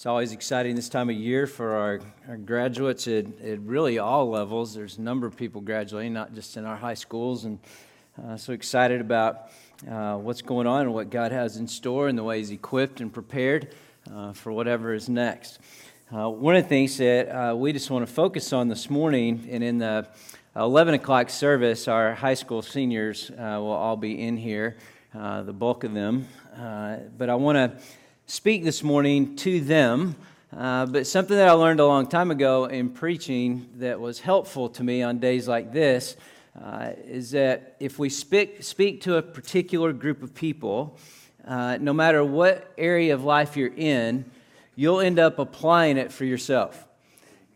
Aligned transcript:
It's 0.00 0.06
always 0.06 0.32
exciting 0.32 0.76
this 0.76 0.88
time 0.88 1.10
of 1.10 1.16
year 1.16 1.46
for 1.46 1.74
our, 1.74 2.00
our 2.26 2.38
graduates 2.38 3.06
at, 3.06 3.26
at 3.42 3.60
really 3.60 3.98
all 3.98 4.30
levels. 4.30 4.72
There's 4.72 4.96
a 4.96 5.02
number 5.02 5.26
of 5.26 5.36
people 5.36 5.60
graduating, 5.60 6.14
not 6.14 6.34
just 6.34 6.56
in 6.56 6.64
our 6.64 6.76
high 6.76 6.94
schools, 6.94 7.44
and 7.44 7.58
uh, 8.24 8.38
so 8.38 8.54
excited 8.54 9.02
about 9.02 9.50
uh, 9.86 10.16
what's 10.16 10.40
going 10.40 10.66
on 10.66 10.86
and 10.86 10.94
what 10.94 11.10
God 11.10 11.32
has 11.32 11.58
in 11.58 11.68
store 11.68 12.08
and 12.08 12.16
the 12.16 12.24
way 12.24 12.38
He's 12.38 12.50
equipped 12.50 13.02
and 13.02 13.12
prepared 13.12 13.74
uh, 14.10 14.32
for 14.32 14.52
whatever 14.52 14.94
is 14.94 15.10
next. 15.10 15.58
Uh, 16.10 16.30
one 16.30 16.56
of 16.56 16.62
the 16.62 16.68
things 16.70 16.96
that 16.96 17.28
uh, 17.28 17.54
we 17.54 17.70
just 17.70 17.90
want 17.90 18.06
to 18.06 18.10
focus 18.10 18.54
on 18.54 18.68
this 18.68 18.88
morning, 18.88 19.46
and 19.50 19.62
in 19.62 19.76
the 19.76 20.08
11 20.56 20.94
o'clock 20.94 21.28
service, 21.28 21.88
our 21.88 22.14
high 22.14 22.32
school 22.32 22.62
seniors 22.62 23.30
uh, 23.32 23.58
will 23.60 23.68
all 23.68 23.98
be 23.98 24.18
in 24.18 24.38
here, 24.38 24.78
the 25.12 25.52
bulk 25.52 25.84
of 25.84 25.92
them. 25.92 26.26
but 27.18 27.28
I 27.28 27.34
want 27.34 27.56
to 27.56 27.78
speak 28.30 28.62
this 28.62 28.84
morning 28.84 29.34
to 29.34 29.58
them. 29.58 30.14
Uh, 30.56 30.86
but 30.86 31.04
something 31.04 31.36
that 31.36 31.48
I 31.48 31.52
learned 31.52 31.80
a 31.80 31.86
long 31.86 32.06
time 32.06 32.30
ago 32.30 32.66
in 32.66 32.90
preaching 32.90 33.68
that 33.78 33.98
was 33.98 34.20
helpful 34.20 34.68
to 34.68 34.84
me 34.84 35.02
on 35.02 35.18
days 35.18 35.48
like 35.48 35.72
this 35.72 36.14
uh, 36.62 36.92
is 37.04 37.32
that 37.32 37.74
if 37.80 37.98
we 37.98 38.08
speak, 38.08 38.62
speak 38.62 39.00
to 39.00 39.16
a 39.16 39.22
particular 39.22 39.92
group 39.92 40.22
of 40.22 40.32
people, 40.32 40.96
uh, 41.44 41.78
no 41.80 41.92
matter 41.92 42.24
what 42.24 42.72
area 42.78 43.14
of 43.14 43.24
life 43.24 43.56
you're 43.56 43.74
in, 43.76 44.24
you'll 44.76 45.00
end 45.00 45.18
up 45.18 45.40
applying 45.40 45.96
it 45.96 46.12
for 46.12 46.24
yourself. 46.24 46.86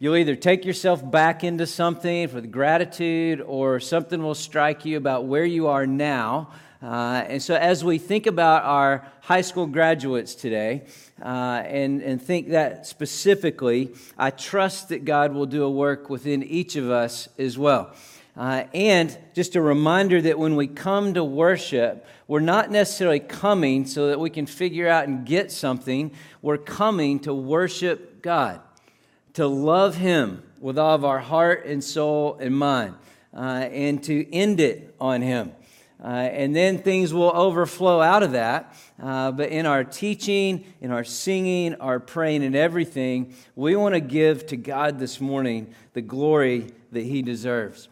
You'll 0.00 0.16
either 0.16 0.34
take 0.34 0.64
yourself 0.64 1.08
back 1.08 1.44
into 1.44 1.68
something 1.68 2.34
with 2.34 2.50
gratitude, 2.50 3.40
or 3.40 3.78
something 3.78 4.20
will 4.20 4.34
strike 4.34 4.84
you 4.84 4.96
about 4.96 5.26
where 5.26 5.44
you 5.44 5.68
are 5.68 5.86
now 5.86 6.50
uh, 6.84 7.24
and 7.28 7.42
so, 7.42 7.54
as 7.54 7.82
we 7.82 7.96
think 7.96 8.26
about 8.26 8.62
our 8.64 9.10
high 9.22 9.40
school 9.40 9.66
graduates 9.66 10.34
today 10.34 10.82
uh, 11.22 11.62
and, 11.64 12.02
and 12.02 12.20
think 12.20 12.50
that 12.50 12.86
specifically, 12.86 13.94
I 14.18 14.28
trust 14.28 14.90
that 14.90 15.06
God 15.06 15.32
will 15.32 15.46
do 15.46 15.62
a 15.64 15.70
work 15.70 16.10
within 16.10 16.42
each 16.42 16.76
of 16.76 16.90
us 16.90 17.26
as 17.38 17.56
well. 17.56 17.94
Uh, 18.36 18.64
and 18.74 19.16
just 19.32 19.56
a 19.56 19.62
reminder 19.62 20.20
that 20.20 20.38
when 20.38 20.56
we 20.56 20.66
come 20.66 21.14
to 21.14 21.24
worship, 21.24 22.04
we're 22.28 22.40
not 22.40 22.70
necessarily 22.70 23.20
coming 23.20 23.86
so 23.86 24.08
that 24.08 24.20
we 24.20 24.28
can 24.28 24.44
figure 24.44 24.86
out 24.86 25.08
and 25.08 25.24
get 25.24 25.50
something. 25.50 26.12
We're 26.42 26.58
coming 26.58 27.18
to 27.20 27.32
worship 27.32 28.20
God, 28.20 28.60
to 29.32 29.46
love 29.46 29.96
Him 29.96 30.42
with 30.60 30.78
all 30.78 30.94
of 30.94 31.04
our 31.06 31.20
heart 31.20 31.64
and 31.64 31.82
soul 31.82 32.36
and 32.38 32.54
mind, 32.54 32.94
uh, 33.34 33.68
and 33.72 34.04
to 34.04 34.30
end 34.34 34.60
it 34.60 34.94
on 35.00 35.22
Him. 35.22 35.52
Uh, 36.04 36.08
and 36.08 36.54
then 36.54 36.76
things 36.76 37.14
will 37.14 37.30
overflow 37.34 38.02
out 38.02 38.22
of 38.22 38.32
that. 38.32 38.76
Uh, 39.02 39.32
but 39.32 39.48
in 39.48 39.64
our 39.64 39.82
teaching, 39.82 40.62
in 40.82 40.90
our 40.90 41.02
singing, 41.02 41.74
our 41.76 41.98
praying, 41.98 42.44
and 42.44 42.54
everything, 42.54 43.32
we 43.56 43.74
want 43.74 43.94
to 43.94 44.00
give 44.00 44.46
to 44.46 44.56
God 44.56 44.98
this 44.98 45.18
morning 45.18 45.74
the 45.94 46.02
glory 46.02 46.66
that 46.92 47.04
He 47.04 47.22
deserves. 47.22 47.88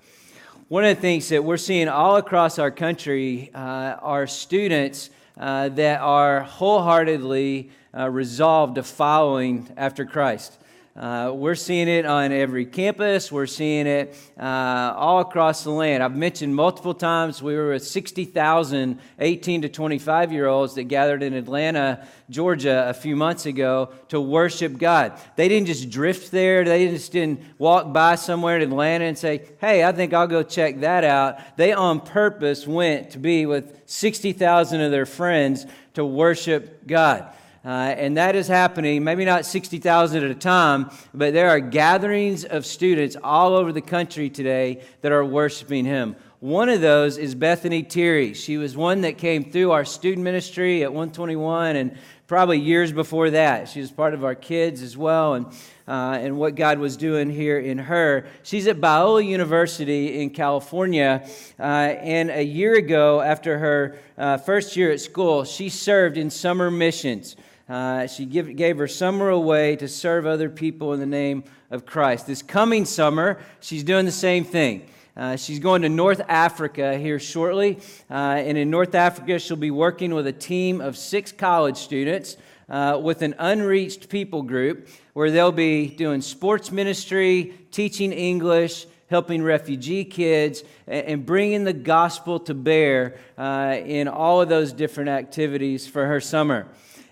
One 0.68 0.84
of 0.84 0.94
the 0.94 1.00
things 1.00 1.30
that 1.30 1.42
we're 1.42 1.56
seeing 1.56 1.88
all 1.88 2.16
across 2.16 2.58
our 2.58 2.70
country 2.70 3.50
uh, 3.54 3.58
are 3.58 4.26
students 4.26 5.08
uh, 5.38 5.70
that 5.70 6.02
are 6.02 6.42
wholeheartedly 6.42 7.70
uh, 7.96 8.10
resolved 8.10 8.74
to 8.74 8.82
following 8.82 9.72
after 9.78 10.04
Christ. 10.04 10.58
Uh, 10.94 11.32
we're 11.34 11.54
seeing 11.54 11.88
it 11.88 12.04
on 12.04 12.32
every 12.32 12.66
campus. 12.66 13.32
We're 13.32 13.46
seeing 13.46 13.86
it 13.86 14.14
uh, 14.38 14.92
all 14.94 15.20
across 15.20 15.64
the 15.64 15.70
land. 15.70 16.02
I've 16.02 16.14
mentioned 16.14 16.54
multiple 16.54 16.92
times 16.92 17.42
we 17.42 17.56
were 17.56 17.70
with 17.70 17.86
60,000 17.86 19.00
18 19.18 19.62
to 19.62 19.70
25 19.70 20.32
year 20.32 20.46
olds 20.48 20.74
that 20.74 20.84
gathered 20.84 21.22
in 21.22 21.32
Atlanta, 21.32 22.06
Georgia, 22.28 22.90
a 22.90 22.92
few 22.92 23.16
months 23.16 23.46
ago 23.46 23.90
to 24.08 24.20
worship 24.20 24.76
God. 24.76 25.18
They 25.36 25.48
didn't 25.48 25.68
just 25.68 25.88
drift 25.88 26.30
there, 26.30 26.62
they 26.62 26.88
just 26.88 27.10
didn't 27.10 27.40
walk 27.56 27.90
by 27.94 28.16
somewhere 28.16 28.58
in 28.58 28.62
Atlanta 28.70 29.06
and 29.06 29.16
say, 29.16 29.46
hey, 29.62 29.84
I 29.84 29.92
think 29.92 30.12
I'll 30.12 30.26
go 30.26 30.42
check 30.42 30.80
that 30.80 31.04
out. 31.04 31.38
They 31.56 31.72
on 31.72 32.00
purpose 32.00 32.66
went 32.66 33.12
to 33.12 33.18
be 33.18 33.46
with 33.46 33.80
60,000 33.86 34.82
of 34.82 34.90
their 34.90 35.06
friends 35.06 35.64
to 35.94 36.04
worship 36.04 36.86
God. 36.86 37.32
Uh, 37.64 37.68
and 37.96 38.16
that 38.16 38.34
is 38.34 38.48
happening, 38.48 39.04
maybe 39.04 39.24
not 39.24 39.46
60,000 39.46 40.24
at 40.24 40.30
a 40.30 40.34
time, 40.34 40.90
but 41.14 41.32
there 41.32 41.48
are 41.48 41.60
gatherings 41.60 42.44
of 42.44 42.66
students 42.66 43.16
all 43.22 43.54
over 43.54 43.72
the 43.72 43.80
country 43.80 44.28
today 44.28 44.82
that 45.00 45.12
are 45.12 45.24
worshiping 45.24 45.84
Him. 45.84 46.16
One 46.40 46.68
of 46.68 46.80
those 46.80 47.18
is 47.18 47.36
Bethany 47.36 47.84
Terry. 47.84 48.34
She 48.34 48.56
was 48.56 48.76
one 48.76 49.02
that 49.02 49.16
came 49.16 49.48
through 49.48 49.70
our 49.70 49.84
student 49.84 50.24
ministry 50.24 50.82
at 50.82 50.92
121 50.92 51.76
and 51.76 51.96
probably 52.26 52.58
years 52.58 52.90
before 52.90 53.30
that. 53.30 53.68
She 53.68 53.80
was 53.80 53.92
part 53.92 54.12
of 54.12 54.24
our 54.24 54.34
kids 54.34 54.82
as 54.82 54.96
well 54.96 55.34
and, 55.34 55.46
uh, 55.86 56.18
and 56.20 56.36
what 56.36 56.56
God 56.56 56.80
was 56.80 56.96
doing 56.96 57.30
here 57.30 57.60
in 57.60 57.78
her. 57.78 58.26
She's 58.42 58.66
at 58.66 58.80
Biola 58.80 59.24
University 59.24 60.20
in 60.20 60.30
California. 60.30 61.28
Uh, 61.60 61.62
and 61.62 62.28
a 62.30 62.42
year 62.42 62.74
ago, 62.74 63.20
after 63.20 63.58
her 63.58 63.98
uh, 64.18 64.38
first 64.38 64.76
year 64.76 64.90
at 64.90 65.00
school, 65.00 65.44
she 65.44 65.68
served 65.68 66.16
in 66.16 66.28
summer 66.28 66.72
missions. 66.72 67.36
Uh, 67.68 68.06
she 68.06 68.24
give, 68.24 68.54
gave 68.56 68.78
her 68.78 68.88
summer 68.88 69.28
away 69.28 69.76
to 69.76 69.88
serve 69.88 70.26
other 70.26 70.48
people 70.48 70.92
in 70.92 71.00
the 71.00 71.06
name 71.06 71.44
of 71.70 71.86
Christ. 71.86 72.26
This 72.26 72.42
coming 72.42 72.84
summer, 72.84 73.40
she's 73.60 73.84
doing 73.84 74.04
the 74.04 74.12
same 74.12 74.44
thing. 74.44 74.88
Uh, 75.16 75.36
she's 75.36 75.58
going 75.58 75.82
to 75.82 75.88
North 75.88 76.22
Africa 76.28 76.96
here 76.98 77.18
shortly. 77.18 77.78
Uh, 78.10 78.14
and 78.14 78.56
in 78.56 78.70
North 78.70 78.94
Africa, 78.94 79.38
she'll 79.38 79.56
be 79.56 79.70
working 79.70 80.14
with 80.14 80.26
a 80.26 80.32
team 80.32 80.80
of 80.80 80.96
six 80.96 81.32
college 81.32 81.76
students 81.76 82.36
uh, 82.68 82.98
with 83.02 83.22
an 83.22 83.34
unreached 83.38 84.08
people 84.08 84.42
group 84.42 84.88
where 85.12 85.30
they'll 85.30 85.52
be 85.52 85.86
doing 85.86 86.22
sports 86.22 86.72
ministry, 86.72 87.54
teaching 87.70 88.12
English, 88.12 88.86
helping 89.08 89.42
refugee 89.42 90.04
kids, 90.04 90.64
and 90.86 91.26
bringing 91.26 91.64
the 91.64 91.72
gospel 91.74 92.40
to 92.40 92.54
bear 92.54 93.16
uh, 93.36 93.76
in 93.84 94.08
all 94.08 94.40
of 94.40 94.48
those 94.48 94.72
different 94.72 95.10
activities 95.10 95.86
for 95.86 96.06
her 96.06 96.20
summer 96.20 96.66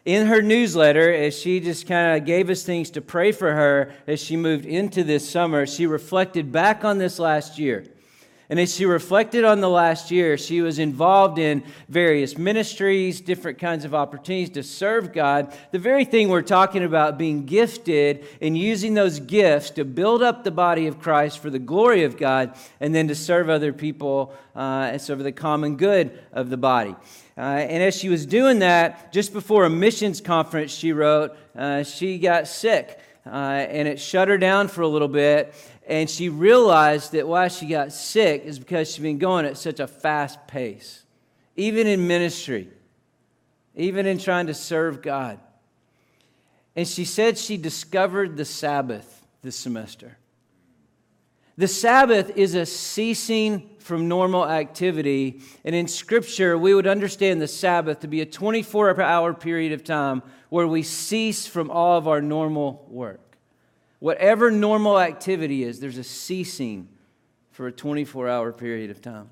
in 0.05 0.27
her 0.27 0.41
newsletter, 0.41 1.13
as 1.13 1.39
she 1.39 1.61
just 1.61 1.87
kind 1.87 2.17
of 2.17 2.27
gave 2.27 2.49
us 2.49 2.63
things 2.63 2.91
to 2.91 3.01
pray 3.01 3.33
for 3.33 3.53
her 3.53 3.93
as 4.07 4.21
she 4.21 4.37
moved 4.37 4.65
into 4.65 5.05
this 5.05 5.29
summer, 5.29 5.67
she 5.67 5.87
reflected 5.87 6.51
back 6.51 6.85
on 6.85 6.99
this 6.99 7.19
last 7.19 7.59
year. 7.59 7.85
And 8.51 8.59
as 8.59 8.75
she 8.75 8.85
reflected 8.85 9.45
on 9.45 9.61
the 9.61 9.69
last 9.69 10.11
year, 10.11 10.37
she 10.37 10.61
was 10.61 10.81
involved 10.81 11.39
in 11.39 11.63
various 11.89 12.37
ministries, 12.37 13.21
different 13.21 13.61
kinds 13.61 13.85
of 13.85 13.95
opportunities 13.95 14.51
to 14.51 14.65
serve 14.65 15.13
God. 15.13 15.57
The 15.71 15.79
very 15.79 16.05
thing 16.05 16.29
we're 16.29 16.43
talking 16.43 16.83
about, 16.83 17.17
being 17.17 17.47
gifted 17.47 18.27
and 18.41 18.59
using 18.59 18.95
those 18.95 19.21
gifts 19.21 19.71
to 19.71 19.85
build 19.85 20.21
up 20.21 20.43
the 20.43 20.51
body 20.51 20.89
of 20.89 20.99
Christ 20.99 21.39
for 21.39 21.49
the 21.49 21.61
glory 21.61 22.03
of 22.03 22.17
God 22.17 22.57
and 22.81 22.93
then 22.93 23.07
to 23.07 23.15
serve 23.15 23.49
other 23.49 23.73
people 23.73 24.35
uh, 24.57 24.91
and 24.91 25.01
serve 25.01 25.21
the 25.21 25.31
common 25.31 25.77
good 25.77 26.19
of 26.33 26.51
the 26.51 26.57
body. 26.57 26.97
Uh, 27.41 27.55
and 27.55 27.83
as 27.83 27.97
she 27.97 28.11
was 28.11 28.27
doing 28.27 28.59
that, 28.59 29.15
just 29.15 29.33
before 29.33 29.65
a 29.65 29.71
missions 29.71 30.21
conference 30.21 30.71
she 30.71 30.93
wrote, 30.93 31.35
uh, 31.57 31.83
she 31.83 32.19
got 32.19 32.47
sick. 32.47 33.01
Uh, 33.25 33.65
and 33.71 33.89
it 33.89 33.99
shut 33.99 34.29
her 34.29 34.37
down 34.37 34.69
for 34.69 34.83
a 34.83 34.89
little 34.89 35.09
bit. 35.09 35.55
And 35.89 36.11
she 36.11 36.29
realized 36.29 37.13
that 37.13 37.27
why 37.27 37.49
she 37.49 37.67
got 37.67 37.95
sick 37.95 38.45
is 38.45 38.59
because 38.59 38.93
she'd 38.93 39.01
been 39.01 39.17
going 39.17 39.47
at 39.47 39.57
such 39.57 39.81
a 39.81 39.87
fast 39.87 40.47
pace, 40.49 41.03
even 41.57 41.87
in 41.87 42.07
ministry, 42.07 42.69
even 43.75 44.05
in 44.05 44.19
trying 44.19 44.49
to 44.49 44.55
serve 44.55 45.01
God. 45.01 45.41
And 46.77 46.87
she 46.87 47.07
said 47.07 47.39
she 47.39 47.57
discovered 47.57 48.37
the 48.37 48.45
Sabbath 48.45 49.27
this 49.41 49.57
semester. 49.57 50.19
The 51.57 51.69
Sabbath 51.69 52.37
is 52.37 52.55
a 52.55 52.67
ceasing 52.67 53.70
from 53.83 54.09
normal 54.09 54.49
activity. 54.49 55.41
And 55.65 55.75
in 55.75 55.89
Scripture, 55.89 56.57
we 56.57 56.75
would 56.75 56.87
understand 56.87 57.41
the 57.41 57.49
Sabbath 57.49 58.01
to 58.01 58.09
be 58.09 58.21
a 58.21 58.27
24 58.27 59.01
hour 59.01 59.35
period 59.35 59.73
of 59.73 59.85
time 59.85 60.23
where 60.49 60.67
we 60.67 60.83
cease 60.83 61.47
from 61.47 61.71
all 61.71 61.97
of 61.97 62.07
our 62.09 62.21
normal 62.21 62.87
work. 62.89 63.37
Whatever 63.99 64.51
normal 64.51 64.99
activity 64.99 65.63
is, 65.63 65.81
there's 65.81 65.99
a 65.99 66.05
ceasing 66.05 66.89
for 67.51 67.67
a 67.67 67.73
24 67.73 68.29
hour 68.29 68.53
period 68.53 68.91
of 68.91 69.03
time. 69.03 69.29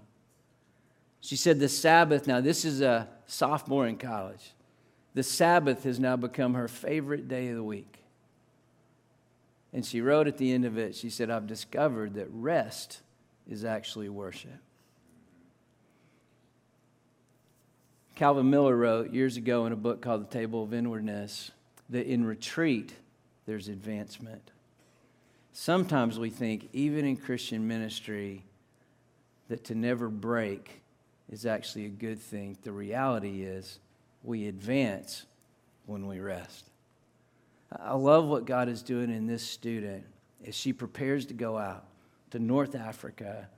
She 1.21 1.37
said 1.37 1.59
the 1.59 1.69
Sabbath, 1.69 2.27
now 2.27 2.41
this 2.41 2.65
is 2.65 2.81
a 2.81 3.09
sophomore 3.27 3.87
in 3.87 3.97
college, 3.97 4.55
the 5.15 5.23
Sabbath 5.23 5.85
has 5.85 5.99
now 5.99 6.17
become 6.17 6.55
her 6.55 6.69
favorite 6.69 7.29
day 7.29 7.49
of 7.49 7.57
the 7.57 7.63
week. 7.63 8.05
And 9.73 9.85
she 9.85 10.01
wrote 10.01 10.29
at 10.29 10.39
the 10.39 10.53
end 10.53 10.65
of 10.65 10.79
it, 10.79 10.95
she 10.95 11.11
said, 11.11 11.31
I've 11.31 11.47
discovered 11.47 12.15
that 12.15 12.29
rest 12.31 13.01
is 13.49 13.65
actually 13.65 14.09
worship. 14.09 14.59
Calvin 18.15 18.51
Miller 18.51 18.77
wrote 18.77 19.13
years 19.13 19.37
ago 19.37 19.67
in 19.67 19.73
a 19.73 19.77
book 19.77 20.03
called 20.03 20.23
The 20.23 20.33
Table 20.33 20.65
of 20.65 20.75
Inwardness 20.75 21.53
that 21.89 22.07
in 22.07 22.25
retreat, 22.25 22.93
there's 23.47 23.69
advancement. 23.69 24.51
Sometimes 25.53 26.19
we 26.19 26.29
think, 26.29 26.69
even 26.73 27.05
in 27.05 27.17
Christian 27.17 27.67
ministry, 27.67 28.45
that 29.49 29.65
to 29.65 29.75
never 29.75 30.09
break 30.09 30.83
is 31.31 31.47
actually 31.47 31.87
a 31.87 31.91
good 31.91 32.21
thing. 32.21 32.59
The 32.63 32.73
reality 32.73 33.43
is, 33.43 33.79
we 34.23 34.49
advance 34.49 35.25
when 35.87 36.07
we 36.07 36.19
rest. 36.21 36.69
I 37.71 37.95
love 37.95 38.27
what 38.27 38.47
God 38.47 38.69
is 38.69 38.83
doing 38.83 39.11
in 39.11 39.27
this 39.27 39.43
student 39.43 40.05
as 40.47 40.55
she 40.55 40.73
prepares 40.73 41.27
to 41.27 41.35
go 41.35 41.57
out 41.57 41.85
to 42.31 42.39
North 42.39 42.75
Africa 42.75 43.49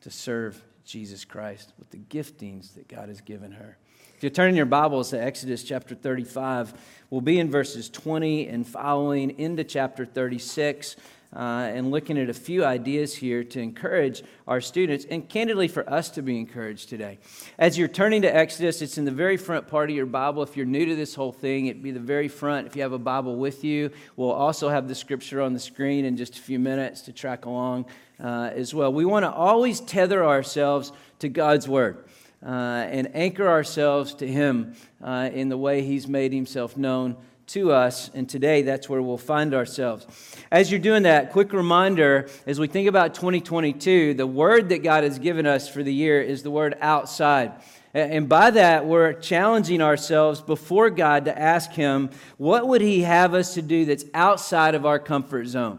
to 0.00 0.10
serve 0.10 0.62
Jesus 0.84 1.24
Christ 1.24 1.72
with 1.78 1.90
the 1.90 1.98
giftings 1.98 2.74
that 2.74 2.88
God 2.88 3.08
has 3.08 3.20
given 3.20 3.52
her. 3.52 3.76
If 4.16 4.24
you 4.24 4.30
turn 4.30 4.48
in 4.48 4.56
your 4.56 4.66
Bibles 4.66 5.10
to 5.10 5.22
Exodus 5.22 5.62
chapter 5.62 5.94
35, 5.94 6.74
we'll 7.10 7.20
be 7.20 7.38
in 7.38 7.50
verses 7.50 7.88
20 7.88 8.48
and 8.48 8.66
following 8.66 9.38
into 9.38 9.62
chapter 9.62 10.04
36 10.04 10.96
uh, 11.34 11.70
and 11.72 11.90
looking 11.90 12.16
at 12.16 12.30
a 12.30 12.34
few 12.34 12.64
ideas 12.64 13.14
here 13.14 13.44
to 13.44 13.60
encourage 13.60 14.22
our 14.46 14.60
students 14.60 15.04
and 15.10 15.28
candidly 15.28 15.68
for 15.68 15.88
us 15.88 16.08
to 16.10 16.22
be 16.22 16.38
encouraged 16.38 16.88
today. 16.88 17.18
As 17.58 17.76
you're 17.76 17.88
turning 17.88 18.22
to 18.22 18.34
Exodus, 18.34 18.80
it's 18.80 18.96
in 18.96 19.04
the 19.04 19.10
very 19.10 19.36
front 19.36 19.68
part 19.68 19.90
of 19.90 19.96
your 19.96 20.06
Bible. 20.06 20.42
If 20.42 20.56
you're 20.56 20.66
new 20.66 20.86
to 20.86 20.96
this 20.96 21.14
whole 21.14 21.32
thing, 21.32 21.66
it'd 21.66 21.82
be 21.82 21.90
the 21.90 22.00
very 22.00 22.28
front. 22.28 22.66
If 22.66 22.76
you 22.76 22.82
have 22.82 22.92
a 22.92 22.98
Bible 22.98 23.36
with 23.36 23.62
you, 23.62 23.90
we'll 24.16 24.32
also 24.32 24.68
have 24.70 24.88
the 24.88 24.94
scripture 24.94 25.42
on 25.42 25.52
the 25.52 25.60
screen 25.60 26.04
in 26.04 26.16
just 26.16 26.38
a 26.38 26.40
few 26.40 26.58
minutes 26.58 27.02
to 27.02 27.12
track 27.12 27.44
along 27.44 27.86
uh, 28.22 28.50
as 28.54 28.74
well. 28.74 28.92
We 28.92 29.04
want 29.04 29.24
to 29.24 29.30
always 29.30 29.80
tether 29.80 30.24
ourselves 30.24 30.92
to 31.18 31.28
God's 31.28 31.68
Word. 31.68 32.04
Uh, 32.40 32.86
and 32.88 33.10
anchor 33.16 33.48
ourselves 33.48 34.14
to 34.14 34.24
Him 34.24 34.76
uh, 35.02 35.28
in 35.32 35.48
the 35.48 35.58
way 35.58 35.82
He's 35.82 36.06
made 36.06 36.32
Himself 36.32 36.76
known 36.76 37.16
to 37.48 37.72
us, 37.72 38.10
and 38.14 38.28
today 38.28 38.62
that's 38.62 38.88
where 38.88 39.02
we'll 39.02 39.18
find 39.18 39.54
ourselves. 39.54 40.06
As 40.50 40.70
you're 40.70 40.80
doing 40.80 41.02
that, 41.04 41.32
quick 41.32 41.52
reminder 41.52 42.28
as 42.46 42.60
we 42.60 42.66
think 42.66 42.88
about 42.88 43.14
2022, 43.14 44.14
the 44.14 44.26
word 44.26 44.68
that 44.68 44.82
God 44.82 45.04
has 45.04 45.18
given 45.18 45.46
us 45.46 45.68
for 45.68 45.82
the 45.82 45.92
year 45.92 46.20
is 46.20 46.42
the 46.42 46.50
word 46.50 46.76
outside. 46.80 47.52
And 47.94 48.28
by 48.28 48.50
that, 48.50 48.84
we're 48.86 49.14
challenging 49.14 49.80
ourselves 49.80 50.40
before 50.40 50.90
God 50.90 51.24
to 51.24 51.38
ask 51.38 51.72
Him, 51.72 52.10
what 52.36 52.68
would 52.68 52.82
He 52.82 53.02
have 53.02 53.34
us 53.34 53.54
to 53.54 53.62
do 53.62 53.86
that's 53.86 54.04
outside 54.12 54.74
of 54.74 54.84
our 54.84 54.98
comfort 54.98 55.46
zone? 55.46 55.78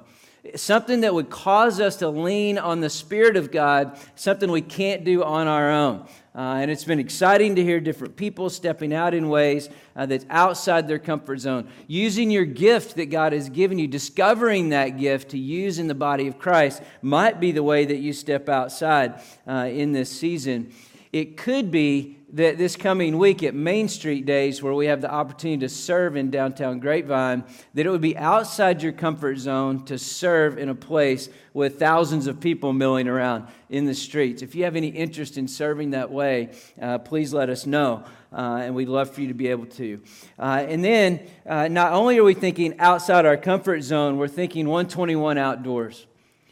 Something 0.55 1.01
that 1.01 1.13
would 1.13 1.29
cause 1.29 1.79
us 1.79 1.97
to 1.97 2.09
lean 2.09 2.57
on 2.57 2.79
the 2.79 2.89
Spirit 2.89 3.37
of 3.37 3.51
God, 3.51 3.99
something 4.15 4.49
we 4.49 4.61
can't 4.61 5.03
do 5.03 5.23
on 5.23 5.47
our 5.47 5.69
own. 5.69 6.07
Uh, 6.39 6.59
and 6.61 6.71
it's 6.71 6.85
been 6.85 7.01
exciting 7.01 7.53
to 7.53 7.61
hear 7.61 7.81
different 7.81 8.15
people 8.15 8.49
stepping 8.49 8.93
out 8.93 9.13
in 9.13 9.27
ways 9.27 9.67
uh, 9.97 10.05
that's 10.05 10.25
outside 10.29 10.87
their 10.87 10.97
comfort 10.97 11.37
zone. 11.37 11.67
Using 11.85 12.31
your 12.31 12.45
gift 12.45 12.95
that 12.95 13.07
God 13.07 13.33
has 13.33 13.49
given 13.49 13.77
you, 13.77 13.89
discovering 13.89 14.69
that 14.69 14.91
gift 14.97 15.31
to 15.31 15.37
use 15.37 15.79
in 15.79 15.89
the 15.89 15.95
body 15.95 16.27
of 16.27 16.39
Christ 16.39 16.81
might 17.01 17.41
be 17.41 17.51
the 17.51 17.61
way 17.61 17.83
that 17.83 17.97
you 17.97 18.13
step 18.13 18.47
outside 18.47 19.21
uh, 19.45 19.67
in 19.69 19.91
this 19.91 20.09
season. 20.09 20.71
It 21.11 21.35
could 21.35 21.71
be 21.71 22.18
that 22.33 22.57
this 22.57 22.75
coming 22.75 23.17
week 23.17 23.41
at 23.41 23.55
Main 23.55 23.87
Street 23.87 24.25
Days, 24.25 24.61
where 24.61 24.73
we 24.73 24.85
have 24.85 25.01
the 25.01 25.11
opportunity 25.11 25.59
to 25.61 25.69
serve 25.69 26.15
in 26.15 26.29
downtown 26.29 26.79
Grapevine, 26.79 27.43
that 27.73 27.85
it 27.85 27.89
would 27.89 28.01
be 28.01 28.15
outside 28.17 28.83
your 28.83 28.91
comfort 28.91 29.37
zone 29.37 29.83
to 29.85 29.97
serve 29.97 30.57
in 30.57 30.69
a 30.69 30.75
place 30.75 31.29
with 31.53 31.79
thousands 31.79 32.27
of 32.27 32.39
people 32.39 32.71
milling 32.71 33.07
around 33.07 33.47
in 33.69 33.85
the 33.85 33.95
streets. 33.95 34.41
If 34.41 34.53
you 34.53 34.63
have 34.65 34.75
any 34.75 34.89
interest 34.89 35.37
in 35.37 35.47
serving 35.47 35.91
that 35.91 36.11
way, 36.11 36.51
uh, 36.79 36.99
please 36.99 37.33
let 37.33 37.49
us 37.49 37.65
know. 37.65 38.03
Uh, 38.31 38.61
and 38.61 38.75
we'd 38.75 38.89
love 38.89 39.09
for 39.09 39.21
you 39.21 39.27
to 39.29 39.33
be 39.33 39.47
able 39.47 39.65
to. 39.65 39.99
Uh, 40.37 40.63
and 40.67 40.85
then, 40.85 41.19
uh, 41.47 41.67
not 41.67 41.93
only 41.93 42.19
are 42.19 42.23
we 42.23 42.35
thinking 42.35 42.79
outside 42.79 43.25
our 43.25 43.37
comfort 43.37 43.81
zone, 43.81 44.17
we're 44.17 44.27
thinking 44.27 44.67
121 44.67 45.39
outdoors. 45.39 46.05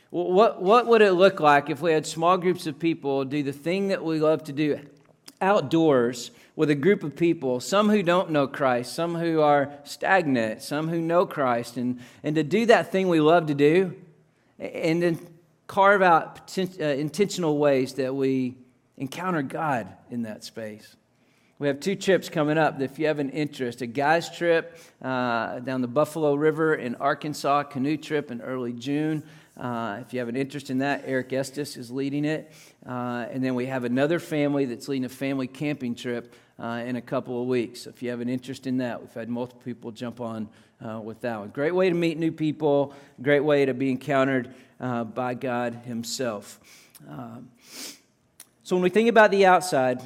What, 0.09 0.59
what 0.59 0.87
would 0.87 1.03
it 1.03 1.11
look 1.11 1.39
like 1.39 1.69
if 1.69 1.79
we 1.81 1.91
had 1.91 2.07
small 2.07 2.37
groups 2.37 2.65
of 2.65 2.79
people 2.79 3.25
do 3.25 3.43
the 3.43 3.51
thing 3.51 3.89
that 3.89 4.03
we 4.03 4.19
love 4.19 4.43
to 4.45 4.53
do 4.53 4.79
outdoors 5.41 6.31
with 6.55 6.69
a 6.69 6.75
group 6.75 7.03
of 7.03 7.15
people, 7.15 7.59
some 7.59 7.89
who 7.89 8.01
don't 8.01 8.31
know 8.31 8.47
Christ, 8.47 8.93
some 8.93 9.15
who 9.15 9.41
are 9.41 9.71
stagnant, 9.83 10.63
some 10.63 10.87
who 10.87 10.99
know 10.99 11.25
Christ, 11.25 11.77
and, 11.77 11.99
and 12.23 12.35
to 12.35 12.43
do 12.43 12.65
that 12.65 12.91
thing 12.91 13.09
we 13.09 13.21
love 13.21 13.45
to 13.47 13.53
do, 13.53 13.93
and 14.57 15.03
then 15.03 15.19
carve 15.67 16.01
out 16.01 16.57
uh, 16.57 16.83
intentional 16.83 17.57
ways 17.57 17.93
that 17.93 18.15
we 18.15 18.55
encounter 18.97 19.43
God 19.43 19.87
in 20.09 20.23
that 20.23 20.43
space. 20.43 20.95
We 21.59 21.67
have 21.67 21.79
two 21.79 21.95
trips 21.95 22.29
coming 22.29 22.57
up. 22.57 22.79
If 22.81 22.99
you 22.99 23.07
have 23.07 23.19
an 23.19 23.31
interest, 23.31 23.81
a 23.81 23.87
guys 23.87 24.35
trip 24.35 24.77
uh, 25.01 25.59
down 25.59 25.81
the 25.81 25.87
Buffalo 25.87 26.35
River 26.35 26.75
in 26.75 26.95
Arkansas, 26.95 27.63
canoe 27.63 27.97
trip 27.97 28.29
in 28.29 28.41
early 28.41 28.73
June. 28.73 29.23
Uh, 29.59 29.97
if 30.01 30.13
you 30.13 30.19
have 30.19 30.29
an 30.29 30.35
interest 30.35 30.69
in 30.69 30.79
that, 30.79 31.03
Eric 31.05 31.33
Estes 31.33 31.77
is 31.77 31.89
leading 31.89 32.25
it. 32.25 32.51
Uh, 32.87 33.25
and 33.31 33.43
then 33.43 33.55
we 33.55 33.65
have 33.65 33.83
another 33.83 34.19
family 34.19 34.65
that's 34.65 34.87
leading 34.87 35.05
a 35.05 35.09
family 35.09 35.47
camping 35.47 35.95
trip 35.95 36.35
uh, 36.59 36.83
in 36.85 36.95
a 36.95 37.01
couple 37.01 37.41
of 37.41 37.47
weeks. 37.47 37.81
So 37.81 37.89
if 37.89 38.03
you 38.03 38.09
have 38.11 38.21
an 38.21 38.29
interest 38.29 38.67
in 38.67 38.77
that, 38.77 39.01
we've 39.01 39.13
had 39.13 39.29
multiple 39.29 39.61
people 39.63 39.91
jump 39.91 40.21
on 40.21 40.47
uh, 40.85 40.99
with 40.99 41.21
that 41.21 41.39
one. 41.39 41.49
Great 41.49 41.73
way 41.73 41.89
to 41.89 41.95
meet 41.95 42.17
new 42.17 42.31
people, 42.31 42.93
great 43.21 43.43
way 43.43 43.65
to 43.65 43.73
be 43.73 43.89
encountered 43.89 44.53
uh, 44.79 45.03
by 45.03 45.33
God 45.33 45.73
Himself. 45.85 46.59
Um, 47.09 47.49
so 48.63 48.75
when 48.75 48.83
we 48.83 48.89
think 48.89 49.09
about 49.09 49.31
the 49.31 49.45
outside, 49.45 50.01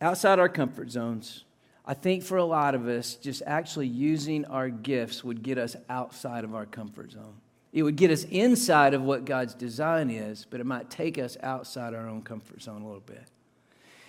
outside 0.00 0.38
our 0.38 0.48
comfort 0.48 0.90
zones, 0.90 1.44
I 1.86 1.94
think 1.94 2.22
for 2.22 2.38
a 2.38 2.44
lot 2.44 2.74
of 2.74 2.86
us, 2.86 3.16
just 3.16 3.42
actually 3.44 3.88
using 3.88 4.44
our 4.46 4.68
gifts 4.68 5.22
would 5.24 5.42
get 5.42 5.58
us 5.58 5.76
outside 5.88 6.44
of 6.44 6.54
our 6.54 6.64
comfort 6.64 7.12
zone. 7.12 7.34
It 7.74 7.82
would 7.82 7.96
get 7.96 8.12
us 8.12 8.22
inside 8.30 8.94
of 8.94 9.02
what 9.02 9.24
God's 9.24 9.52
design 9.52 10.08
is, 10.08 10.46
but 10.48 10.60
it 10.60 10.64
might 10.64 10.88
take 10.90 11.18
us 11.18 11.36
outside 11.42 11.92
our 11.92 12.08
own 12.08 12.22
comfort 12.22 12.62
zone 12.62 12.82
a 12.82 12.86
little 12.86 13.00
bit. 13.00 13.24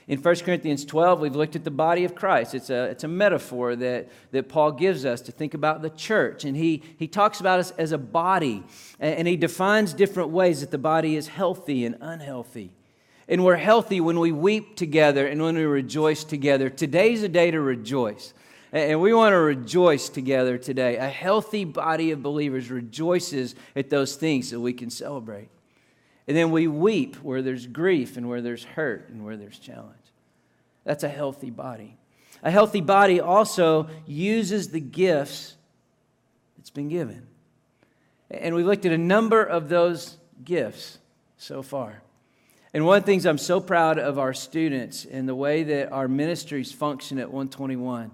In 0.08 0.20
1 0.22 0.36
Corinthians 0.42 0.86
12, 0.86 1.20
we've 1.20 1.36
looked 1.36 1.56
at 1.56 1.64
the 1.64 1.72
body 1.72 2.04
of 2.04 2.14
Christ. 2.14 2.54
It's 2.54 2.70
a, 2.70 2.84
it's 2.84 3.04
a 3.04 3.08
metaphor 3.08 3.76
that, 3.76 4.10
that 4.30 4.50
Paul 4.50 4.72
gives 4.72 5.04
us 5.04 5.20
to 5.22 5.32
think 5.32 5.56
about 5.56 5.82
the 5.82 5.90
church. 5.90 6.46
And 6.46 6.56
he, 6.56 6.84
he 6.98 7.08
talks 7.08 7.40
about 7.40 7.60
us 7.60 7.72
as 7.72 7.92
a 7.92 7.98
body, 7.98 8.64
and, 9.00 9.16
and 9.16 9.28
he 9.28 9.36
defines 9.36 9.94
different 9.94 10.30
ways 10.30 10.62
that 10.62 10.70
the 10.70 10.78
body 10.78 11.16
is 11.16 11.30
healthy 11.30 11.86
and 11.86 11.98
unhealthy. 12.02 12.72
And 13.28 13.44
we're 13.44 13.56
healthy 13.56 14.00
when 14.00 14.20
we 14.20 14.32
weep 14.32 14.76
together 14.76 15.26
and 15.26 15.42
when 15.42 15.56
we 15.56 15.64
rejoice 15.64 16.24
together. 16.24 16.70
Today's 16.70 17.24
a 17.24 17.30
day 17.30 17.50
to 17.50 17.60
rejoice. 17.60 18.36
And 18.76 19.00
we 19.00 19.14
want 19.14 19.32
to 19.32 19.38
rejoice 19.38 20.10
together 20.10 20.58
today. 20.58 20.98
A 20.98 21.08
healthy 21.08 21.64
body 21.64 22.12
of 22.12 22.22
believers 22.22 22.70
rejoices 22.70 23.56
at 23.74 23.90
those 23.90 24.18
things 24.18 24.50
that 24.50 24.60
we 24.60 24.74
can 24.74 24.90
celebrate. 24.90 25.48
And 26.28 26.36
then 26.36 26.52
we 26.52 26.68
weep 26.68 27.16
where 27.24 27.42
there's 27.42 27.68
grief 27.68 28.18
and 28.18 28.28
where 28.28 28.42
there's 28.42 28.66
hurt 28.66 29.08
and 29.08 29.24
where 29.24 29.38
there's 29.38 29.60
challenge. 29.60 29.96
That's 30.84 31.06
a 31.06 31.10
healthy 31.10 31.52
body. 31.52 31.96
A 32.44 32.52
healthy 32.52 32.82
body 32.82 33.22
also 33.22 33.88
uses 34.06 34.68
the 34.68 34.82
gifts 34.82 35.56
that's 36.58 36.70
been 36.70 36.90
given. 36.90 37.28
And 38.30 38.56
we 38.56 38.64
looked 38.64 38.86
at 38.86 38.92
a 38.92 38.98
number 38.98 39.42
of 39.42 39.70
those 39.70 40.18
gifts 40.44 41.00
so 41.38 41.62
far. 41.62 42.02
And 42.74 42.86
one 42.86 42.98
of 42.98 43.04
the 43.04 43.08
things 43.08 43.26
I'm 43.26 43.38
so 43.38 43.62
proud 43.62 44.00
of 44.00 44.20
our 44.20 44.34
students 44.34 45.06
and 45.06 45.30
the 45.30 45.36
way 45.36 45.64
that 45.64 45.94
our 45.94 46.10
ministries 46.10 46.74
function 46.74 47.20
at 47.20 47.28
121 47.28 48.12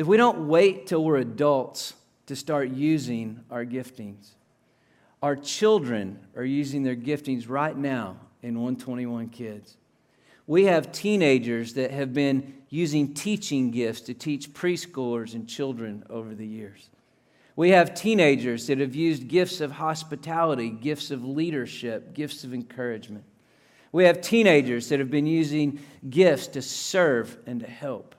if 0.00 0.06
we 0.06 0.16
don't 0.16 0.48
wait 0.48 0.86
till 0.86 1.04
we're 1.04 1.18
adults 1.18 1.92
to 2.24 2.34
start 2.34 2.70
using 2.70 3.44
our 3.50 3.66
giftings, 3.66 4.30
our 5.22 5.36
children 5.36 6.18
are 6.34 6.44
using 6.44 6.82
their 6.82 6.96
giftings 6.96 7.50
right 7.50 7.76
now 7.76 8.16
in 8.42 8.54
121 8.54 9.28
Kids. 9.28 9.76
We 10.46 10.64
have 10.64 10.90
teenagers 10.90 11.74
that 11.74 11.90
have 11.90 12.14
been 12.14 12.54
using 12.70 13.12
teaching 13.12 13.70
gifts 13.70 14.00
to 14.02 14.14
teach 14.14 14.54
preschoolers 14.54 15.34
and 15.34 15.46
children 15.46 16.02
over 16.08 16.34
the 16.34 16.46
years. 16.46 16.88
We 17.54 17.68
have 17.72 17.94
teenagers 17.94 18.68
that 18.68 18.78
have 18.78 18.94
used 18.94 19.28
gifts 19.28 19.60
of 19.60 19.70
hospitality, 19.70 20.70
gifts 20.70 21.10
of 21.10 21.26
leadership, 21.26 22.14
gifts 22.14 22.42
of 22.42 22.54
encouragement. 22.54 23.24
We 23.92 24.04
have 24.04 24.22
teenagers 24.22 24.88
that 24.88 24.98
have 24.98 25.10
been 25.10 25.26
using 25.26 25.78
gifts 26.08 26.46
to 26.46 26.62
serve 26.62 27.36
and 27.44 27.60
to 27.60 27.66
help 27.66 28.14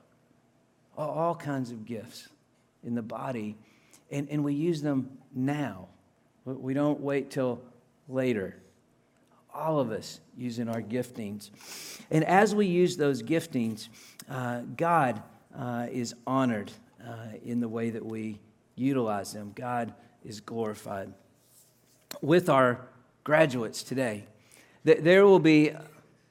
all 0.96 1.34
kinds 1.34 1.70
of 1.70 1.84
gifts 1.84 2.28
in 2.84 2.94
the 2.94 3.02
body, 3.02 3.56
and, 4.10 4.28
and 4.30 4.44
we 4.44 4.54
use 4.54 4.82
them 4.82 5.18
now. 5.34 5.88
We 6.44 6.74
don't 6.74 7.00
wait 7.00 7.30
till 7.30 7.62
later. 8.08 8.56
All 9.54 9.78
of 9.78 9.90
us 9.90 10.20
using 10.36 10.68
our 10.68 10.80
giftings. 10.82 11.50
And 12.10 12.24
as 12.24 12.54
we 12.54 12.66
use 12.66 12.96
those 12.96 13.22
giftings, 13.22 13.88
uh, 14.30 14.62
God 14.76 15.22
uh, 15.56 15.86
is 15.90 16.14
honored 16.26 16.72
uh, 17.06 17.36
in 17.44 17.60
the 17.60 17.68
way 17.68 17.90
that 17.90 18.04
we 18.04 18.40
utilize 18.76 19.32
them. 19.32 19.52
God 19.54 19.92
is 20.24 20.40
glorified. 20.40 21.12
With 22.20 22.48
our 22.48 22.86
graduates 23.24 23.82
today, 23.82 24.26
there 24.84 25.24
will 25.24 25.38
be 25.38 25.72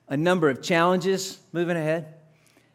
a 0.08 0.18
number 0.18 0.50
of 0.50 0.62
challenges 0.62 1.40
moving 1.54 1.78
ahead. 1.78 2.16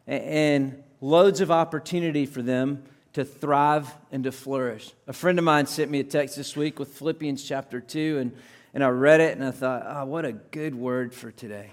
And 0.07 0.83
loads 1.01 1.41
of 1.41 1.51
opportunity 1.51 2.27
for 2.27 2.43
them 2.43 2.83
to 3.13 3.25
thrive 3.25 3.93
and 4.13 4.25
to 4.25 4.33
flourish. 4.33 4.93
A 5.07 5.13
friend 5.13 5.39
of 5.39 5.45
mine 5.45 5.67
sent 5.67 5.91
me 5.91 6.01
a 6.01 6.05
text 6.05 6.37
this 6.37 6.57
week 6.57 6.79
with 6.79 6.89
Philippians 6.89 7.43
chapter 7.43 7.81
2, 7.81 8.19
and, 8.19 8.37
and 8.75 8.85
I 8.85 8.89
read 8.89 9.21
it 9.21 9.37
and 9.37 9.45
I 9.45 9.53
thought, 9.53 9.85
oh, 9.87 10.05
what 10.05 10.25
a 10.25 10.33
good 10.33 10.75
word 10.75 11.15
for 11.15 11.31
today. 11.31 11.71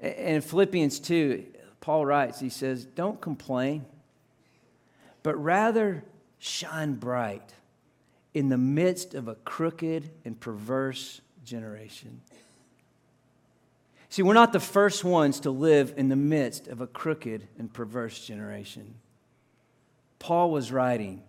And 0.00 0.36
in 0.36 0.40
Philippians 0.40 0.98
2, 0.98 1.44
Paul 1.80 2.06
writes, 2.06 2.40
he 2.40 2.48
says, 2.48 2.84
Don't 2.84 3.20
complain, 3.20 3.84
but 5.22 5.36
rather 5.36 6.02
shine 6.38 6.94
bright 6.94 7.54
in 8.34 8.48
the 8.48 8.58
midst 8.58 9.14
of 9.14 9.28
a 9.28 9.36
crooked 9.36 10.10
and 10.24 10.38
perverse 10.38 11.20
generation. 11.44 12.20
See, 14.14 14.22
we're 14.22 14.34
not 14.34 14.52
the 14.52 14.60
first 14.60 15.02
ones 15.02 15.40
to 15.40 15.50
live 15.50 15.94
in 15.96 16.08
the 16.08 16.14
midst 16.14 16.68
of 16.68 16.80
a 16.80 16.86
crooked 16.86 17.48
and 17.58 17.72
perverse 17.72 18.24
generation. 18.24 18.94
Paul 20.20 20.52
was 20.52 20.70
writing 20.70 21.24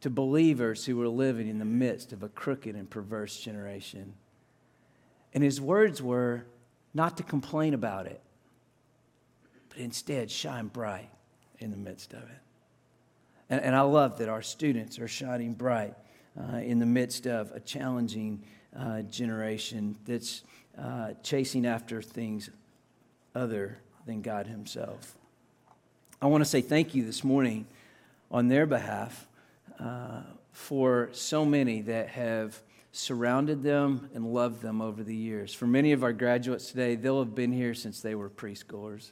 to 0.00 0.08
believers 0.08 0.86
who 0.86 0.96
were 0.96 1.08
living 1.08 1.46
in 1.46 1.58
the 1.58 1.66
midst 1.66 2.14
of 2.14 2.22
a 2.22 2.30
crooked 2.30 2.74
and 2.74 2.88
perverse 2.88 3.38
generation. 3.38 4.14
And 5.34 5.44
his 5.44 5.60
words 5.60 6.00
were 6.00 6.46
not 6.94 7.18
to 7.18 7.22
complain 7.22 7.74
about 7.74 8.06
it, 8.06 8.22
but 9.68 9.76
instead 9.76 10.30
shine 10.30 10.68
bright 10.68 11.10
in 11.58 11.70
the 11.70 11.76
midst 11.76 12.14
of 12.14 12.22
it. 12.22 12.40
And, 13.50 13.60
and 13.60 13.76
I 13.76 13.82
love 13.82 14.16
that 14.20 14.30
our 14.30 14.40
students 14.40 14.98
are 14.98 15.06
shining 15.06 15.52
bright 15.52 15.92
uh, 16.40 16.56
in 16.56 16.78
the 16.78 16.86
midst 16.86 17.26
of 17.26 17.52
a 17.52 17.60
challenging 17.60 18.42
uh, 18.74 19.02
generation 19.02 19.98
that's 20.06 20.44
uh, 20.78 21.12
chasing 21.22 21.66
after 21.66 22.02
things 22.02 22.50
other 23.34 23.78
than 24.06 24.22
God 24.22 24.46
Himself. 24.46 25.16
I 26.20 26.26
want 26.26 26.42
to 26.42 26.48
say 26.48 26.60
thank 26.60 26.94
you 26.94 27.04
this 27.04 27.22
morning 27.22 27.66
on 28.30 28.48
their 28.48 28.66
behalf 28.66 29.26
uh, 29.78 30.22
for 30.52 31.08
so 31.12 31.44
many 31.44 31.82
that 31.82 32.08
have 32.08 32.60
surrounded 32.92 33.62
them 33.62 34.08
and 34.14 34.32
loved 34.32 34.62
them 34.62 34.80
over 34.80 35.02
the 35.02 35.14
years. 35.14 35.52
For 35.52 35.66
many 35.66 35.92
of 35.92 36.04
our 36.04 36.12
graduates 36.12 36.68
today, 36.70 36.94
they'll 36.94 37.18
have 37.18 37.34
been 37.34 37.52
here 37.52 37.74
since 37.74 38.00
they 38.00 38.14
were 38.14 38.30
preschoolers. 38.30 39.10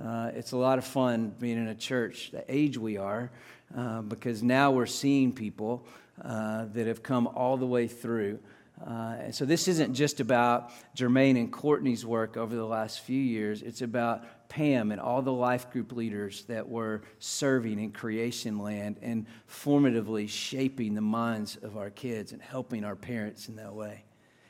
Uh, 0.00 0.30
it's 0.34 0.52
a 0.52 0.56
lot 0.56 0.78
of 0.78 0.84
fun 0.84 1.34
being 1.38 1.58
in 1.58 1.68
a 1.68 1.74
church 1.74 2.30
the 2.32 2.44
age 2.48 2.78
we 2.78 2.96
are 2.96 3.30
uh, 3.76 4.02
because 4.02 4.42
now 4.42 4.70
we're 4.70 4.86
seeing 4.86 5.32
people 5.32 5.84
uh, 6.24 6.66
that 6.72 6.86
have 6.86 7.02
come 7.02 7.26
all 7.26 7.56
the 7.56 7.66
way 7.66 7.88
through. 7.88 8.38
Uh, 8.80 9.16
and 9.20 9.34
so 9.34 9.44
this 9.44 9.68
isn't 9.68 9.94
just 9.94 10.20
about 10.20 10.70
Jermaine 10.96 11.38
and 11.38 11.52
Courtney's 11.52 12.04
work 12.04 12.36
over 12.36 12.54
the 12.54 12.64
last 12.64 13.00
few 13.00 13.20
years. 13.20 13.62
It's 13.62 13.82
about 13.82 14.48
Pam 14.48 14.90
and 14.90 15.00
all 15.00 15.22
the 15.22 15.32
life 15.32 15.70
group 15.70 15.92
leaders 15.92 16.44
that 16.44 16.68
were 16.68 17.02
serving 17.18 17.78
in 17.78 17.92
creation 17.92 18.58
land 18.58 18.98
and 19.00 19.26
formatively 19.48 20.28
shaping 20.28 20.94
the 20.94 21.00
minds 21.00 21.56
of 21.56 21.76
our 21.76 21.90
kids 21.90 22.32
and 22.32 22.42
helping 22.42 22.84
our 22.84 22.96
parents 22.96 23.48
in 23.48 23.56
that 23.56 23.74
way. 23.74 24.04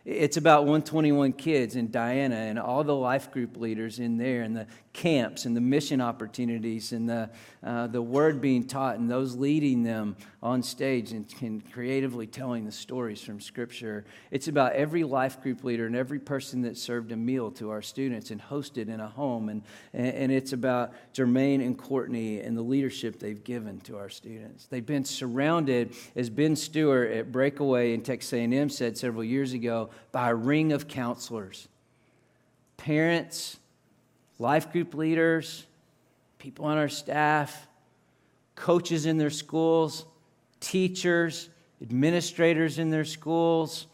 It's 0.04 0.36
about 0.36 0.64
121 0.64 1.32
kids 1.32 1.76
and 1.76 1.90
Diana 1.90 2.36
and 2.36 2.58
all 2.58 2.84
the 2.84 2.94
life 2.94 3.30
group 3.30 3.56
leaders 3.56 3.98
in 3.98 4.18
there 4.18 4.42
and 4.42 4.54
the 4.54 4.66
camps 4.92 5.46
and 5.46 5.56
the 5.56 5.62
mission 5.62 6.02
opportunities 6.02 6.92
and 6.92 7.08
the, 7.08 7.30
uh, 7.62 7.86
the 7.86 8.02
word 8.02 8.38
being 8.38 8.66
taught 8.66 8.98
and 8.98 9.10
those 9.10 9.34
leading 9.34 9.82
them 9.82 10.14
on 10.42 10.62
stage 10.62 11.12
and, 11.12 11.26
and 11.40 11.72
creatively 11.72 12.26
telling 12.26 12.66
the 12.66 12.70
stories 12.70 13.22
from 13.22 13.40
Scripture. 13.40 14.04
It's 14.30 14.46
about 14.46 14.74
every 14.74 15.04
life 15.04 15.42
group 15.42 15.64
leader 15.64 15.86
and 15.86 15.96
every 15.96 16.18
person 16.18 16.60
that 16.62 16.76
served 16.76 17.10
a 17.10 17.16
meal 17.16 17.50
to 17.52 17.70
our 17.70 17.80
students 17.80 18.30
and 18.30 18.42
hosted 18.42 18.88
in 18.88 19.00
a 19.00 19.08
home. 19.08 19.48
And, 19.48 19.62
and 19.94 20.30
it's 20.30 20.52
about 20.52 20.92
Jermaine 21.14 21.64
and 21.64 21.78
Courtney 21.78 22.40
and 22.40 22.54
the 22.56 22.62
leadership 22.62 23.18
they've 23.18 23.42
given 23.42 23.80
to 23.80 23.96
our 23.96 24.10
students. 24.10 24.66
They've 24.66 24.84
been 24.84 25.06
surrounded, 25.06 25.94
as 26.14 26.28
Ben 26.28 26.56
Stewart 26.56 27.10
at 27.10 27.32
Breakaway 27.32 27.94
in 27.94 28.02
Texas 28.02 28.34
A&M 28.34 28.68
said 28.68 28.98
several 28.98 29.24
years 29.24 29.54
ago, 29.54 29.88
by 30.12 30.30
a 30.30 30.34
ring 30.34 30.72
of 30.72 30.88
counselors. 30.88 31.68
Parents, 32.76 33.58
life 34.38 34.72
group 34.72 34.94
leaders, 34.94 35.66
people 36.38 36.66
on 36.66 36.78
our 36.78 36.88
staff, 36.88 37.66
coaches 38.54 39.06
in 39.06 39.18
their 39.18 39.30
schools, 39.30 40.06
teachers, 40.60 41.48
administrators 41.82 42.78
in 42.78 42.90
their 42.90 43.04
schools, 43.04 43.86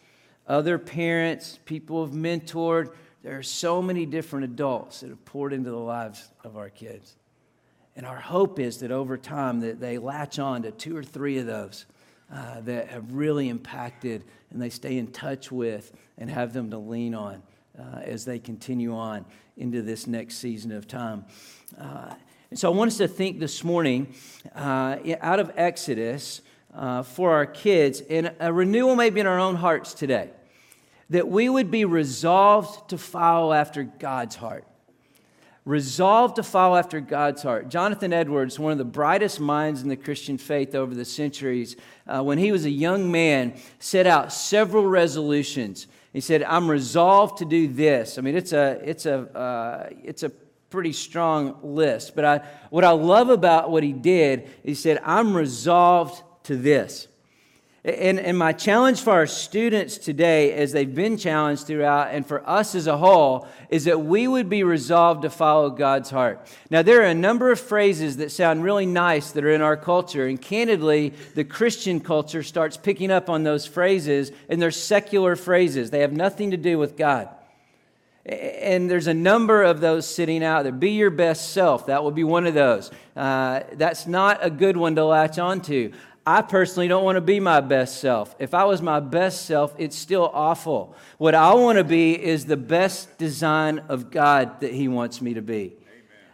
other 0.47 0.79
parents, 0.79 1.59
people 1.65 2.05
have 2.05 2.15
mentored. 2.15 2.93
There 3.23 3.39
are 3.39 3.43
so 3.43 3.81
many 3.81 4.07
different 4.07 4.45
adults 4.45 5.01
that 5.01 5.11
have 5.11 5.25
poured 5.25 5.53
into 5.53 5.71
the 5.71 5.77
lives 5.77 6.29
of 6.43 6.57
our 6.57 6.71
kids. 6.71 7.17
And 7.95 8.07
our 8.07 8.19
hope 8.19 8.59
is 8.59 8.79
that 8.79 8.91
over 8.91 9.17
time 9.17 9.61
that 9.61 9.81
they 9.81 9.99
latch 9.99 10.39
on 10.39 10.63
to 10.63 10.71
two 10.71 10.97
or 10.97 11.05
three 11.05 11.39
of 11.39 11.47
those 11.47 11.87
uh, 12.33 12.61
that 12.61 12.89
have 12.89 13.13
really 13.13 13.49
impacted 13.49 14.25
and 14.51 14.61
they 14.61 14.71
stay 14.71 14.99
in 14.99 15.09
touch 15.09 15.51
with 15.51 15.93
and 16.19 16.31
have 16.31 16.53
them 16.53 16.71
to 16.71 16.79
lean 16.79 17.15
on 17.15 17.43
uh, 17.79 18.01
as 18.03 18.25
they 18.25 18.39
continue 18.39 18.95
on 18.95 19.25
into 19.57 19.83
this 19.83 20.07
next 20.07 20.37
season 20.37 20.73
of 20.73 20.87
time. 20.87 21.25
Uh, 21.79 22.15
and 22.51 22.59
so 22.59 22.71
I 22.71 22.75
want 22.75 22.89
us 22.91 22.99
to 22.99 23.09
think 23.09 23.39
this 23.39 23.63
morning 23.63 24.13
uh, 24.55 24.97
out 25.21 25.39
of 25.39 25.53
Exodus 25.57 26.43
uh, 26.75 27.03
for 27.03 27.33
our 27.33 27.47
kids, 27.47 28.01
and 28.01 28.33
a 28.41 28.53
renewal 28.53 28.97
maybe 28.97 29.21
in 29.21 29.27
our 29.27 29.39
own 29.39 29.57
hearts 29.57 29.95
today, 29.95 30.31
that 31.11 31.29
we 31.29 31.49
would 31.49 31.71
be 31.71 31.85
resolved 31.85 32.91
to 32.91 32.99
follow 32.99 33.53
after 33.53 33.83
God's 33.83 34.37
heart. 34.37 34.65
Resolved 35.65 36.37
to 36.37 36.43
follow 36.43 36.77
after 36.77 37.01
God's 37.01 37.43
heart. 37.43 37.69
Jonathan 37.69 38.13
Edwards, 38.13 38.59
one 38.59 38.73
of 38.73 38.79
the 38.79 38.85
brightest 38.85 39.41
minds 39.41 39.83
in 39.83 39.89
the 39.89 39.97
Christian 39.97 40.39
faith 40.39 40.75
over 40.75 40.95
the 40.95 41.05
centuries, 41.05 41.77
uh, 42.07 42.23
when 42.23 42.39
he 42.39 42.51
was 42.51 42.65
a 42.65 42.71
young 42.71 43.13
man, 43.13 43.55
set 43.79 44.07
out 44.07 44.33
several 44.33 44.87
resolutions 44.87 45.87
he 46.13 46.21
said, 46.21 46.43
I'm 46.43 46.69
resolved 46.69 47.39
to 47.39 47.45
do 47.45 47.69
this. 47.69 48.19
I 48.19 48.21
mean, 48.21 48.37
it's 48.37 48.53
a, 48.53 48.81
it's 48.85 49.07
a, 49.07 49.21
uh, 49.37 49.91
it's 50.03 50.23
a 50.23 50.31
pretty 50.71 50.93
strong 50.93 51.59
list. 51.63 52.17
But 52.17 52.25
I, 52.25 52.39
what 52.71 52.85
I 52.85 52.91
love 52.91 53.31
about 53.31 53.71
what 53.71 53.83
he 53.83 53.93
did, 53.93 54.49
he 54.65 54.75
said, 54.75 55.01
I'm 55.05 55.37
resolved 55.37 56.23
to 56.45 56.57
this. 56.57 57.07
And, 57.83 58.21
and 58.21 58.37
my 58.37 58.53
challenge 58.53 59.01
for 59.01 59.13
our 59.13 59.27
students 59.27 59.97
today, 59.97 60.53
as 60.53 60.73
they've 60.73 60.95
been 60.95 61.17
challenged 61.17 61.67
throughout, 61.67 62.09
and 62.13 62.27
for 62.27 62.47
us 62.47 62.75
as 62.75 62.87
a 62.87 62.99
whole, 62.99 63.49
is 63.71 63.85
that 63.85 64.03
we 64.03 64.29
would 64.29 64.51
be 64.51 64.65
resolved 64.65 65.23
to 65.23 65.31
follow 65.31 65.71
God's 65.71 66.11
heart. 66.11 66.47
Now, 66.69 66.83
there 66.83 67.01
are 67.01 67.07
a 67.07 67.15
number 67.15 67.51
of 67.51 67.59
phrases 67.59 68.19
that 68.19 68.33
sound 68.33 68.63
really 68.63 68.85
nice 68.85 69.33
that 69.33 69.45
are 69.45 69.51
in 69.51 69.63
our 69.63 69.79
culture, 69.79 70.27
and 70.27 70.39
candidly, 70.41 71.15
the 71.35 71.45
Christian 71.45 72.01
culture 72.01 72.43
starts 72.43 72.77
picking 72.77 73.11
up 73.11 73.31
on 73.31 73.45
those 73.45 73.65
phrases, 73.65 74.31
and 74.51 74.61
they're 74.61 74.71
secular 74.71 75.35
phrases. 75.35 75.89
They 75.89 76.01
have 76.01 76.13
nothing 76.13 76.51
to 76.51 76.59
do 76.59 76.79
with 76.79 76.99
God. 76.99 77.31
And 78.27 78.91
there's 78.91 79.07
a 79.07 79.15
number 79.15 79.63
of 79.63 79.81
those 79.81 80.07
sitting 80.07 80.45
out 80.45 80.65
there. 80.65 80.73
Be 80.73 80.91
your 80.91 81.09
best 81.09 81.53
self. 81.53 81.87
That 81.87 82.05
would 82.05 82.15
be 82.15 82.23
one 82.23 82.47
of 82.47 82.53
those. 82.53 82.91
Uh, 83.17 83.61
that's 83.73 84.07
not 84.07 84.41
a 84.43 84.51
good 84.51 84.77
one 84.77 84.95
to 84.97 85.05
latch 85.07 85.39
onto. 85.39 85.93
I 86.27 86.43
personally 86.43 86.87
don't 86.87 87.05
want 87.05 87.17
to 87.17 87.23
be 87.23 87.41
my 87.41 87.61
best 87.61 88.01
self. 88.01 88.37
If 88.39 88.53
I 88.53 88.65
was 88.65 88.83
my 88.83 89.01
best 89.01 89.47
self, 89.47 89.75
it's 89.79 89.97
still 89.97 90.31
awful. 90.33 90.95
What 91.19 91.35
I 91.35 91.55
want 91.55 91.79
to 91.79 91.85
be 91.85 92.13
is 92.13 92.45
the 92.45 92.59
best 92.59 93.17
design 93.17 93.79
of 93.89 94.11
God 94.11 94.61
that 94.61 94.73
He 94.73 94.87
wants 94.87 95.23
me 95.23 95.35
to 95.35 95.43
be. 95.43 95.77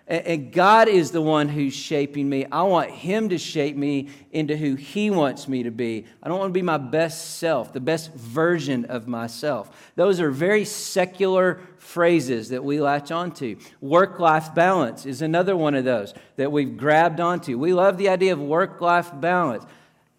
And 0.09 0.53
God 0.53 0.87
is 0.87 1.11
the 1.11 1.21
one 1.21 1.49
who's 1.49 1.75
shaping 1.75 2.29
me. 2.29 2.47
I 2.53 2.63
want 2.63 2.91
Him 2.91 3.29
to 3.31 3.39
shape 3.39 3.75
me 3.75 4.09
into 4.31 4.57
who 4.57 4.77
He 4.77 5.11
wants 5.11 5.49
me 5.49 5.65
to 5.65 5.73
be. 5.73 6.05
I 6.23 6.29
don't 6.29 6.39
want 6.39 6.51
to 6.51 6.55
be 6.55 6.63
my 6.63 6.79
best 6.79 7.39
self, 7.39 7.73
the 7.73 7.81
best 7.81 8.15
version 8.15 8.85
of 8.85 9.09
myself. 9.09 9.93
Those 9.97 10.21
are 10.21 10.31
very 10.31 10.65
secular 10.65 11.61
phrases 11.79 12.51
that 12.51 12.63
we 12.63 12.81
latch 12.81 13.11
onto. 13.11 13.59
Work 13.81 14.21
life 14.21 14.55
balance 14.55 15.07
is 15.07 15.23
another 15.23 15.57
one 15.57 15.75
of 15.75 15.85
those 15.85 16.15
that 16.37 16.53
we've 16.53 16.77
grabbed 16.77 17.19
onto. 17.19 17.59
We 17.59 17.73
love 17.73 17.99
the 17.99 18.09
idea 18.09 18.33
of 18.33 18.41
work 18.41 18.81
life 18.81 19.11
balance. 19.21 19.65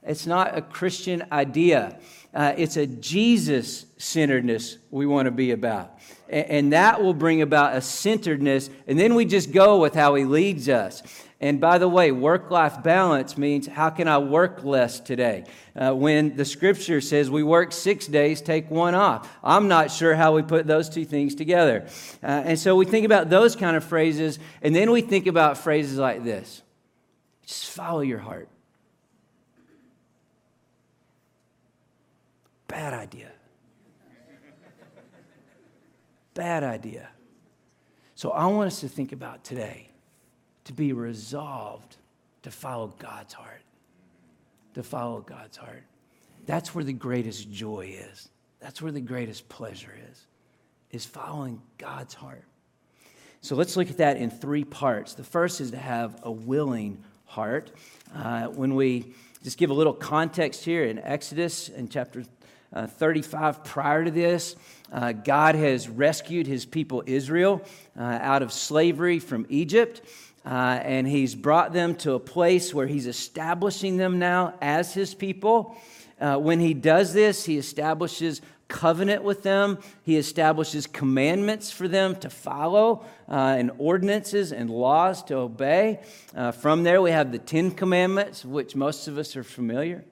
It's 0.08 0.26
not 0.26 0.58
a 0.58 0.62
Christian 0.62 1.24
idea. 1.32 2.00
Uh, 2.34 2.54
it's 2.58 2.78
a 2.78 2.86
Jesus 2.88 3.86
centeredness 3.98 4.78
we 4.92 5.06
want 5.06 5.26
to 5.26 5.32
be 5.32 5.52
about. 5.52 6.00
And, 6.30 6.46
and 6.50 6.74
that 6.74 7.02
will 7.02 7.14
bring 7.14 7.42
about 7.42 7.76
a 7.76 7.82
centeredness, 7.82 8.70
and 8.88 9.00
then 9.00 9.16
we 9.16 9.26
just 9.26 9.52
go 9.52 9.80
with 9.80 9.94
how 9.94 10.16
He 10.16 10.24
leads 10.26 10.70
us. 10.70 11.04
And 11.40 11.62
by 11.62 11.78
the 11.78 11.88
way, 11.88 12.12
work 12.12 12.50
life 12.50 12.82
balance 12.82 13.38
means 13.38 13.68
how 13.68 13.92
can 13.92 14.08
I 14.08 14.18
work 14.18 14.64
less 14.64 15.00
today? 15.00 15.46
Uh, 15.76 15.94
when 15.94 16.36
the 16.36 16.46
scripture 16.46 17.00
says 17.00 17.30
we 17.30 17.44
work 17.44 17.72
six 17.72 18.08
days, 18.08 18.42
take 18.42 18.72
one 18.72 18.96
off. 18.96 19.32
I'm 19.44 19.68
not 19.68 19.92
sure 19.92 20.16
how 20.16 20.34
we 20.34 20.42
put 20.42 20.66
those 20.66 20.90
two 20.90 21.06
things 21.06 21.36
together. 21.36 21.86
Uh, 22.24 22.44
and 22.46 22.60
so 22.60 22.76
we 22.76 22.86
think 22.86 23.06
about 23.06 23.30
those 23.30 23.56
kind 23.56 23.78
of 23.78 23.84
phrases, 23.84 24.40
and 24.64 24.76
then 24.76 24.90
we 24.90 25.02
think 25.02 25.28
about 25.28 25.60
phrases 25.60 25.98
like 25.98 26.24
this 26.24 26.64
just 27.46 27.70
follow 27.72 28.02
your 28.02 28.20
heart. 28.20 28.50
Bad 32.68 32.94
idea. 32.94 33.32
Bad 36.34 36.64
idea. 36.64 37.10
So 38.16 38.32
I 38.32 38.46
want 38.48 38.68
us 38.68 38.82
to 38.82 38.88
think 38.88 39.12
about 39.12 39.44
today 39.44 39.90
to 40.66 40.74
be 40.74 40.94
resolved 40.94 41.98
to 42.44 42.52
follow 42.52 42.94
God's 43.00 43.34
heart. 43.34 43.62
To 44.74 44.84
follow 44.84 45.22
God's 45.22 45.58
heart. 45.58 45.84
That's 46.46 46.76
where 46.76 46.84
the 46.84 46.94
greatest 46.94 47.52
joy 47.52 47.96
is. 48.12 48.30
That's 48.60 48.82
where 48.82 48.92
the 48.92 49.02
greatest 49.02 49.50
pleasure 49.50 49.94
is, 50.12 50.26
is 50.92 51.06
following 51.06 51.62
God's 51.78 52.14
heart. 52.14 52.44
So 53.42 53.56
let's 53.56 53.78
look 53.78 53.90
at 53.90 53.98
that 53.98 54.18
in 54.18 54.30
three 54.30 54.64
parts. 54.64 55.14
The 55.14 55.24
first 55.24 55.62
is 55.62 55.72
to 55.72 55.78
have 55.78 56.20
a 56.24 56.32
willing 56.32 57.04
heart. 57.26 57.72
Uh, 58.16 58.48
when 58.48 58.76
we 58.76 59.14
Just 59.44 59.58
give 59.58 59.70
a 59.70 59.74
little 59.74 59.94
context 59.94 60.66
here 60.66 60.84
in 60.84 61.00
Exodus 61.00 61.70
in 61.70 61.88
chapter 61.88 62.24
uh, 62.74 62.88
35 62.88 63.64
prior 63.64 64.06
to 64.06 64.12
this. 64.12 64.56
Uh, 64.92 65.12
God 65.12 65.56
has 65.56 65.90
rescued 65.90 66.48
his 66.48 66.66
people 66.66 67.04
Israel 67.06 67.62
uh, 68.00 68.04
out 68.04 68.42
of 68.42 68.52
slavery 68.52 69.20
from 69.20 69.46
Egypt. 69.50 70.02
Uh, 70.46 70.80
and 70.82 71.06
he's 71.06 71.36
brought 71.36 71.74
them 71.74 71.94
to 71.94 72.14
a 72.14 72.20
place 72.20 72.74
where 72.74 72.88
he's 72.88 73.06
establishing 73.06 73.98
them 73.98 74.18
now 74.18 74.54
as 74.62 74.94
his 74.94 75.14
people. 75.14 75.76
Uh, 76.22 76.38
when 76.38 76.62
he 76.62 76.74
does 76.74 77.14
this, 77.14 77.44
he 77.44 77.58
establishes 77.58 78.42
covenant 78.68 79.24
with 79.24 79.44
them. 79.44 79.78
He 80.04 80.16
establishes 80.16 80.88
commandments 80.88 81.72
for 81.72 81.88
them 81.88 82.16
to 82.18 82.30
follow 82.30 83.06
uh, 83.30 83.56
and 83.58 83.72
ordinances 83.78 84.52
and 84.52 84.70
laws 84.70 85.24
to 85.24 85.36
obey. 85.36 86.00
Uh, 86.36 86.52
from 86.52 86.84
there, 86.84 87.02
we 87.02 87.12
have 87.12 87.32
the 87.32 87.40
Ten 87.40 87.72
Commandments, 87.72 88.46
which 88.46 88.76
most 88.76 89.08
of 89.08 89.18
us 89.18 89.36
are 89.36 89.44
familiar. 89.44 90.06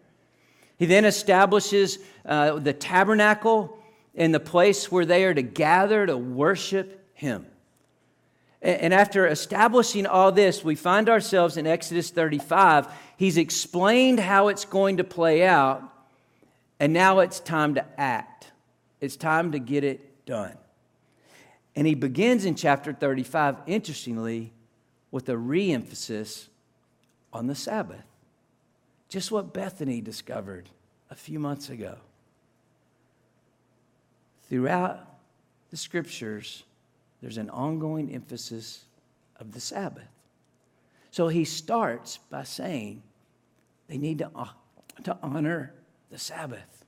He 0.77 0.85
then 0.85 1.05
establishes 1.05 1.99
uh, 2.25 2.59
the 2.59 2.73
tabernacle 2.73 3.77
in 4.13 4.31
the 4.31 4.39
place 4.39 4.91
where 4.91 5.05
they 5.05 5.25
are 5.25 5.33
to 5.33 5.41
gather 5.41 6.05
to 6.05 6.17
worship 6.17 7.09
him. 7.13 7.45
And 8.61 8.93
after 8.93 9.27
establishing 9.27 10.07
all 10.07 10.31
this, 10.31 10.63
we 10.63 10.75
find 10.75 11.07
ourselves 11.07 11.55
in 11.55 11.67
Exodus 11.67 12.09
35. 12.09 12.87
He's 13.15 13.37
explained 13.37 14.19
how 14.19 14.47
it's 14.47 14.65
going 14.65 14.97
to 14.97 15.03
play 15.03 15.45
out, 15.45 15.83
and 16.79 16.91
now 16.91 17.19
it's 17.19 17.39
time 17.39 17.75
to 17.75 17.85
act. 17.99 18.51
It's 18.99 19.15
time 19.15 19.51
to 19.51 19.59
get 19.59 19.83
it 19.83 20.25
done. 20.25 20.57
And 21.75 21.85
he 21.85 21.93
begins 21.93 22.45
in 22.45 22.55
chapter 22.55 22.91
35, 22.91 23.57
interestingly, 23.67 24.51
with 25.11 25.29
a 25.29 25.37
re 25.37 25.71
emphasis 25.71 26.49
on 27.31 27.47
the 27.47 27.55
Sabbath. 27.55 28.03
Just 29.09 29.31
what 29.31 29.53
Bethany 29.53 30.01
discovered 30.01 30.69
a 31.09 31.15
few 31.15 31.39
months 31.39 31.69
ago. 31.69 31.97
Throughout 34.49 34.99
the 35.71 35.77
scriptures, 35.77 36.63
there's 37.21 37.37
an 37.37 37.49
ongoing 37.49 38.13
emphasis 38.13 38.85
of 39.39 39.53
the 39.53 39.59
Sabbath. 39.59 40.07
So 41.11 41.27
he 41.27 41.45
starts 41.45 42.19
by 42.29 42.43
saying 42.43 43.01
they 43.87 43.97
need 43.97 44.19
to, 44.19 44.29
to 45.03 45.17
honor 45.21 45.73
the 46.11 46.19
Sabbath. 46.19 46.85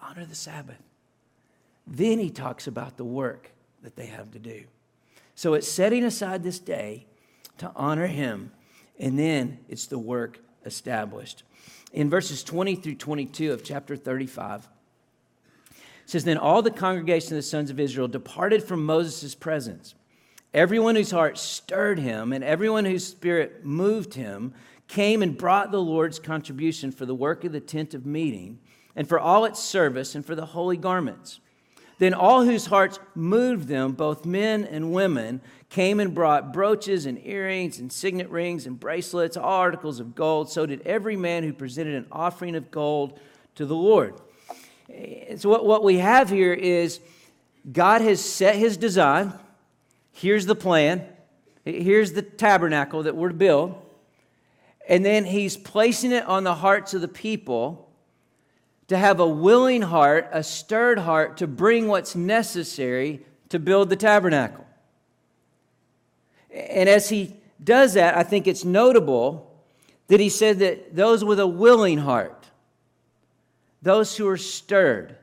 Honor 0.00 0.24
the 0.24 0.34
Sabbath. 0.34 0.82
Then 1.86 2.18
he 2.18 2.30
talks 2.30 2.66
about 2.66 2.96
the 2.96 3.04
work 3.04 3.50
that 3.82 3.96
they 3.96 4.06
have 4.06 4.30
to 4.32 4.38
do. 4.38 4.64
So 5.34 5.54
it's 5.54 5.68
setting 5.68 6.04
aside 6.04 6.42
this 6.42 6.58
day 6.58 7.06
to 7.58 7.72
honor 7.74 8.06
him, 8.06 8.52
and 8.98 9.18
then 9.18 9.58
it's 9.68 9.86
the 9.86 9.98
work 9.98 10.38
established. 10.68 11.42
In 11.92 12.08
verses 12.08 12.44
20 12.44 12.76
through 12.76 12.94
22 12.94 13.52
of 13.52 13.64
chapter 13.64 13.96
35, 13.96 14.68
says, 16.06 16.24
Then 16.24 16.38
all 16.38 16.62
the 16.62 16.70
congregation 16.70 17.32
of 17.32 17.38
the 17.38 17.42
sons 17.42 17.70
of 17.70 17.80
Israel 17.80 18.08
departed 18.08 18.62
from 18.62 18.86
Moses' 18.86 19.34
presence. 19.34 19.94
Everyone 20.54 20.94
whose 20.94 21.10
heart 21.10 21.36
stirred 21.36 21.98
him 21.98 22.32
and 22.32 22.42
everyone 22.42 22.84
whose 22.84 23.04
spirit 23.04 23.64
moved 23.64 24.14
him 24.14 24.54
came 24.86 25.22
and 25.22 25.36
brought 25.36 25.70
the 25.70 25.82
Lord's 25.82 26.18
contribution 26.18 26.90
for 26.90 27.04
the 27.04 27.14
work 27.14 27.44
of 27.44 27.52
the 27.52 27.60
tent 27.60 27.92
of 27.92 28.06
meeting 28.06 28.58
and 28.96 29.06
for 29.06 29.20
all 29.20 29.44
its 29.44 29.60
service 29.60 30.14
and 30.14 30.24
for 30.24 30.34
the 30.34 30.46
holy 30.46 30.78
garments. 30.78 31.40
Then 31.98 32.14
all 32.14 32.44
whose 32.44 32.66
hearts 32.66 33.00
moved 33.14 33.68
them, 33.68 33.92
both 33.92 34.24
men 34.24 34.64
and 34.64 34.92
women, 34.92 35.40
came 35.68 36.00
and 36.00 36.14
brought 36.14 36.52
brooches 36.52 37.06
and 37.06 37.24
earrings 37.26 37.78
and 37.78 37.92
signet 37.92 38.30
rings 38.30 38.66
and 38.66 38.78
bracelets, 38.78 39.36
all 39.36 39.44
articles 39.44 40.00
of 40.00 40.14
gold. 40.14 40.50
So 40.50 40.64
did 40.64 40.86
every 40.86 41.16
man 41.16 41.42
who 41.42 41.52
presented 41.52 41.94
an 41.94 42.06
offering 42.12 42.54
of 42.54 42.70
gold 42.70 43.18
to 43.56 43.66
the 43.66 43.74
Lord. 43.74 44.14
So, 45.36 45.50
what, 45.50 45.66
what 45.66 45.84
we 45.84 45.98
have 45.98 46.30
here 46.30 46.54
is 46.54 47.00
God 47.70 48.00
has 48.00 48.24
set 48.24 48.54
his 48.54 48.76
design. 48.76 49.32
Here's 50.12 50.46
the 50.46 50.54
plan. 50.54 51.04
Here's 51.64 52.12
the 52.12 52.22
tabernacle 52.22 53.02
that 53.02 53.16
we're 53.16 53.28
to 53.28 53.34
build. 53.34 53.74
And 54.88 55.04
then 55.04 55.24
he's 55.24 55.56
placing 55.56 56.12
it 56.12 56.24
on 56.24 56.44
the 56.44 56.54
hearts 56.54 56.94
of 56.94 57.00
the 57.00 57.08
people 57.08 57.87
to 58.88 58.96
have 58.96 59.20
a 59.20 59.28
willing 59.28 59.82
heart, 59.82 60.28
a 60.32 60.42
stirred 60.42 60.98
heart 60.98 61.36
to 61.38 61.46
bring 61.46 61.88
what's 61.88 62.16
necessary 62.16 63.24
to 63.50 63.58
build 63.58 63.90
the 63.90 63.96
tabernacle. 63.96 64.66
And 66.52 66.88
as 66.88 67.08
he 67.08 67.34
does 67.62 67.94
that, 67.94 68.16
I 68.16 68.22
think 68.22 68.46
it's 68.46 68.64
notable 68.64 69.44
that 70.08 70.20
he 70.20 70.30
said 70.30 70.58
that 70.60 70.96
those 70.96 71.22
with 71.22 71.38
a 71.38 71.46
willing 71.46 71.98
heart, 71.98 72.46
those 73.82 74.16
who 74.16 74.26
are 74.26 74.38
stirred. 74.38 75.16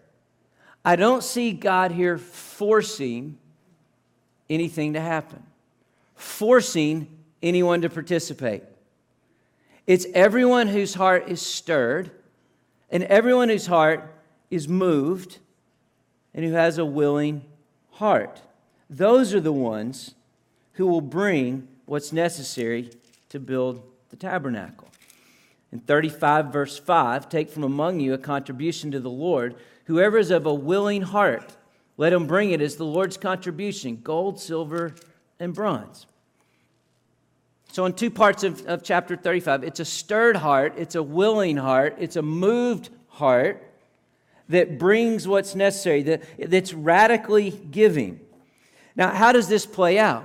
I 0.83 0.95
don't 0.95 1.23
see 1.23 1.51
God 1.51 1.91
here 1.91 2.19
forcing 2.19 3.39
anything 4.47 4.93
to 4.93 5.01
happen, 5.01 5.41
forcing 6.15 7.07
anyone 7.41 7.81
to 7.81 7.89
participate. 7.89 8.61
It's 9.87 10.05
everyone 10.13 10.67
whose 10.67 10.93
heart 10.93 11.27
is 11.27 11.41
stirred 11.41 12.11
and 12.95 13.03
everyone 13.03 13.49
whose 13.49 13.65
heart 13.65 14.09
is 14.49 14.69
moved 14.69 15.39
and 16.33 16.45
who 16.45 16.53
has 16.53 16.77
a 16.77 16.85
willing 16.85 17.43
heart. 17.91 18.41
Those 18.89 19.33
are 19.33 19.41
the 19.41 19.51
ones 19.51 20.15
who 20.75 20.87
will 20.87 21.01
bring 21.01 21.67
what's 21.87 22.13
necessary 22.13 22.91
to 23.27 23.37
build 23.37 23.83
the 24.11 24.15
tabernacle. 24.15 24.87
In 25.73 25.81
35, 25.81 26.53
verse 26.53 26.79
5, 26.79 27.27
take 27.27 27.49
from 27.49 27.63
among 27.63 27.99
you 27.99 28.13
a 28.13 28.17
contribution 28.17 28.91
to 28.91 29.01
the 29.01 29.09
Lord. 29.09 29.55
Whoever 29.87 30.17
is 30.17 30.31
of 30.31 30.45
a 30.45 30.53
willing 30.53 31.01
heart, 31.01 31.57
let 31.97 32.13
him 32.13 32.27
bring 32.27 32.51
it 32.51 32.61
as 32.61 32.77
the 32.77 32.85
Lord's 32.85 33.17
contribution 33.17 33.99
gold, 34.01 34.39
silver, 34.39 34.95
and 35.37 35.53
bronze. 35.53 36.05
So, 37.75 37.85
in 37.85 37.91
two 37.91 38.09
parts 38.09 38.45
of, 38.45 38.65
of 38.67 38.83
chapter 38.83 39.17
35, 39.17 39.65
it's 39.65 39.81
a 39.81 39.85
stirred 39.85 40.37
heart, 40.37 40.75
it's 40.77 40.95
a 40.95 41.03
willing 41.03 41.57
heart, 41.57 41.97
it's 41.99 42.15
a 42.15 42.21
moved 42.21 42.89
heart 43.09 43.69
that 44.47 44.79
brings 44.79 45.27
what's 45.27 45.55
necessary, 45.55 46.01
that, 46.03 46.23
that's 46.39 46.73
radically 46.73 47.51
giving. 47.51 48.21
Now, 48.95 49.09
how 49.09 49.33
does 49.33 49.49
this 49.49 49.65
play 49.65 49.99
out? 49.99 50.23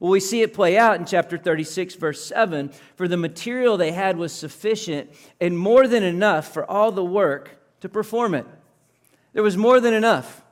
Well, 0.00 0.10
we 0.10 0.18
see 0.18 0.42
it 0.42 0.52
play 0.52 0.76
out 0.76 0.98
in 0.98 1.06
chapter 1.06 1.38
36, 1.38 1.94
verse 1.94 2.24
7. 2.24 2.72
For 2.96 3.06
the 3.06 3.16
material 3.16 3.76
they 3.76 3.92
had 3.92 4.16
was 4.16 4.32
sufficient 4.32 5.08
and 5.40 5.56
more 5.56 5.86
than 5.86 6.02
enough 6.02 6.52
for 6.52 6.68
all 6.68 6.90
the 6.90 7.04
work 7.04 7.60
to 7.80 7.88
perform 7.88 8.34
it. 8.34 8.46
There 9.34 9.44
was 9.44 9.56
more 9.56 9.78
than 9.78 9.94
enough. 9.94 10.42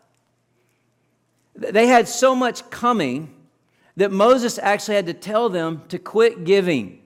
They 1.57 1.89
had 1.89 2.07
so 2.07 2.37
much 2.37 2.71
coming 2.71 3.36
that 3.97 4.13
Moses 4.13 4.59
actually 4.59 4.97
had 4.97 5.07
to 5.07 5.15
tell 5.15 5.49
them 5.49 5.83
to 5.89 5.99
quit 5.99 6.45
giving. 6.45 7.01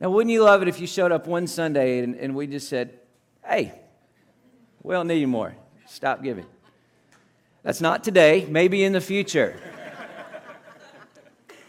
Now, 0.00 0.10
wouldn't 0.10 0.30
you 0.30 0.42
love 0.42 0.60
it 0.62 0.68
if 0.68 0.80
you 0.80 0.86
showed 0.86 1.12
up 1.12 1.26
one 1.26 1.46
Sunday 1.46 2.00
and, 2.00 2.14
and 2.16 2.34
we 2.34 2.46
just 2.46 2.68
said, 2.68 2.98
hey, 3.44 3.72
we 4.82 4.92
don't 4.92 5.06
need 5.06 5.20
you 5.20 5.28
more. 5.28 5.56
Stop 5.86 6.22
giving. 6.22 6.46
That's 7.62 7.80
not 7.80 8.04
today, 8.04 8.46
maybe 8.48 8.84
in 8.84 8.92
the 8.92 9.00
future. 9.00 9.58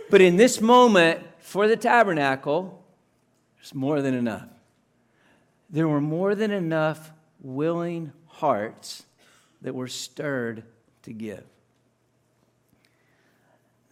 But 0.09 0.21
in 0.21 0.37
this 0.37 0.61
moment, 0.61 1.21
for 1.39 1.67
the 1.67 1.77
tabernacle, 1.77 2.85
there's 3.55 3.73
more 3.73 4.01
than 4.01 4.13
enough. 4.13 4.47
There 5.69 5.87
were 5.87 6.01
more 6.01 6.35
than 6.35 6.51
enough 6.51 7.11
willing 7.41 8.13
hearts 8.27 9.05
that 9.61 9.73
were 9.73 9.87
stirred 9.87 10.63
to 11.03 11.13
give. 11.13 11.43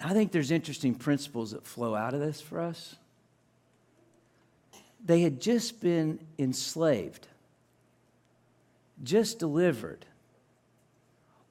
I 0.05 0.13
think 0.13 0.31
there's 0.31 0.51
interesting 0.51 0.93
principles 0.93 1.49
that 1.49 1.65
flow 1.65 1.95
out 1.95 2.13
of 2.13 2.19
this 2.19 2.39
for 2.39 2.61
us. 2.61 2.95
They 5.03 5.21
had 5.21 5.41
just 5.41 5.81
been 5.81 6.19
enslaved, 6.37 7.25
just 9.03 9.39
delivered. 9.39 10.05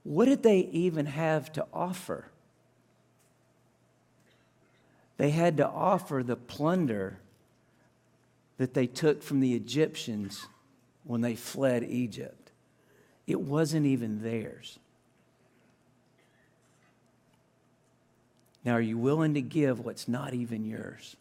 What 0.04 0.26
did 0.26 0.44
they 0.44 0.60
even 0.70 1.06
have 1.06 1.52
to 1.54 1.66
offer? 1.74 2.28
They 5.16 5.30
had 5.30 5.56
to 5.56 5.68
offer 5.68 6.22
the 6.22 6.36
plunder 6.36 7.18
that 8.58 8.72
they 8.72 8.86
took 8.86 9.24
from 9.24 9.40
the 9.40 9.54
Egyptians 9.54 10.46
when 11.02 11.22
they 11.22 11.34
fled 11.34 11.82
Egypt. 11.82 12.52
It 13.26 13.40
wasn't 13.40 13.86
even 13.86 14.22
theirs. 14.22 14.78
Now, 18.64 18.72
are 18.72 18.80
you 18.80 18.96
willing 18.96 19.34
to 19.34 19.42
give 19.42 19.80
what's 19.80 20.08
not 20.08 20.32
even 20.32 20.64
yours? 20.64 21.16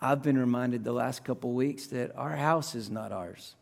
I've 0.00 0.22
been 0.22 0.38
reminded 0.38 0.84
the 0.84 0.92
last 0.92 1.24
couple 1.24 1.52
weeks 1.52 1.86
that 1.88 2.16
our 2.16 2.36
house 2.36 2.74
is 2.74 2.90
not 2.90 3.12
ours. 3.12 3.54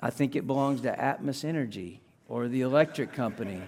I 0.00 0.10
think 0.10 0.36
it 0.36 0.46
belongs 0.46 0.82
to 0.82 0.92
Atmos 0.92 1.44
Energy 1.44 2.00
or 2.28 2.48
the 2.48 2.60
electric 2.60 3.12
company 3.12 3.60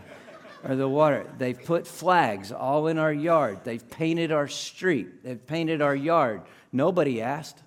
or 0.64 0.76
the 0.76 0.88
water. 0.88 1.26
They've 1.38 1.60
put 1.60 1.86
flags 1.86 2.52
all 2.52 2.86
in 2.86 2.98
our 2.98 3.12
yard. 3.12 3.60
They've 3.64 3.88
painted 3.90 4.30
our 4.30 4.46
street. 4.46 5.24
They've 5.24 5.44
painted 5.44 5.82
our 5.82 5.96
yard. 5.96 6.42
Nobody 6.72 7.22
asked. 7.22 7.58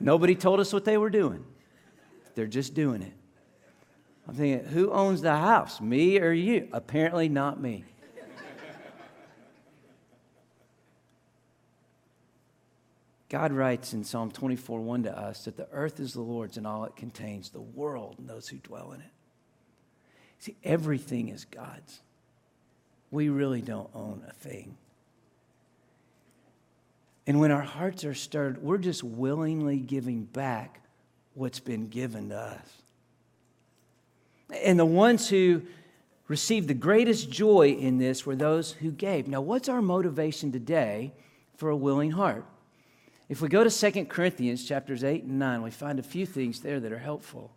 Nobody 0.00 0.34
told 0.34 0.60
us 0.60 0.72
what 0.72 0.84
they 0.84 0.98
were 0.98 1.10
doing. 1.10 1.44
They're 2.34 2.46
just 2.46 2.74
doing 2.74 3.02
it. 3.02 3.12
I'm 4.28 4.34
thinking, 4.34 4.68
who 4.68 4.90
owns 4.90 5.22
the 5.22 5.36
house, 5.36 5.80
me 5.80 6.18
or 6.18 6.32
you? 6.32 6.68
Apparently, 6.72 7.28
not 7.28 7.60
me. 7.60 7.84
God 13.28 13.52
writes 13.52 13.92
in 13.92 14.04
Psalm 14.04 14.30
24 14.30 14.80
1 14.80 15.02
to 15.04 15.18
us 15.18 15.44
that 15.44 15.56
the 15.56 15.68
earth 15.72 15.98
is 15.98 16.12
the 16.12 16.20
Lord's 16.20 16.56
and 16.56 16.66
all 16.66 16.84
it 16.84 16.94
contains, 16.96 17.50
the 17.50 17.60
world 17.60 18.16
and 18.18 18.28
those 18.28 18.48
who 18.48 18.58
dwell 18.58 18.92
in 18.92 19.00
it. 19.00 19.10
See, 20.38 20.56
everything 20.62 21.28
is 21.28 21.44
God's. 21.44 22.00
We 23.10 23.28
really 23.28 23.62
don't 23.62 23.90
own 23.94 24.22
a 24.28 24.32
thing. 24.32 24.76
And 27.26 27.40
when 27.40 27.50
our 27.50 27.62
hearts 27.62 28.04
are 28.04 28.14
stirred, 28.14 28.62
we're 28.62 28.78
just 28.78 29.02
willingly 29.02 29.78
giving 29.78 30.24
back 30.24 30.80
what's 31.34 31.58
been 31.58 31.88
given 31.88 32.28
to 32.28 32.36
us. 32.36 32.82
And 34.62 34.78
the 34.78 34.86
ones 34.86 35.28
who 35.28 35.62
received 36.28 36.68
the 36.68 36.74
greatest 36.74 37.30
joy 37.30 37.70
in 37.70 37.98
this 37.98 38.24
were 38.24 38.36
those 38.36 38.72
who 38.72 38.92
gave. 38.92 39.26
Now, 39.26 39.40
what's 39.40 39.68
our 39.68 39.82
motivation 39.82 40.52
today 40.52 41.12
for 41.56 41.70
a 41.70 41.76
willing 41.76 42.12
heart? 42.12 42.44
If 43.28 43.40
we 43.40 43.48
go 43.48 43.64
to 43.64 43.70
2 43.90 44.04
Corinthians 44.04 44.64
chapters 44.64 45.02
8 45.02 45.24
and 45.24 45.38
9, 45.38 45.62
we 45.62 45.70
find 45.70 45.98
a 45.98 46.02
few 46.02 46.26
things 46.26 46.60
there 46.60 46.78
that 46.78 46.92
are 46.92 46.98
helpful. 46.98 47.50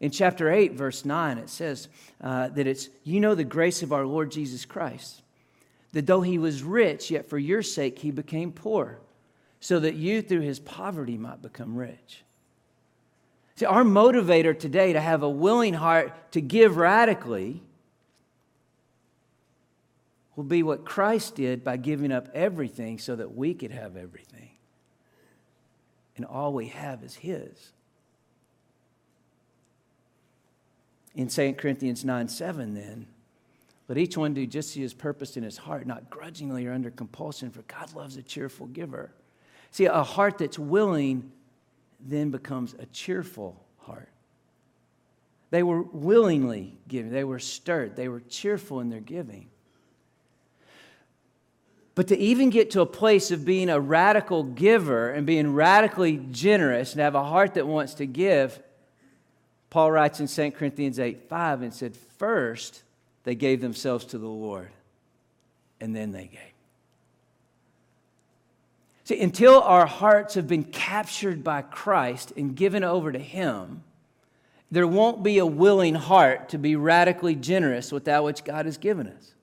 In 0.00 0.10
chapter 0.10 0.50
8, 0.50 0.72
verse 0.72 1.04
9, 1.04 1.38
it 1.38 1.50
says 1.50 1.88
uh, 2.20 2.48
that 2.48 2.66
it's, 2.66 2.88
you 3.04 3.20
know, 3.20 3.34
the 3.34 3.44
grace 3.44 3.82
of 3.82 3.92
our 3.92 4.06
Lord 4.06 4.30
Jesus 4.30 4.64
Christ, 4.64 5.22
that 5.92 6.06
though 6.06 6.22
he 6.22 6.38
was 6.38 6.62
rich, 6.62 7.10
yet 7.10 7.28
for 7.28 7.38
your 7.38 7.62
sake 7.62 7.98
he 7.98 8.10
became 8.10 8.50
poor, 8.50 8.98
so 9.60 9.78
that 9.80 9.94
you 9.94 10.22
through 10.22 10.40
his 10.40 10.58
poverty 10.58 11.16
might 11.16 11.42
become 11.42 11.76
rich. 11.76 12.22
See, 13.56 13.66
our 13.66 13.84
motivator 13.84 14.58
today 14.58 14.92
to 14.94 15.00
have 15.00 15.22
a 15.22 15.28
willing 15.28 15.74
heart 15.74 16.32
to 16.32 16.40
give 16.40 16.76
radically 16.76 17.62
will 20.34 20.44
be 20.44 20.62
what 20.62 20.84
Christ 20.84 21.36
did 21.36 21.62
by 21.62 21.76
giving 21.76 22.10
up 22.10 22.28
everything 22.34 22.98
so 22.98 23.14
that 23.14 23.36
we 23.36 23.54
could 23.54 23.70
have 23.70 23.96
everything. 23.96 24.50
And 26.16 26.24
all 26.24 26.52
we 26.52 26.68
have 26.68 27.02
is 27.02 27.14
His. 27.14 27.72
In 31.14 31.28
2 31.28 31.54
Corinthians 31.54 32.04
9 32.04 32.28
7, 32.28 32.74
then, 32.74 33.06
let 33.88 33.98
each 33.98 34.16
one 34.16 34.34
do 34.34 34.46
just 34.46 34.70
as 34.70 34.74
he 34.74 34.82
has 34.82 34.94
purposed 34.94 35.36
in 35.36 35.42
his 35.42 35.58
heart, 35.58 35.86
not 35.86 36.08
grudgingly 36.08 36.66
or 36.66 36.72
under 36.72 36.90
compulsion, 36.90 37.50
for 37.50 37.62
God 37.62 37.94
loves 37.94 38.16
a 38.16 38.22
cheerful 38.22 38.66
giver. 38.66 39.12
See, 39.70 39.84
a 39.84 40.02
heart 40.02 40.38
that's 40.38 40.58
willing 40.58 41.30
then 42.00 42.30
becomes 42.30 42.74
a 42.78 42.86
cheerful 42.86 43.62
heart. 43.78 44.08
They 45.50 45.62
were 45.62 45.82
willingly 45.82 46.78
giving, 46.88 47.12
they 47.12 47.24
were 47.24 47.38
stirred, 47.38 47.94
they 47.94 48.08
were 48.08 48.20
cheerful 48.20 48.80
in 48.80 48.88
their 48.88 49.00
giving. 49.00 49.48
But 51.94 52.08
to 52.08 52.18
even 52.18 52.50
get 52.50 52.70
to 52.72 52.80
a 52.80 52.86
place 52.86 53.30
of 53.30 53.44
being 53.44 53.68
a 53.68 53.78
radical 53.78 54.42
giver 54.42 55.10
and 55.10 55.26
being 55.26 55.54
radically 55.54 56.16
generous 56.30 56.92
and 56.92 57.00
have 57.00 57.14
a 57.14 57.24
heart 57.24 57.54
that 57.54 57.66
wants 57.66 57.94
to 57.94 58.06
give, 58.06 58.60
Paul 59.70 59.92
writes 59.92 60.20
in 60.20 60.26
2 60.26 60.56
Corinthians 60.56 60.98
8 60.98 61.28
5 61.28 61.62
and 61.62 61.72
said, 61.72 61.96
First, 61.96 62.82
they 63.22 63.34
gave 63.34 63.60
themselves 63.60 64.04
to 64.06 64.18
the 64.18 64.28
Lord, 64.28 64.70
and 65.80 65.94
then 65.94 66.12
they 66.12 66.26
gave. 66.26 66.40
See, 69.04 69.20
until 69.20 69.60
our 69.60 69.86
hearts 69.86 70.34
have 70.34 70.48
been 70.48 70.64
captured 70.64 71.44
by 71.44 71.62
Christ 71.62 72.32
and 72.36 72.56
given 72.56 72.82
over 72.82 73.12
to 73.12 73.18
Him, 73.18 73.82
there 74.70 74.86
won't 74.86 75.22
be 75.22 75.38
a 75.38 75.46
willing 75.46 75.94
heart 75.94 76.48
to 76.48 76.58
be 76.58 76.74
radically 76.74 77.34
generous 77.34 77.92
with 77.92 78.06
that 78.06 78.24
which 78.24 78.44
God 78.44 78.66
has 78.66 78.78
given 78.78 79.06
us. 79.06 79.34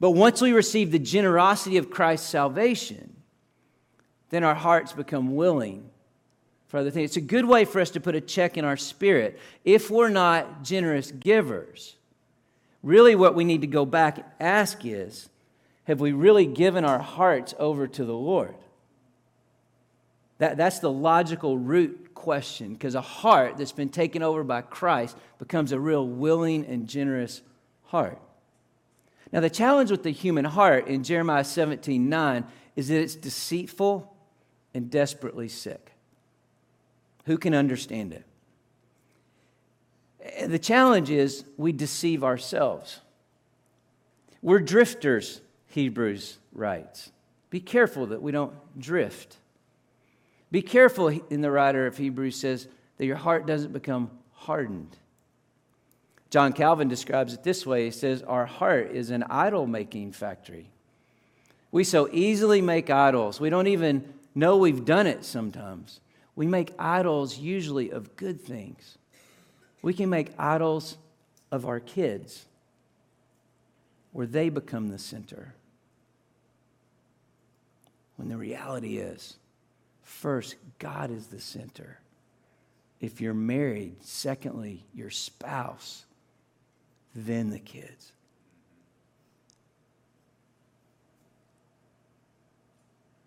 But 0.00 0.12
once 0.12 0.40
we 0.40 0.52
receive 0.52 0.92
the 0.92 0.98
generosity 0.98 1.76
of 1.76 1.90
Christ's 1.90 2.28
salvation, 2.28 3.16
then 4.30 4.44
our 4.44 4.54
hearts 4.54 4.92
become 4.92 5.34
willing 5.34 5.90
for 6.68 6.78
other 6.78 6.90
things. 6.90 7.10
It's 7.10 7.16
a 7.16 7.22
good 7.22 7.46
way 7.46 7.64
for 7.64 7.80
us 7.80 7.90
to 7.90 8.00
put 8.00 8.14
a 8.14 8.20
check 8.20 8.56
in 8.56 8.64
our 8.64 8.76
spirit. 8.76 9.40
If 9.64 9.90
we're 9.90 10.10
not 10.10 10.62
generous 10.62 11.10
givers, 11.10 11.96
really 12.82 13.14
what 13.14 13.34
we 13.34 13.44
need 13.44 13.62
to 13.62 13.66
go 13.66 13.84
back 13.84 14.18
and 14.18 14.26
ask 14.38 14.84
is 14.84 15.28
have 15.84 16.00
we 16.00 16.12
really 16.12 16.44
given 16.44 16.84
our 16.84 16.98
hearts 16.98 17.54
over 17.58 17.86
to 17.86 18.04
the 18.04 18.14
Lord? 18.14 18.54
That, 20.36 20.58
that's 20.58 20.80
the 20.80 20.92
logical 20.92 21.56
root 21.56 22.14
question 22.14 22.74
because 22.74 22.94
a 22.94 23.00
heart 23.00 23.56
that's 23.56 23.72
been 23.72 23.88
taken 23.88 24.22
over 24.22 24.44
by 24.44 24.60
Christ 24.60 25.16
becomes 25.38 25.72
a 25.72 25.80
real 25.80 26.06
willing 26.06 26.66
and 26.66 26.86
generous 26.86 27.40
heart. 27.86 28.20
Now, 29.32 29.40
the 29.40 29.50
challenge 29.50 29.90
with 29.90 30.02
the 30.02 30.10
human 30.10 30.44
heart 30.44 30.88
in 30.88 31.04
Jeremiah 31.04 31.44
17 31.44 32.08
9 32.08 32.44
is 32.76 32.88
that 32.88 33.00
it's 33.00 33.14
deceitful 33.14 34.14
and 34.74 34.90
desperately 34.90 35.48
sick. 35.48 35.92
Who 37.26 37.36
can 37.36 37.54
understand 37.54 38.12
it? 38.12 38.24
The 40.48 40.58
challenge 40.58 41.10
is 41.10 41.44
we 41.56 41.72
deceive 41.72 42.24
ourselves. 42.24 43.00
We're 44.40 44.60
drifters 44.60 45.40
Hebrews 45.68 46.38
writes. 46.52 47.10
Be 47.50 47.60
careful 47.60 48.06
that 48.06 48.22
we 48.22 48.32
don't 48.32 48.54
drift. 48.78 49.36
Be 50.50 50.62
careful, 50.62 51.08
in 51.08 51.40
the 51.40 51.50
writer 51.50 51.86
of 51.86 51.96
Hebrews 51.96 52.36
says, 52.36 52.68
that 52.96 53.06
your 53.06 53.16
heart 53.16 53.46
doesn't 53.46 53.72
become 53.72 54.10
hardened. 54.32 54.96
John 56.30 56.52
Calvin 56.52 56.88
describes 56.88 57.32
it 57.32 57.42
this 57.42 57.64
way 57.64 57.86
he 57.86 57.90
says, 57.90 58.22
Our 58.22 58.46
heart 58.46 58.90
is 58.92 59.10
an 59.10 59.24
idol 59.24 59.66
making 59.66 60.12
factory. 60.12 60.68
We 61.70 61.84
so 61.84 62.08
easily 62.12 62.60
make 62.60 62.90
idols, 62.90 63.40
we 63.40 63.50
don't 63.50 63.66
even 63.66 64.12
know 64.34 64.56
we've 64.56 64.84
done 64.84 65.06
it 65.06 65.24
sometimes. 65.24 66.00
We 66.36 66.46
make 66.46 66.72
idols 66.78 67.38
usually 67.38 67.90
of 67.90 68.14
good 68.16 68.40
things. 68.40 68.96
We 69.82 69.92
can 69.92 70.08
make 70.08 70.32
idols 70.38 70.96
of 71.50 71.66
our 71.66 71.80
kids 71.80 72.46
where 74.12 74.26
they 74.26 74.48
become 74.48 74.88
the 74.88 74.98
center. 74.98 75.54
When 78.16 78.28
the 78.28 78.36
reality 78.36 78.98
is, 78.98 79.36
first, 80.02 80.56
God 80.78 81.10
is 81.10 81.26
the 81.26 81.40
center. 81.40 81.98
If 83.00 83.20
you're 83.20 83.34
married, 83.34 83.96
secondly, 84.02 84.84
your 84.94 85.10
spouse, 85.10 86.04
then 87.14 87.50
the 87.50 87.58
kids. 87.58 88.12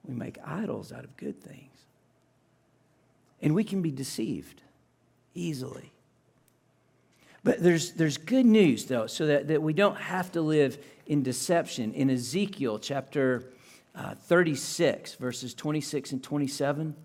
We 0.08 0.14
make 0.14 0.38
idols 0.46 0.92
out 0.92 1.04
of 1.04 1.16
good 1.18 1.42
things. 1.42 1.72
And 3.42 3.56
we 3.56 3.64
can 3.64 3.82
be 3.82 3.92
deceived 3.92 4.62
easily. 5.34 5.92
But 7.44 7.62
there's, 7.62 7.94
there's 7.94 8.18
good 8.18 8.46
news, 8.46 8.86
though, 8.86 9.08
so 9.08 9.26
that, 9.28 9.48
that 9.48 9.62
we 9.62 9.74
don't 9.74 9.98
have 9.98 10.32
to 10.34 10.42
live 10.42 10.78
in 11.08 11.24
deception. 11.24 11.94
In 11.94 12.10
Ezekiel 12.10 12.78
chapter 12.78 13.52
uh, 13.96 14.14
36, 14.16 15.16
verses 15.16 15.54
26 15.54 16.12
and 16.12 16.24
27, 16.24 16.96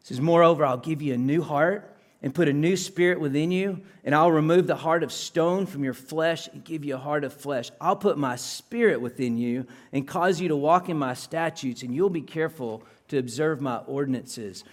it 0.00 0.06
says, 0.06 0.20
Moreover, 0.20 0.64
I'll 0.64 0.76
give 0.76 1.02
you 1.02 1.14
a 1.14 1.18
new 1.18 1.42
heart 1.42 1.97
and 2.22 2.34
put 2.34 2.48
a 2.48 2.52
new 2.52 2.76
spirit 2.76 3.20
within 3.20 3.50
you, 3.50 3.80
and 4.02 4.14
I'll 4.14 4.32
remove 4.32 4.66
the 4.66 4.76
heart 4.76 5.02
of 5.02 5.12
stone 5.12 5.66
from 5.66 5.84
your 5.84 5.94
flesh 5.94 6.48
and 6.48 6.64
give 6.64 6.84
you 6.84 6.96
a 6.96 6.98
heart 6.98 7.22
of 7.22 7.32
flesh. 7.32 7.70
I'll 7.80 7.96
put 7.96 8.18
my 8.18 8.36
spirit 8.36 9.00
within 9.00 9.38
you 9.38 9.66
and 9.92 10.06
cause 10.06 10.40
you 10.40 10.48
to 10.48 10.56
walk 10.56 10.88
in 10.88 10.98
my 10.98 11.14
statutes, 11.14 11.82
and 11.82 11.94
you'll 11.94 12.10
be 12.10 12.22
careful 12.22 12.82
to 13.08 13.18
observe 13.18 13.60
my 13.60 13.78
ordinances. 13.78 14.64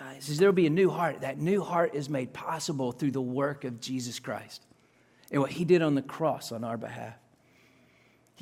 Uh, 0.00 0.04
says 0.18 0.38
there'll 0.38 0.52
be 0.52 0.66
a 0.66 0.70
new 0.70 0.90
heart. 0.90 1.20
That 1.20 1.38
new 1.38 1.62
heart 1.62 1.94
is 1.94 2.08
made 2.08 2.32
possible 2.32 2.92
through 2.92 3.12
the 3.12 3.22
work 3.22 3.64
of 3.64 3.80
Jesus 3.80 4.18
Christ 4.18 4.62
and 5.30 5.40
what 5.40 5.50
he 5.50 5.64
did 5.64 5.80
on 5.80 5.94
the 5.94 6.02
cross 6.02 6.52
on 6.52 6.64
our 6.64 6.76
behalf. 6.76 7.14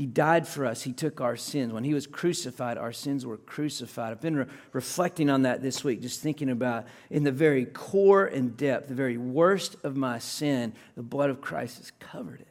He 0.01 0.07
died 0.07 0.49
for 0.49 0.65
us. 0.65 0.81
He 0.81 0.95
took 0.95 1.21
our 1.21 1.37
sins. 1.37 1.75
When 1.75 1.85
he 1.85 1.93
was 1.93 2.07
crucified, 2.07 2.79
our 2.79 2.91
sins 2.91 3.27
were 3.27 3.37
crucified. 3.37 4.13
I've 4.13 4.21
been 4.23 4.37
re- 4.37 4.47
reflecting 4.73 5.29
on 5.29 5.43
that 5.43 5.61
this 5.61 5.85
week, 5.85 6.01
just 6.01 6.23
thinking 6.23 6.49
about 6.49 6.87
in 7.11 7.23
the 7.23 7.31
very 7.31 7.67
core 7.67 8.25
and 8.25 8.57
depth, 8.57 8.89
the 8.89 8.95
very 8.95 9.19
worst 9.19 9.77
of 9.85 9.99
my 9.99 10.19
sin, 10.19 10.73
the 10.97 11.03
blood 11.03 11.29
of 11.29 11.43
Christ 11.43 11.77
has 11.77 11.91
covered 12.01 12.41
it. 12.41 12.49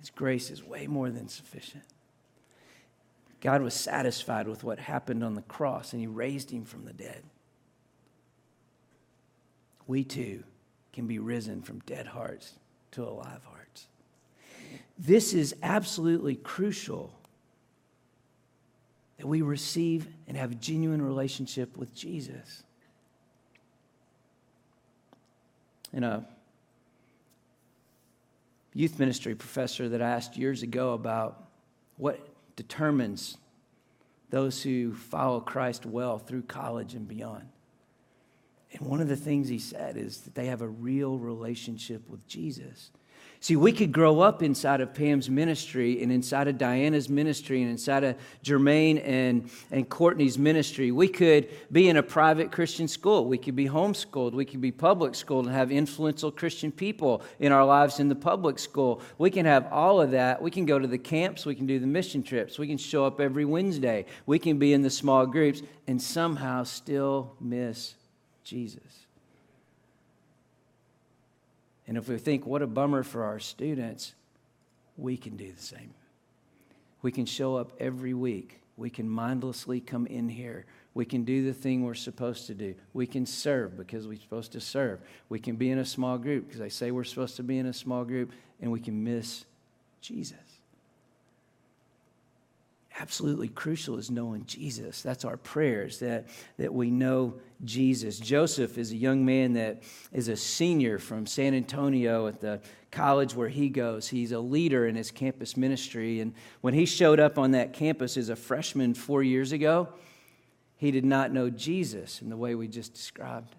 His 0.00 0.10
grace 0.10 0.50
is 0.50 0.62
way 0.62 0.86
more 0.86 1.08
than 1.08 1.28
sufficient. 1.28 1.84
God 3.40 3.62
was 3.62 3.72
satisfied 3.72 4.48
with 4.48 4.62
what 4.62 4.80
happened 4.80 5.24
on 5.24 5.34
the 5.34 5.40
cross, 5.40 5.94
and 5.94 6.00
He 6.02 6.06
raised 6.06 6.50
Him 6.50 6.66
from 6.66 6.84
the 6.84 6.92
dead. 6.92 7.22
We 9.86 10.04
too 10.04 10.44
can 10.92 11.06
be 11.06 11.18
risen 11.18 11.62
from 11.62 11.78
dead 11.86 12.08
hearts 12.08 12.52
to 12.90 13.02
alive 13.02 13.44
hearts. 13.44 13.59
This 15.02 15.32
is 15.32 15.54
absolutely 15.62 16.34
crucial 16.34 17.18
that 19.16 19.26
we 19.26 19.40
receive 19.40 20.06
and 20.28 20.36
have 20.36 20.52
a 20.52 20.56
genuine 20.56 21.00
relationship 21.00 21.74
with 21.78 21.94
Jesus. 21.94 22.64
In 25.94 26.04
a 26.04 26.26
youth 28.74 28.98
ministry 28.98 29.34
professor 29.34 29.88
that 29.88 30.02
I 30.02 30.10
asked 30.10 30.36
years 30.36 30.62
ago 30.62 30.92
about 30.92 31.44
what 31.96 32.20
determines 32.56 33.38
those 34.28 34.62
who 34.62 34.92
follow 34.92 35.40
Christ 35.40 35.86
well 35.86 36.18
through 36.18 36.42
college 36.42 36.92
and 36.92 37.08
beyond. 37.08 37.48
And 38.74 38.86
one 38.86 39.00
of 39.00 39.08
the 39.08 39.16
things 39.16 39.48
he 39.48 39.58
said 39.58 39.96
is 39.96 40.20
that 40.20 40.34
they 40.34 40.46
have 40.46 40.60
a 40.60 40.68
real 40.68 41.16
relationship 41.16 42.06
with 42.06 42.26
Jesus. 42.28 42.90
See, 43.42 43.56
we 43.56 43.72
could 43.72 43.90
grow 43.90 44.20
up 44.20 44.42
inside 44.42 44.82
of 44.82 44.92
Pam's 44.92 45.30
ministry 45.30 46.02
and 46.02 46.12
inside 46.12 46.46
of 46.46 46.58
Diana's 46.58 47.08
ministry 47.08 47.62
and 47.62 47.70
inside 47.70 48.04
of 48.04 48.16
Jermaine 48.44 49.02
and, 49.02 49.50
and 49.70 49.88
Courtney's 49.88 50.36
ministry. 50.38 50.92
We 50.92 51.08
could 51.08 51.48
be 51.72 51.88
in 51.88 51.96
a 51.96 52.02
private 52.02 52.52
Christian 52.52 52.86
school. 52.86 53.24
We 53.24 53.38
could 53.38 53.56
be 53.56 53.66
homeschooled. 53.66 54.34
We 54.34 54.44
could 54.44 54.60
be 54.60 54.70
public 54.70 55.14
schooled 55.14 55.46
and 55.46 55.54
have 55.54 55.72
influential 55.72 56.30
Christian 56.30 56.70
people 56.70 57.22
in 57.38 57.50
our 57.50 57.64
lives 57.64 57.98
in 57.98 58.10
the 58.10 58.14
public 58.14 58.58
school. 58.58 59.00
We 59.16 59.30
can 59.30 59.46
have 59.46 59.72
all 59.72 60.02
of 60.02 60.10
that. 60.10 60.42
We 60.42 60.50
can 60.50 60.66
go 60.66 60.78
to 60.78 60.86
the 60.86 60.98
camps. 60.98 61.46
We 61.46 61.54
can 61.54 61.64
do 61.64 61.78
the 61.78 61.86
mission 61.86 62.22
trips. 62.22 62.58
We 62.58 62.66
can 62.66 62.76
show 62.76 63.06
up 63.06 63.22
every 63.22 63.46
Wednesday. 63.46 64.04
We 64.26 64.38
can 64.38 64.58
be 64.58 64.74
in 64.74 64.82
the 64.82 64.90
small 64.90 65.24
groups 65.24 65.62
and 65.86 66.00
somehow 66.00 66.64
still 66.64 67.36
miss 67.40 67.94
Jesus. 68.44 69.06
And 71.90 71.98
if 71.98 72.08
we 72.08 72.18
think, 72.18 72.46
what 72.46 72.62
a 72.62 72.68
bummer 72.68 73.02
for 73.02 73.24
our 73.24 73.40
students, 73.40 74.14
we 74.96 75.16
can 75.16 75.36
do 75.36 75.50
the 75.50 75.60
same. 75.60 75.92
We 77.02 77.10
can 77.10 77.26
show 77.26 77.56
up 77.56 77.72
every 77.80 78.14
week. 78.14 78.60
We 78.76 78.90
can 78.90 79.08
mindlessly 79.08 79.80
come 79.80 80.06
in 80.06 80.28
here. 80.28 80.66
We 80.94 81.04
can 81.04 81.24
do 81.24 81.44
the 81.44 81.52
thing 81.52 81.82
we're 81.82 81.94
supposed 81.94 82.46
to 82.46 82.54
do. 82.54 82.76
We 82.94 83.08
can 83.08 83.26
serve 83.26 83.76
because 83.76 84.06
we're 84.06 84.20
supposed 84.20 84.52
to 84.52 84.60
serve. 84.60 85.00
We 85.28 85.40
can 85.40 85.56
be 85.56 85.68
in 85.72 85.78
a 85.78 85.84
small 85.84 86.16
group 86.16 86.46
because 86.46 86.60
they 86.60 86.68
say 86.68 86.92
we're 86.92 87.02
supposed 87.02 87.34
to 87.38 87.42
be 87.42 87.58
in 87.58 87.66
a 87.66 87.72
small 87.72 88.04
group, 88.04 88.30
and 88.60 88.70
we 88.70 88.78
can 88.78 89.02
miss 89.02 89.44
Jesus 90.00 90.49
absolutely 93.00 93.48
crucial 93.48 93.96
is 93.96 94.10
knowing 94.10 94.44
Jesus. 94.44 95.02
That's 95.02 95.24
our 95.24 95.38
prayers, 95.38 96.00
that, 96.00 96.26
that 96.58 96.72
we 96.72 96.90
know 96.90 97.34
Jesus. 97.64 98.18
Joseph 98.18 98.76
is 98.76 98.92
a 98.92 98.96
young 98.96 99.24
man 99.24 99.54
that 99.54 99.82
is 100.12 100.28
a 100.28 100.36
senior 100.36 100.98
from 100.98 101.24
San 101.24 101.54
Antonio 101.54 102.26
at 102.26 102.40
the 102.40 102.60
college 102.90 103.34
where 103.34 103.48
he 103.48 103.70
goes. 103.70 104.08
He's 104.08 104.32
a 104.32 104.38
leader 104.38 104.86
in 104.86 104.96
his 104.96 105.10
campus 105.10 105.56
ministry. 105.56 106.20
And 106.20 106.34
when 106.60 106.74
he 106.74 106.84
showed 106.84 107.20
up 107.20 107.38
on 107.38 107.52
that 107.52 107.72
campus 107.72 108.18
as 108.18 108.28
a 108.28 108.36
freshman 108.36 108.92
four 108.92 109.22
years 109.22 109.52
ago, 109.52 109.88
he 110.76 110.90
did 110.90 111.04
not 111.04 111.32
know 111.32 111.48
Jesus 111.48 112.20
in 112.20 112.28
the 112.28 112.36
way 112.36 112.54
we 112.54 112.68
just 112.68 112.92
described. 112.92 113.56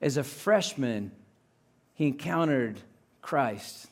As 0.00 0.16
a 0.16 0.24
freshman, 0.24 1.12
he 1.94 2.08
encountered 2.08 2.80
Christ 3.22 3.89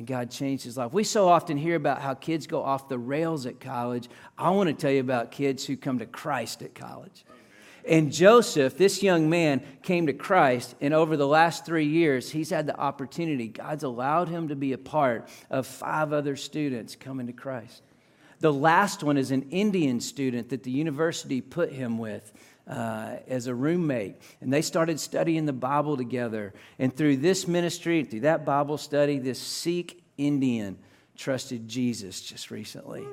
and 0.00 0.06
God 0.06 0.30
changed 0.30 0.64
his 0.64 0.78
life. 0.78 0.94
We 0.94 1.04
so 1.04 1.28
often 1.28 1.58
hear 1.58 1.76
about 1.76 2.00
how 2.00 2.14
kids 2.14 2.46
go 2.46 2.62
off 2.62 2.88
the 2.88 2.98
rails 2.98 3.44
at 3.44 3.60
college. 3.60 4.08
I 4.38 4.48
want 4.48 4.70
to 4.70 4.74
tell 4.74 4.90
you 4.90 5.00
about 5.00 5.30
kids 5.30 5.66
who 5.66 5.76
come 5.76 5.98
to 5.98 6.06
Christ 6.06 6.62
at 6.62 6.74
college. 6.74 7.22
And 7.86 8.10
Joseph, 8.10 8.78
this 8.78 9.02
young 9.02 9.28
man, 9.28 9.62
came 9.82 10.06
to 10.06 10.14
Christ, 10.14 10.74
and 10.80 10.94
over 10.94 11.18
the 11.18 11.26
last 11.26 11.66
three 11.66 11.84
years, 11.84 12.30
he's 12.30 12.48
had 12.48 12.66
the 12.66 12.80
opportunity. 12.80 13.48
God's 13.48 13.84
allowed 13.84 14.30
him 14.30 14.48
to 14.48 14.56
be 14.56 14.72
a 14.72 14.78
part 14.78 15.28
of 15.50 15.66
five 15.66 16.14
other 16.14 16.34
students 16.34 16.96
coming 16.96 17.26
to 17.26 17.34
Christ. 17.34 17.82
The 18.40 18.52
last 18.52 19.02
one 19.02 19.16
is 19.16 19.30
an 19.30 19.50
Indian 19.50 20.00
student 20.00 20.48
that 20.48 20.62
the 20.62 20.70
university 20.70 21.40
put 21.40 21.72
him 21.72 21.98
with 21.98 22.32
uh, 22.66 23.16
as 23.28 23.46
a 23.46 23.54
roommate. 23.54 24.16
And 24.40 24.52
they 24.52 24.62
started 24.62 24.98
studying 24.98 25.44
the 25.44 25.52
Bible 25.52 25.96
together. 25.96 26.54
And 26.78 26.94
through 26.94 27.18
this 27.18 27.46
ministry, 27.46 28.02
through 28.04 28.20
that 28.20 28.46
Bible 28.46 28.78
study, 28.78 29.18
this 29.18 29.38
Sikh 29.38 30.02
Indian 30.16 30.78
trusted 31.20 31.68
Jesus 31.68 32.22
just 32.22 32.50
recently. 32.50 33.04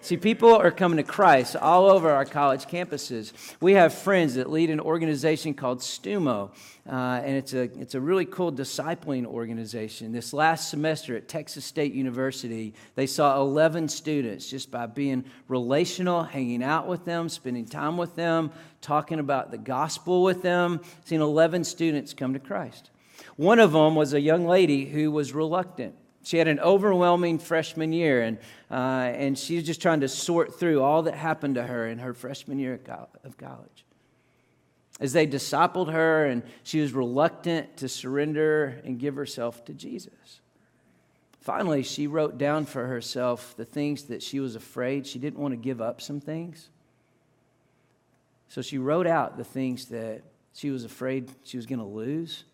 See, 0.00 0.16
people 0.16 0.54
are 0.54 0.70
coming 0.70 0.96
to 0.96 1.02
Christ 1.02 1.56
all 1.56 1.90
over 1.90 2.10
our 2.10 2.24
college 2.24 2.64
campuses. 2.64 3.34
We 3.60 3.74
have 3.74 3.92
friends 3.92 4.36
that 4.36 4.50
lead 4.50 4.70
an 4.70 4.80
organization 4.80 5.52
called 5.52 5.80
STUMO, 5.80 6.52
uh, 6.90 6.90
and 6.90 7.36
it's 7.36 7.52
a, 7.52 7.64
it's 7.78 7.94
a 7.94 8.00
really 8.00 8.24
cool 8.24 8.50
discipling 8.50 9.26
organization. 9.26 10.10
This 10.10 10.32
last 10.32 10.70
semester 10.70 11.14
at 11.14 11.28
Texas 11.28 11.66
State 11.66 11.92
University, 11.92 12.72
they 12.94 13.06
saw 13.06 13.38
11 13.38 13.88
students 13.88 14.48
just 14.48 14.70
by 14.70 14.86
being 14.86 15.22
relational, 15.46 16.22
hanging 16.22 16.62
out 16.62 16.88
with 16.88 17.04
them, 17.04 17.28
spending 17.28 17.66
time 17.66 17.98
with 17.98 18.16
them, 18.16 18.52
talking 18.80 19.18
about 19.18 19.50
the 19.50 19.58
gospel 19.58 20.22
with 20.22 20.40
them, 20.40 20.80
seeing 21.04 21.20
11 21.20 21.64
students 21.64 22.14
come 22.14 22.32
to 22.32 22.40
Christ. 22.40 22.88
One 23.36 23.58
of 23.58 23.72
them 23.72 23.96
was 23.96 24.14
a 24.14 24.20
young 24.20 24.46
lady 24.46 24.86
who 24.86 25.10
was 25.10 25.34
reluctant. 25.34 25.94
She 26.22 26.36
had 26.36 26.48
an 26.48 26.60
overwhelming 26.60 27.38
freshman 27.38 27.92
year, 27.92 28.22
and, 28.22 28.38
uh, 28.70 28.74
and 28.74 29.38
she 29.38 29.56
was 29.56 29.64
just 29.64 29.80
trying 29.80 30.00
to 30.00 30.08
sort 30.08 30.58
through 30.58 30.82
all 30.82 31.04
that 31.04 31.14
happened 31.14 31.54
to 31.54 31.62
her 31.62 31.86
in 31.86 31.98
her 31.98 32.12
freshman 32.12 32.58
year 32.58 32.78
of 33.24 33.38
college. 33.38 33.84
As 35.00 35.14
they 35.14 35.26
discipled 35.26 35.90
her, 35.90 36.26
and 36.26 36.42
she 36.62 36.80
was 36.80 36.92
reluctant 36.92 37.78
to 37.78 37.88
surrender 37.88 38.80
and 38.84 38.98
give 38.98 39.16
herself 39.16 39.64
to 39.64 39.72
Jesus. 39.72 40.40
Finally, 41.40 41.82
she 41.82 42.06
wrote 42.06 42.36
down 42.36 42.66
for 42.66 42.86
herself 42.86 43.54
the 43.56 43.64
things 43.64 44.04
that 44.04 44.22
she 44.22 44.40
was 44.40 44.54
afraid. 44.54 45.06
She 45.06 45.18
didn't 45.18 45.40
want 45.40 45.52
to 45.52 45.56
give 45.56 45.80
up 45.80 46.02
some 46.02 46.20
things. 46.20 46.68
So 48.48 48.60
she 48.60 48.76
wrote 48.76 49.06
out 49.06 49.38
the 49.38 49.44
things 49.44 49.86
that 49.86 50.22
she 50.52 50.70
was 50.70 50.84
afraid 50.84 51.30
she 51.44 51.56
was 51.56 51.64
going 51.64 51.78
to 51.78 51.84
lose. 51.84 52.44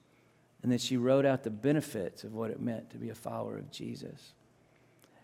And 0.67 0.73
then 0.73 0.81
she 0.81 0.97
wrote 0.97 1.25
out 1.25 1.45
the 1.45 1.51
benefits 1.51 2.25
of 2.25 2.35
what 2.35 2.51
it 2.51 2.61
meant 2.61 2.91
to 2.91 2.99
be 2.99 3.09
a 3.11 3.15
follower 3.15 3.57
of 3.57 3.71
Jesus. 3.71 4.33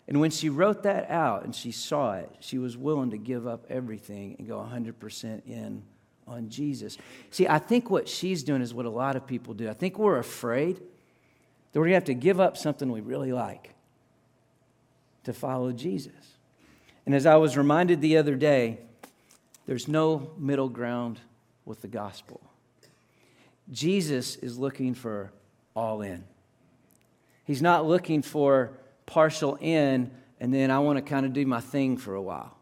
And 0.07 0.21
when 0.21 0.31
she 0.31 0.47
wrote 0.47 0.83
that 0.83 1.09
out 1.09 1.43
and 1.43 1.53
she 1.53 1.73
saw 1.73 2.13
it, 2.13 2.33
she 2.39 2.57
was 2.57 2.77
willing 2.77 3.11
to 3.11 3.17
give 3.17 3.45
up 3.45 3.65
everything 3.69 4.37
and 4.39 4.47
go 4.47 4.55
100% 4.59 5.41
in 5.45 5.83
on 6.25 6.47
Jesus. 6.47 6.97
See, 7.29 7.45
I 7.45 7.59
think 7.59 7.89
what 7.89 8.07
she's 8.07 8.41
doing 8.41 8.61
is 8.61 8.73
what 8.73 8.85
a 8.85 8.89
lot 8.89 9.17
of 9.17 9.27
people 9.27 9.53
do. 9.53 9.69
I 9.69 9.73
think 9.73 9.99
we're 9.99 10.17
afraid 10.17 10.77
that 10.77 11.79
we're 11.79 11.87
going 11.87 11.89
to 11.89 11.95
have 11.95 12.05
to 12.05 12.13
give 12.13 12.39
up 12.39 12.55
something 12.55 12.89
we 12.89 13.01
really 13.01 13.33
like 13.33 13.71
to 15.25 15.33
follow 15.33 15.73
Jesus. 15.73 16.37
And 17.05 17.13
as 17.13 17.25
I 17.25 17.35
was 17.35 17.57
reminded 17.57 17.99
the 17.99 18.15
other 18.15 18.35
day, 18.35 18.79
there's 19.65 19.89
no 19.89 20.31
middle 20.37 20.69
ground 20.69 21.19
with 21.65 21.81
the 21.81 21.89
gospel. 21.89 22.39
Jesus 23.73 24.37
is 24.37 24.57
looking 24.57 24.93
for 24.93 25.33
all 25.75 26.01
in. 26.01 26.23
He's 27.43 27.61
not 27.61 27.85
looking 27.85 28.21
for 28.21 28.71
partial 29.05 29.57
in 29.59 30.11
and 30.39 30.53
then 30.53 30.71
I 30.71 30.79
want 30.79 30.97
to 30.97 31.01
kind 31.01 31.25
of 31.25 31.31
do 31.31 31.45
my 31.45 31.61
thing 31.61 31.95
for 31.95 32.15
a 32.15 32.21
while. 32.21 32.57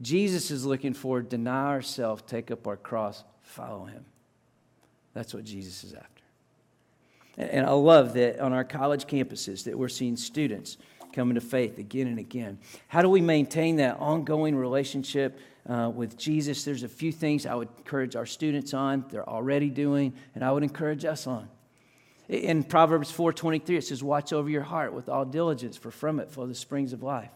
Jesus 0.00 0.50
is 0.50 0.64
looking 0.64 0.94
for 0.94 1.20
deny 1.20 1.66
ourselves, 1.66 2.22
take 2.26 2.50
up 2.50 2.66
our 2.66 2.78
cross, 2.78 3.24
follow 3.42 3.84
him. 3.84 4.04
That's 5.12 5.34
what 5.34 5.44
Jesus 5.44 5.84
is 5.84 5.92
after. 5.92 6.22
And 7.36 7.66
I 7.66 7.72
love 7.72 8.14
that 8.14 8.40
on 8.40 8.54
our 8.54 8.64
college 8.64 9.06
campuses 9.06 9.64
that 9.64 9.78
we're 9.78 9.88
seeing 9.88 10.16
students 10.16 10.78
coming 11.12 11.34
to 11.34 11.40
faith 11.42 11.78
again 11.78 12.06
and 12.06 12.18
again. 12.18 12.58
How 12.88 13.02
do 13.02 13.10
we 13.10 13.20
maintain 13.20 13.76
that 13.76 13.98
ongoing 13.98 14.56
relationship 14.56 15.38
uh, 15.68 15.90
with 15.94 16.16
Jesus, 16.16 16.64
there's 16.64 16.82
a 16.82 16.88
few 16.88 17.10
things 17.10 17.44
I 17.46 17.54
would 17.54 17.68
encourage 17.78 18.14
our 18.14 18.26
students 18.26 18.72
on. 18.72 19.04
They're 19.10 19.28
already 19.28 19.68
doing, 19.68 20.14
and 20.34 20.44
I 20.44 20.52
would 20.52 20.62
encourage 20.62 21.04
us 21.04 21.26
on. 21.26 21.48
In 22.28 22.64
Proverbs 22.64 23.10
4:23, 23.10 23.76
it 23.76 23.84
says, 23.84 24.02
"Watch 24.02 24.32
over 24.32 24.48
your 24.48 24.62
heart 24.62 24.92
with 24.92 25.08
all 25.08 25.24
diligence, 25.24 25.76
for 25.76 25.90
from 25.90 26.20
it 26.20 26.30
flow 26.30 26.46
the 26.46 26.54
springs 26.54 26.92
of 26.92 27.02
life." 27.02 27.30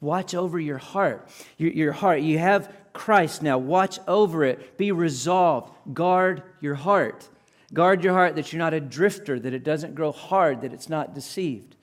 Watch 0.00 0.34
over 0.34 0.58
your 0.60 0.78
heart. 0.78 1.28
Your, 1.56 1.70
your 1.70 1.92
heart. 1.92 2.20
You 2.20 2.38
have 2.38 2.72
Christ 2.92 3.42
now. 3.42 3.56
Watch 3.58 3.98
over 4.06 4.44
it. 4.44 4.76
Be 4.76 4.92
resolved. 4.92 5.72
Guard 5.94 6.42
your 6.60 6.74
heart. 6.74 7.28
Guard 7.72 8.04
your 8.04 8.12
heart 8.12 8.36
that 8.36 8.52
you're 8.52 8.58
not 8.58 8.74
a 8.74 8.80
drifter, 8.80 9.40
that 9.40 9.54
it 9.54 9.64
doesn't 9.64 9.94
grow 9.94 10.12
hard, 10.12 10.60
that 10.60 10.72
it's 10.72 10.88
not 10.88 11.14
deceived. 11.14 11.74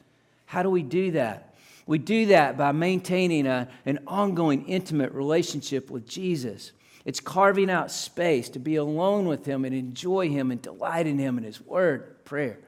How 0.46 0.64
do 0.64 0.70
we 0.70 0.84
do 0.84 1.12
that? 1.12 1.51
We 1.92 1.98
do 1.98 2.28
that 2.28 2.58
by 2.58 2.72
maintaining 2.72 3.46
a, 3.46 3.68
an 3.86 4.00
ongoing, 4.08 4.66
intimate 4.66 5.12
relationship 5.12 5.92
with 5.92 6.08
Jesus. 6.08 6.72
It's 7.04 7.20
carving 7.20 7.70
out 7.70 7.92
space 7.92 8.48
to 8.52 8.60
be 8.60 8.78
alone 8.78 9.26
with 9.26 9.46
Him 9.46 9.66
and 9.66 9.76
enjoy 9.76 10.30
Him 10.30 10.52
and 10.52 10.62
delight 10.62 11.06
in 11.06 11.18
Him 11.18 11.36
and 11.36 11.46
His 11.46 11.60
Word, 11.60 12.24
prayer. 12.24 12.60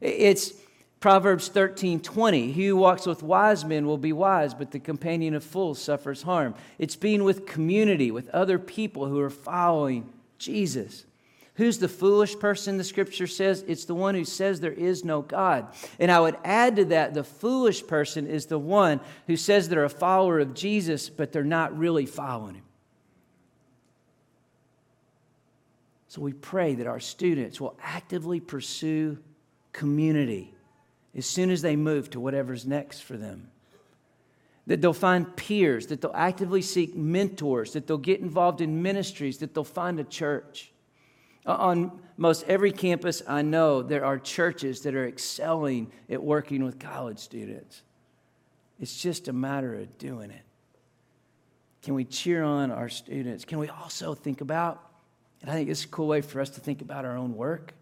It's 0.00 0.52
Proverbs 0.98 1.46
13 1.46 2.00
20. 2.00 2.50
He 2.50 2.66
who 2.66 2.76
walks 2.76 3.06
with 3.06 3.22
wise 3.22 3.64
men 3.64 3.86
will 3.86 3.98
be 3.98 4.12
wise, 4.12 4.52
but 4.52 4.72
the 4.72 4.80
companion 4.80 5.36
of 5.36 5.44
fools 5.44 5.80
suffers 5.80 6.22
harm. 6.22 6.56
It's 6.76 6.96
being 6.96 7.22
with 7.22 7.46
community, 7.46 8.10
with 8.10 8.28
other 8.30 8.58
people 8.58 9.06
who 9.06 9.20
are 9.20 9.30
following 9.30 10.12
Jesus. 10.38 11.04
Who's 11.54 11.78
the 11.78 11.88
foolish 11.88 12.36
person, 12.38 12.78
the 12.78 12.84
scripture 12.84 13.28
says? 13.28 13.64
It's 13.68 13.84
the 13.84 13.94
one 13.94 14.16
who 14.16 14.24
says 14.24 14.58
there 14.58 14.72
is 14.72 15.04
no 15.04 15.22
God. 15.22 15.68
And 16.00 16.10
I 16.10 16.18
would 16.18 16.36
add 16.44 16.76
to 16.76 16.84
that 16.86 17.14
the 17.14 17.22
foolish 17.22 17.86
person 17.86 18.26
is 18.26 18.46
the 18.46 18.58
one 18.58 19.00
who 19.28 19.36
says 19.36 19.68
they're 19.68 19.84
a 19.84 19.88
follower 19.88 20.40
of 20.40 20.54
Jesus, 20.54 21.08
but 21.08 21.30
they're 21.30 21.44
not 21.44 21.76
really 21.78 22.06
following 22.06 22.56
him. 22.56 22.64
So 26.08 26.22
we 26.22 26.32
pray 26.32 26.74
that 26.74 26.88
our 26.88 27.00
students 27.00 27.60
will 27.60 27.76
actively 27.80 28.40
pursue 28.40 29.18
community 29.72 30.54
as 31.16 31.26
soon 31.26 31.50
as 31.50 31.62
they 31.62 31.76
move 31.76 32.10
to 32.10 32.20
whatever's 32.20 32.66
next 32.66 33.00
for 33.00 33.16
them. 33.16 33.48
That 34.66 34.80
they'll 34.80 34.92
find 34.92 35.36
peers, 35.36 35.86
that 35.88 36.00
they'll 36.00 36.10
actively 36.14 36.62
seek 36.62 36.96
mentors, 36.96 37.74
that 37.74 37.86
they'll 37.86 37.98
get 37.98 38.20
involved 38.20 38.60
in 38.60 38.82
ministries, 38.82 39.38
that 39.38 39.54
they'll 39.54 39.62
find 39.62 40.00
a 40.00 40.04
church. 40.04 40.72
Uh, 41.46 41.54
on 41.54 42.00
most 42.16 42.44
every 42.44 42.72
campus 42.72 43.22
I 43.26 43.42
know, 43.42 43.82
there 43.82 44.04
are 44.04 44.18
churches 44.18 44.82
that 44.82 44.94
are 44.94 45.06
excelling 45.06 45.92
at 46.08 46.22
working 46.22 46.64
with 46.64 46.78
college 46.78 47.18
students. 47.18 47.82
It's 48.80 49.00
just 49.00 49.28
a 49.28 49.32
matter 49.32 49.74
of 49.74 49.98
doing 49.98 50.30
it. 50.30 50.42
Can 51.82 51.94
we 51.94 52.04
cheer 52.04 52.42
on 52.42 52.70
our 52.70 52.88
students? 52.88 53.44
Can 53.44 53.58
we 53.58 53.68
also 53.68 54.14
think 54.14 54.40
about 54.40 54.94
and 55.44 55.50
I 55.50 55.56
think 55.56 55.68
it's 55.68 55.84
a 55.84 55.88
cool 55.88 56.06
way 56.06 56.22
for 56.22 56.40
us 56.40 56.48
to 56.48 56.60
think 56.60 56.80
about 56.80 57.04
our 57.04 57.18
own 57.18 57.36
work. 57.36 57.74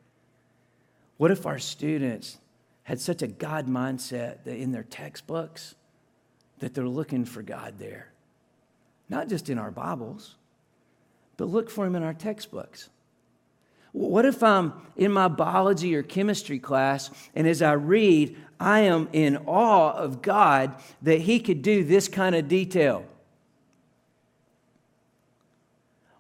What 1.17 1.31
if 1.31 1.47
our 1.47 1.61
students 1.61 2.39
had 2.83 3.01
such 3.01 3.23
a 3.23 3.29
God 3.29 3.69
mindset 3.69 4.43
that 4.43 4.57
in 4.57 4.73
their 4.73 4.83
textbooks 4.83 5.77
that 6.59 6.75
they're 6.75 6.89
looking 6.89 7.25
for 7.25 7.41
God 7.41 7.75
there? 7.79 8.11
Not 9.09 9.29
just 9.29 9.49
in 9.49 9.59
our 9.59 9.71
Bibles, 9.71 10.35
but 11.37 11.45
look 11.45 11.71
for 11.71 11.87
him 11.87 11.95
in 11.95 12.03
our 12.03 12.15
textbooks. 12.15 12.91
What 13.93 14.25
if 14.25 14.43
I'm 14.43 14.73
in 14.97 15.13
my 15.13 15.29
biology 15.29 15.95
or 15.95 16.03
chemistry 16.03 16.59
class 16.59 17.11
and 17.35 17.47
as 17.47 17.63
I 17.63 17.73
read, 17.73 18.37
I 18.59 18.81
am 18.81 19.09
in 19.13 19.37
awe 19.47 19.93
of 19.93 20.23
God 20.23 20.75
that 21.03 21.21
He 21.21 21.41
could 21.41 21.63
do 21.63 21.85
this 21.85 22.09
kind 22.09 22.35
of 22.35 22.49
detail? 22.49 23.05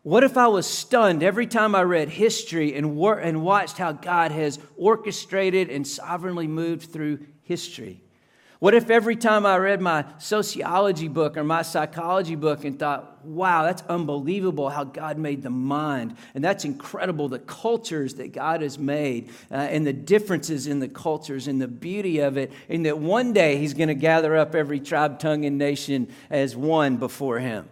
What 0.02 0.24
if 0.24 0.36
I 0.36 0.48
was 0.48 0.66
stunned 0.66 1.22
every 1.22 1.46
time 1.46 1.74
I 1.74 1.82
read 1.82 2.08
history 2.08 2.74
and, 2.74 2.96
wor- 2.96 3.18
and 3.18 3.42
watched 3.42 3.78
how 3.78 3.92
God 3.92 4.32
has 4.32 4.58
orchestrated 4.76 5.70
and 5.70 5.86
sovereignly 5.86 6.48
moved 6.48 6.92
through 6.92 7.20
history? 7.42 8.02
What 8.62 8.74
if 8.74 8.90
every 8.90 9.16
time 9.16 9.44
I 9.44 9.56
read 9.56 9.80
my 9.80 10.04
sociology 10.18 11.08
book 11.08 11.36
or 11.36 11.42
my 11.42 11.62
psychology 11.62 12.36
book 12.36 12.64
and 12.64 12.78
thought, 12.78 13.24
wow, 13.24 13.64
that's 13.64 13.82
unbelievable 13.88 14.68
how 14.68 14.84
God 14.84 15.18
made 15.18 15.42
the 15.42 15.50
mind. 15.50 16.16
And 16.36 16.44
that's 16.44 16.64
incredible, 16.64 17.28
the 17.28 17.40
cultures 17.40 18.14
that 18.14 18.32
God 18.32 18.62
has 18.62 18.78
made 18.78 19.30
uh, 19.50 19.54
and 19.54 19.84
the 19.84 19.92
differences 19.92 20.68
in 20.68 20.78
the 20.78 20.86
cultures 20.86 21.48
and 21.48 21.60
the 21.60 21.66
beauty 21.66 22.20
of 22.20 22.36
it. 22.36 22.52
And 22.68 22.86
that 22.86 22.98
one 22.98 23.32
day 23.32 23.56
He's 23.56 23.74
going 23.74 23.88
to 23.88 23.96
gather 23.96 24.36
up 24.36 24.54
every 24.54 24.78
tribe, 24.78 25.18
tongue, 25.18 25.44
and 25.44 25.58
nation 25.58 26.06
as 26.30 26.54
one 26.54 26.98
before 26.98 27.40
Him. 27.40 27.68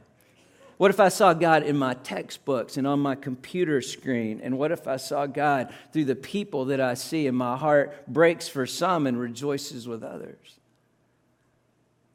What 0.76 0.90
if 0.90 0.98
I 0.98 1.08
saw 1.08 1.34
God 1.34 1.62
in 1.62 1.76
my 1.76 1.94
textbooks 1.94 2.76
and 2.76 2.84
on 2.84 2.98
my 2.98 3.14
computer 3.14 3.80
screen? 3.80 4.40
And 4.42 4.58
what 4.58 4.72
if 4.72 4.88
I 4.88 4.96
saw 4.96 5.26
God 5.26 5.72
through 5.92 6.06
the 6.06 6.16
people 6.16 6.64
that 6.64 6.80
I 6.80 6.94
see 6.94 7.28
and 7.28 7.36
my 7.36 7.56
heart 7.56 8.08
breaks 8.08 8.48
for 8.48 8.66
some 8.66 9.06
and 9.06 9.20
rejoices 9.20 9.86
with 9.86 10.02
others? 10.02 10.56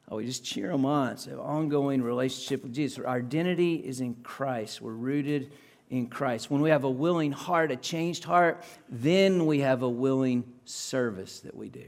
Oh, 0.08 0.16
we 0.16 0.26
just 0.26 0.44
cheer 0.44 0.68
them 0.68 0.86
on. 0.86 1.12
It's 1.12 1.26
an 1.26 1.38
ongoing 1.38 2.02
relationship 2.02 2.62
with 2.62 2.72
Jesus. 2.72 3.04
Our 3.04 3.18
identity 3.18 3.74
is 3.76 4.00
in 4.00 4.14
Christ. 4.22 4.80
We're 4.80 4.92
rooted 4.92 5.52
in 5.90 6.06
Christ. 6.06 6.50
When 6.50 6.60
we 6.60 6.70
have 6.70 6.84
a 6.84 6.90
willing 6.90 7.32
heart, 7.32 7.72
a 7.72 7.76
changed 7.76 8.24
heart, 8.24 8.62
then 8.88 9.46
we 9.46 9.60
have 9.60 9.82
a 9.82 9.88
willing 9.88 10.44
service 10.64 11.40
that 11.40 11.56
we 11.56 11.68
do. 11.68 11.84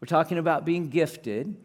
We're 0.00 0.06
talking 0.06 0.36
about 0.36 0.66
being 0.66 0.90
gifted. 0.90 1.56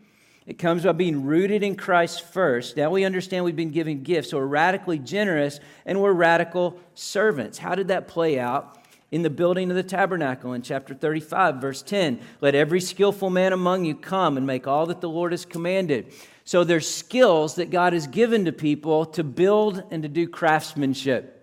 It 0.45 0.58
comes 0.58 0.84
by 0.84 0.93
being 0.93 1.26
rooted 1.26 1.62
in 1.62 1.76
Christ 1.76 2.24
first. 2.24 2.78
Now 2.78 2.89
we 2.89 3.04
understand 3.04 3.43
we've 3.43 3.56
been 3.56 3.72
given 3.72 4.02
gifts, 4.04 4.32
so 4.32 4.38
we're 4.38 4.45
radically 4.45 4.98
generous 4.98 5.60
and 5.86 6.02
we're 6.02 6.13
radical 6.13 6.80
servants. 6.95 7.58
How 7.58 7.76
did 7.76 7.89
that 7.89 8.08
play 8.08 8.39
out? 8.39 8.78
In 9.12 9.24
the 9.24 9.30
building 9.30 9.72
of 9.72 9.76
the 9.76 9.84
tabernacle 9.84 10.54
in 10.54 10.62
chapter 10.62 10.93
35, 10.93 11.56
verse 11.56 11.82
10, 11.82 12.19
let 12.41 12.54
every 12.54 12.80
skillful 12.80 13.32
man 13.32 13.54
among 13.54 13.86
you 13.86 13.95
come 13.95 14.38
and 14.38 14.45
make 14.45 14.67
all 14.67 14.86
that 14.86 15.02
the 15.02 15.10
Lord 15.10 15.32
has 15.32 15.45
commanded. 15.45 16.13
So 16.43 16.63
there's 16.63 16.88
skills 16.88 17.56
that 17.56 17.72
God 17.72 17.93
has 17.93 18.06
given 18.06 18.45
to 18.45 18.52
people 18.52 19.06
to 19.08 19.24
build 19.24 19.84
and 19.89 20.04
to 20.04 20.10
do 20.10 20.28
craftsmanship. 20.28 21.38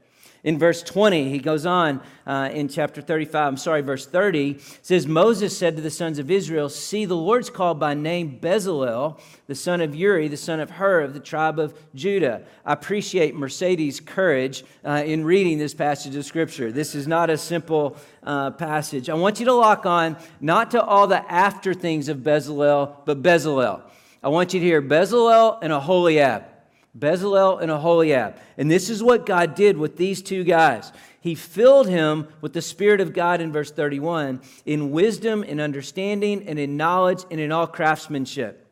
In 0.47 0.61
verse 0.61 0.81
20, 0.85 1.29
he 1.29 1.41
goes 1.41 1.67
on 1.67 2.01
uh, 2.25 2.51
in 2.53 2.69
chapter 2.69 3.03
35, 3.03 3.35
I'm 3.35 3.57
sorry, 3.57 3.81
verse 3.81 4.07
30, 4.07 4.59
says, 4.81 5.05
Moses 5.05 5.59
said 5.59 5.75
to 5.75 5.83
the 5.83 5.91
sons 5.91 6.21
of 6.21 6.31
Israel, 6.31 6.69
See, 6.69 7.05
the 7.05 7.17
Lord's 7.17 7.51
called 7.51 7.81
by 7.81 7.95
name 7.95 8.39
Bezalel, 8.41 9.19
the 9.49 9.57
son 9.57 9.81
of 9.81 9.93
Uri, 9.93 10.29
the 10.29 10.37
son 10.37 10.61
of 10.61 10.71
Hur, 10.71 11.01
of 11.01 11.15
the 11.15 11.21
tribe 11.21 11.59
of 11.59 11.77
Judah. 11.97 12.43
I 12.65 12.75
appreciate 12.75 13.35
Mercedes' 13.35 13.99
courage 13.99 14.63
uh, 14.85 15.03
in 15.05 15.25
reading 15.25 15.59
this 15.59 15.75
passage 15.75 16.15
of 16.15 16.25
Scripture. 16.25 16.71
This 16.71 16.95
is 16.95 17.09
not 17.09 17.29
a 17.29 17.37
simple 17.37 17.97
uh, 18.23 18.53
passage. 18.53 19.11
I 19.11 19.15
want 19.15 19.41
you 19.41 19.47
to 19.47 19.53
lock 19.53 19.85
on 19.85 20.17
not 20.41 20.71
to 20.71 20.81
all 20.81 21.09
the 21.09 21.29
after 21.29 21.75
things 21.75 22.09
of 22.09 22.19
Bezalel, 22.19 22.99
but 23.05 23.21
Bezalel. 23.21 23.83
I 24.23 24.29
want 24.29 24.55
you 24.55 24.61
to 24.61 24.67
hear 24.67 24.81
Bezalel 24.81 25.59
and 25.61 25.73
Aholiab. 25.73 26.56
Bezalel 26.99 27.61
and 27.61 27.71
Aholiab. 27.71 28.37
And 28.57 28.71
this 28.71 28.89
is 28.89 29.03
what 29.03 29.27
God 29.27 29.55
did 29.55 29.77
with 29.77 29.97
these 29.97 30.23
two 30.23 30.45
guys. 30.45 30.93
He 31.21 31.35
filled 31.35 31.89
him 31.89 32.29
with 32.41 32.53
the 32.53 32.63
Spirit 32.63 33.01
of 33.01 33.13
God 33.13 33.41
in 33.41 33.53
verse 33.53 33.71
31 33.71 34.41
in 34.65 34.91
wisdom, 34.93 35.43
in 35.43 35.61
understanding, 35.61 36.47
and 36.47 36.59
in 36.59 36.77
knowledge, 36.77 37.25
and 37.31 37.41
in 37.41 37.53
all 37.53 37.67
craftsmanship. 37.67 38.67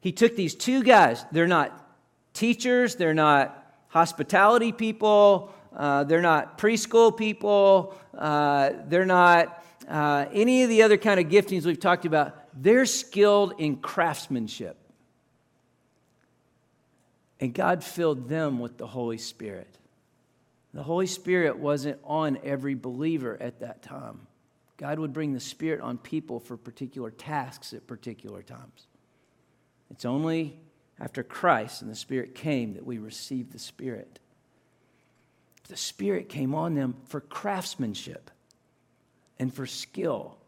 He 0.00 0.12
took 0.12 0.34
these 0.34 0.54
two 0.54 0.82
guys. 0.82 1.24
They're 1.30 1.46
not 1.46 1.78
teachers, 2.32 2.96
they're 2.96 3.14
not 3.14 3.74
hospitality 3.88 4.72
people, 4.72 5.52
uh, 5.76 6.04
they're 6.04 6.22
not 6.22 6.58
preschool 6.58 7.16
people, 7.16 7.94
uh, 8.16 8.70
they're 8.88 9.06
not 9.06 9.62
uh, 9.88 10.26
any 10.32 10.62
of 10.62 10.70
the 10.70 10.82
other 10.82 10.96
kind 10.96 11.20
of 11.20 11.26
giftings 11.26 11.66
we've 11.66 11.78
talked 11.78 12.04
about. 12.04 12.36
They're 12.60 12.86
skilled 12.86 13.54
in 13.58 13.76
craftsmanship. 13.76 14.76
And 17.42 17.52
God 17.52 17.82
filled 17.82 18.28
them 18.28 18.60
with 18.60 18.78
the 18.78 18.86
Holy 18.86 19.18
Spirit. 19.18 19.76
The 20.72 20.84
Holy 20.84 21.08
Spirit 21.08 21.58
wasn't 21.58 21.98
on 22.04 22.38
every 22.44 22.76
believer 22.76 23.36
at 23.40 23.58
that 23.58 23.82
time. 23.82 24.28
God 24.76 25.00
would 25.00 25.12
bring 25.12 25.32
the 25.32 25.40
Spirit 25.40 25.80
on 25.80 25.98
people 25.98 26.38
for 26.38 26.56
particular 26.56 27.10
tasks 27.10 27.72
at 27.72 27.88
particular 27.88 28.42
times. 28.42 28.86
It's 29.90 30.04
only 30.04 30.56
after 31.00 31.24
Christ 31.24 31.82
and 31.82 31.90
the 31.90 31.96
Spirit 31.96 32.36
came 32.36 32.74
that 32.74 32.86
we 32.86 32.98
received 32.98 33.50
the 33.50 33.58
Spirit. 33.58 34.20
The 35.66 35.76
Spirit 35.76 36.28
came 36.28 36.54
on 36.54 36.74
them 36.74 36.94
for 37.08 37.20
craftsmanship 37.20 38.30
and 39.40 39.52
for 39.52 39.66
skill 39.66 40.38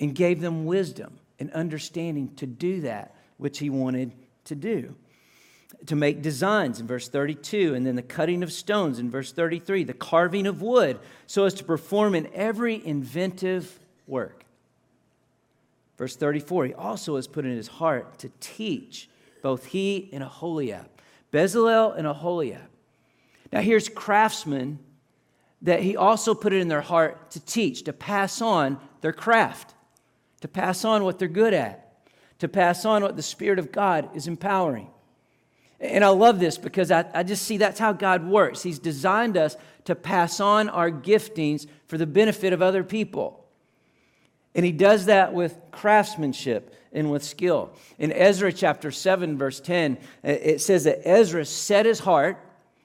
and 0.00 0.14
gave 0.14 0.40
them 0.40 0.64
wisdom 0.64 1.18
and 1.38 1.52
understanding 1.52 2.34
to 2.36 2.46
do 2.46 2.80
that 2.80 3.14
which 3.36 3.58
He 3.58 3.68
wanted 3.68 4.12
to 4.46 4.54
do 4.54 4.96
to 5.86 5.96
make 5.96 6.22
designs 6.22 6.80
in 6.80 6.86
verse 6.86 7.08
32, 7.08 7.74
and 7.74 7.86
then 7.86 7.96
the 7.96 8.02
cutting 8.02 8.42
of 8.42 8.52
stones 8.52 8.98
in 8.98 9.10
verse 9.10 9.32
33, 9.32 9.84
the 9.84 9.94
carving 9.94 10.46
of 10.46 10.62
wood, 10.62 10.98
so 11.26 11.44
as 11.44 11.54
to 11.54 11.64
perform 11.64 12.14
in 12.14 12.28
every 12.34 12.84
inventive 12.84 13.78
work. 14.06 14.44
Verse 15.96 16.16
34, 16.16 16.66
he 16.66 16.74
also 16.74 17.16
has 17.16 17.26
put 17.26 17.44
in 17.44 17.56
his 17.56 17.68
heart 17.68 18.18
to 18.18 18.30
teach, 18.40 19.08
both 19.42 19.66
he 19.66 20.08
and 20.12 20.22
Aholiab, 20.22 20.88
Bezalel 21.32 21.96
and 21.96 22.06
Aholiab. 22.06 22.68
Now 23.52 23.60
here's 23.60 23.88
craftsmen 23.88 24.78
that 25.62 25.82
he 25.82 25.96
also 25.96 26.34
put 26.34 26.52
it 26.52 26.60
in 26.60 26.68
their 26.68 26.80
heart 26.80 27.30
to 27.32 27.40
teach, 27.40 27.84
to 27.84 27.92
pass 27.92 28.40
on 28.40 28.78
their 29.00 29.12
craft, 29.12 29.74
to 30.40 30.48
pass 30.48 30.84
on 30.84 31.04
what 31.04 31.18
they're 31.18 31.28
good 31.28 31.52
at, 31.52 32.06
to 32.38 32.48
pass 32.48 32.84
on 32.84 33.02
what 33.02 33.16
the 33.16 33.22
Spirit 33.22 33.58
of 33.58 33.70
God 33.72 34.08
is 34.14 34.26
empowering. 34.26 34.88
And 35.80 36.04
I 36.04 36.08
love 36.08 36.38
this 36.38 36.58
because 36.58 36.90
I, 36.90 37.06
I 37.14 37.22
just 37.22 37.44
see 37.44 37.56
that's 37.56 37.78
how 37.78 37.92
God 37.92 38.26
works. 38.26 38.62
He's 38.62 38.78
designed 38.78 39.36
us 39.36 39.56
to 39.84 39.94
pass 39.94 40.38
on 40.38 40.68
our 40.68 40.90
giftings 40.90 41.66
for 41.86 41.96
the 41.96 42.06
benefit 42.06 42.52
of 42.52 42.60
other 42.60 42.84
people. 42.84 43.46
And 44.54 44.66
He 44.66 44.72
does 44.72 45.06
that 45.06 45.32
with 45.32 45.56
craftsmanship 45.70 46.74
and 46.92 47.10
with 47.10 47.24
skill. 47.24 47.72
In 47.98 48.12
Ezra 48.12 48.52
chapter 48.52 48.90
7, 48.90 49.38
verse 49.38 49.60
10, 49.60 49.96
it 50.22 50.60
says 50.60 50.84
that 50.84 51.08
Ezra 51.08 51.44
set 51.44 51.86
his 51.86 52.00
heart, 52.00 52.36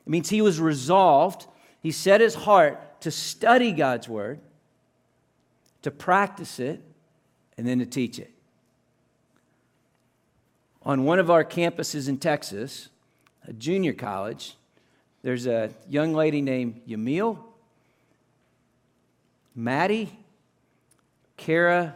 it 0.05 0.09
means 0.09 0.29
he 0.29 0.41
was 0.41 0.59
resolved, 0.59 1.47
he 1.81 1.91
set 1.91 2.21
his 2.21 2.35
heart 2.35 3.01
to 3.01 3.11
study 3.11 3.71
God's 3.71 4.07
word, 4.07 4.39
to 5.81 5.89
practice 5.91 6.59
it, 6.59 6.81
and 7.57 7.67
then 7.67 7.79
to 7.79 7.85
teach 7.85 8.19
it 8.19 8.34
on 10.85 11.03
one 11.03 11.17
of 11.17 11.31
our 11.31 11.43
campuses 11.43 12.07
in 12.07 12.17
Texas, 12.17 12.89
a 13.47 13.53
junior 13.53 13.93
college, 13.93 14.55
there's 15.23 15.47
a 15.47 15.71
young 15.89 16.13
lady 16.13 16.41
named 16.41 16.81
Yamil, 16.87 17.39
Maddie, 19.55 20.15
Kara, 21.37 21.95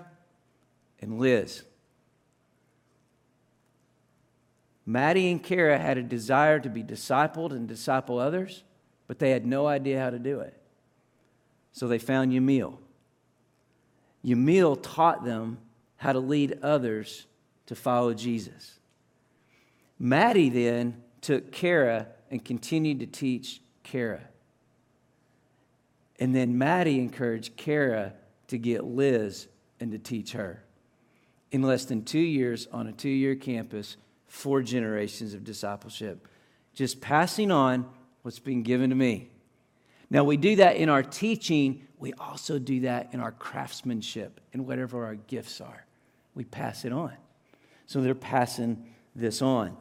and 1.02 1.20
Liz. 1.20 1.62
Maddie 4.86 5.30
and 5.30 5.44
Kara 5.44 5.78
had 5.78 6.00
a 6.00 6.04
desire 6.04 6.60
to 6.60 6.70
be 6.70 6.84
discipled 6.84 7.52
and 7.52 7.68
disciple 7.68 8.18
others, 8.18 8.64
but 9.08 9.20
they 9.20 9.30
had 9.30 9.46
no 9.46 9.68
idea 9.68 10.00
how 10.00 10.10
to 10.10 10.18
do 10.18 10.40
it. 10.40 10.60
So 11.74 11.88
they 11.88 12.00
found 12.00 12.32
Yamil. 12.32 12.78
Yamil 14.26 14.80
taught 14.82 15.24
them 15.24 15.60
how 15.98 16.14
to 16.14 16.20
lead 16.20 16.58
others 16.64 17.28
to 17.68 17.76
follow 17.76 18.16
Jesus. 18.16 18.79
Maddie 20.00 20.50
then 20.50 21.02
took 21.22 21.52
Kara 21.52 22.08
and 22.32 22.44
continued 22.44 23.00
to 23.02 23.06
teach 23.06 23.62
Kara. 23.84 24.22
And 26.20 26.34
then 26.34 26.58
Maddie 26.58 27.00
encouraged 27.00 27.58
Kara 27.58 28.14
to 28.48 28.58
get 28.58 28.84
Liz 28.84 29.48
and 29.80 29.92
to 29.92 29.98
teach 29.98 30.34
her. 30.34 30.64
In 31.52 31.62
less 31.62 31.86
than 31.86 32.04
two 32.04 32.20
years 32.20 32.68
on 32.72 32.88
a 32.88 32.92
two 32.92 33.10
year 33.10 33.36
campus, 33.36 33.98
four 34.28 34.62
generations 34.62 35.34
of 35.34 35.44
discipleship. 35.44 36.28
Just 36.74 37.02
passing 37.02 37.52
on 37.52 37.90
what's 38.22 38.40
been 38.40 38.64
given 38.64 38.90
to 38.92 38.96
me. 38.96 39.30
Now, 40.10 40.24
we 40.24 40.38
do 40.38 40.56
that 40.58 40.78
in 40.78 40.90
our 40.90 41.04
teaching, 41.04 41.88
we 42.00 42.14
also 42.14 42.58
do 42.58 42.82
that 42.82 43.14
in 43.14 43.20
our 43.20 43.32
craftsmanship 43.32 44.40
and 44.54 44.66
whatever 44.66 45.06
our 45.06 45.16
gifts 45.16 45.62
are. 45.62 45.86
We 46.34 46.46
pass 46.46 46.86
it 46.86 46.92
on. 46.92 47.14
So 47.86 48.02
they're 48.02 48.16
passing 48.16 48.86
this 49.16 49.42
on. 49.42 49.76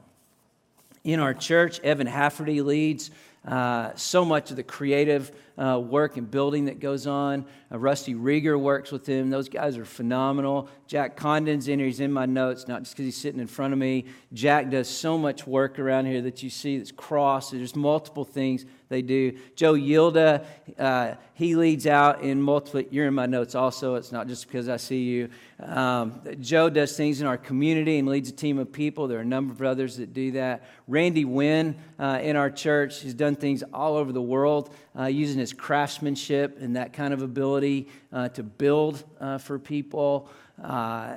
In 1.05 1.20
our 1.20 1.34
church, 1.34 1.80
Evan 1.80 2.07
Hafferty 2.07 2.61
leads 2.61 3.11
uh, 3.46 3.92
so 3.94 4.24
much 4.24 4.51
of 4.51 4.57
the 4.57 4.62
creative 4.62 5.32
uh, 5.59 5.78
work 5.78 6.16
and 6.16 6.30
building 6.30 6.66
that 6.66 6.80
goes 6.80 7.06
on. 7.06 7.44
Uh, 7.70 7.78
Rusty 7.78 8.14
Rieger 8.14 8.59
works 8.59 8.92
with 8.92 9.06
him. 9.06 9.28
Those 9.28 9.48
guys 9.48 9.76
are 9.76 9.84
phenomenal. 9.84 10.68
Jack 10.86 11.16
Condon's 11.16 11.68
in 11.68 11.78
here. 11.78 11.86
He's 11.86 12.00
in 12.00 12.12
my 12.12 12.26
notes, 12.26 12.68
not 12.68 12.82
just 12.82 12.94
because 12.94 13.06
he's 13.06 13.16
sitting 13.16 13.40
in 13.40 13.46
front 13.46 13.72
of 13.72 13.78
me. 13.78 14.04
Jack 14.32 14.70
does 14.70 14.88
so 14.88 15.18
much 15.18 15.46
work 15.46 15.78
around 15.78 16.06
here 16.06 16.22
that 16.22 16.42
you 16.42 16.50
see 16.50 16.78
that's 16.78 16.92
cross. 16.92 17.50
There's 17.50 17.76
multiple 17.76 18.24
things 18.24 18.64
they 18.88 19.02
do. 19.02 19.36
Joe 19.54 19.74
Yilda, 19.74 20.44
uh, 20.78 21.14
he 21.34 21.54
leads 21.56 21.86
out 21.86 22.22
in 22.22 22.40
multiple, 22.40 22.82
you're 22.90 23.06
in 23.06 23.14
my 23.14 23.26
notes 23.26 23.54
also. 23.54 23.96
It's 23.96 24.12
not 24.12 24.28
just 24.28 24.46
because 24.46 24.68
I 24.68 24.78
see 24.78 25.02
you. 25.02 25.28
Um, 25.61 26.22
Joe 26.40 26.70
does 26.70 26.96
things 26.96 27.20
in 27.20 27.26
our 27.26 27.36
community 27.36 27.98
and 27.98 28.09
leads 28.09 28.30
a 28.30 28.32
team 28.32 28.59
of 28.59 28.72
people. 28.72 29.09
There 29.09 29.18
are 29.18 29.22
a 29.22 29.26
number 29.26 29.52
of 29.52 29.62
others 29.62 29.96
that 29.98 30.14
do 30.14 30.32
that. 30.32 30.64
Randy 30.86 31.26
Wynn 31.26 31.76
uh, 31.98 32.20
in 32.22 32.36
our 32.36 32.50
church 32.50 33.02
has 33.02 33.12
done 33.12 33.36
things 33.36 33.62
all 33.74 33.96
over 33.96 34.12
the 34.12 34.22
world 34.22 34.74
uh, 34.99 35.07
using 35.07 35.38
his 35.38 35.53
craftsmanship 35.53 36.61
and 36.61 36.76
that 36.76 36.92
kind 36.92 37.14
of 37.14 37.22
ability 37.22 37.88
uh, 38.12 38.28
to 38.30 38.42
build 38.42 39.05
uh, 39.20 39.38
for 39.38 39.59
people. 39.59 40.28
Uh, 40.62 41.14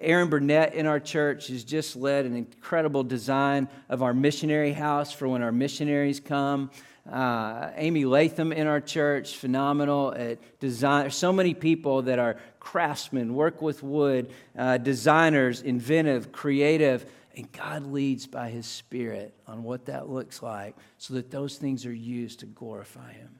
Aaron 0.00 0.28
Burnett 0.28 0.74
in 0.74 0.86
our 0.86 0.98
church 0.98 1.46
has 1.48 1.62
just 1.62 1.94
led 1.94 2.24
an 2.24 2.34
incredible 2.34 3.04
design 3.04 3.68
of 3.88 4.02
our 4.02 4.12
missionary 4.12 4.72
house 4.72 5.12
for 5.12 5.28
when 5.28 5.42
our 5.42 5.52
missionaries 5.52 6.18
come. 6.18 6.70
Uh, 7.10 7.70
Amy 7.76 8.04
Latham 8.04 8.52
in 8.52 8.66
our 8.66 8.80
church, 8.80 9.36
phenomenal 9.36 10.12
at 10.14 10.38
design. 10.60 11.02
There's 11.02 11.16
so 11.16 11.32
many 11.32 11.54
people 11.54 12.02
that 12.02 12.18
are 12.18 12.36
craftsmen, 12.60 13.34
work 13.34 13.62
with 13.62 13.82
wood, 13.82 14.30
uh, 14.56 14.78
designers, 14.78 15.62
inventive, 15.62 16.30
creative, 16.30 17.10
and 17.40 17.50
God 17.52 17.86
leads 17.86 18.26
by 18.26 18.50
His 18.50 18.66
Spirit 18.66 19.32
on 19.46 19.62
what 19.62 19.86
that 19.86 20.10
looks 20.10 20.42
like 20.42 20.76
so 20.98 21.14
that 21.14 21.30
those 21.30 21.56
things 21.56 21.86
are 21.86 21.92
used 21.92 22.40
to 22.40 22.46
glorify 22.46 23.12
Him. 23.12 23.30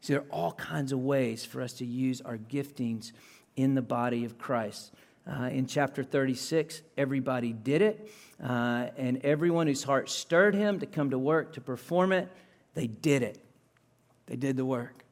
See, 0.00 0.14
there 0.14 0.22
are 0.22 0.30
all 0.30 0.52
kinds 0.52 0.90
of 0.92 1.00
ways 1.00 1.44
for 1.44 1.60
us 1.60 1.74
to 1.74 1.84
use 1.84 2.22
our 2.22 2.38
giftings 2.38 3.12
in 3.56 3.74
the 3.74 3.82
body 3.82 4.24
of 4.24 4.38
Christ. 4.38 4.92
Uh, 5.30 5.50
in 5.52 5.66
chapter 5.66 6.02
36, 6.02 6.80
everybody 6.96 7.52
did 7.52 7.82
it, 7.82 8.10
uh, 8.42 8.86
and 8.96 9.22
everyone 9.22 9.66
whose 9.66 9.82
heart 9.82 10.08
stirred 10.08 10.54
him 10.54 10.80
to 10.80 10.86
come 10.86 11.10
to 11.10 11.18
work 11.18 11.52
to 11.54 11.60
perform 11.60 12.10
it, 12.12 12.30
they 12.72 12.86
did 12.86 13.22
it. 13.22 13.38
They 14.26 14.36
did 14.36 14.56
the 14.56 14.64
work. 14.64 15.04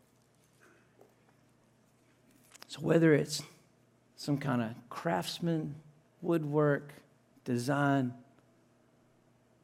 So, 2.68 2.80
whether 2.80 3.12
it's 3.12 3.42
some 4.16 4.38
kind 4.38 4.62
of 4.62 4.70
craftsman, 4.88 5.74
woodwork, 6.22 6.94
design, 7.44 8.12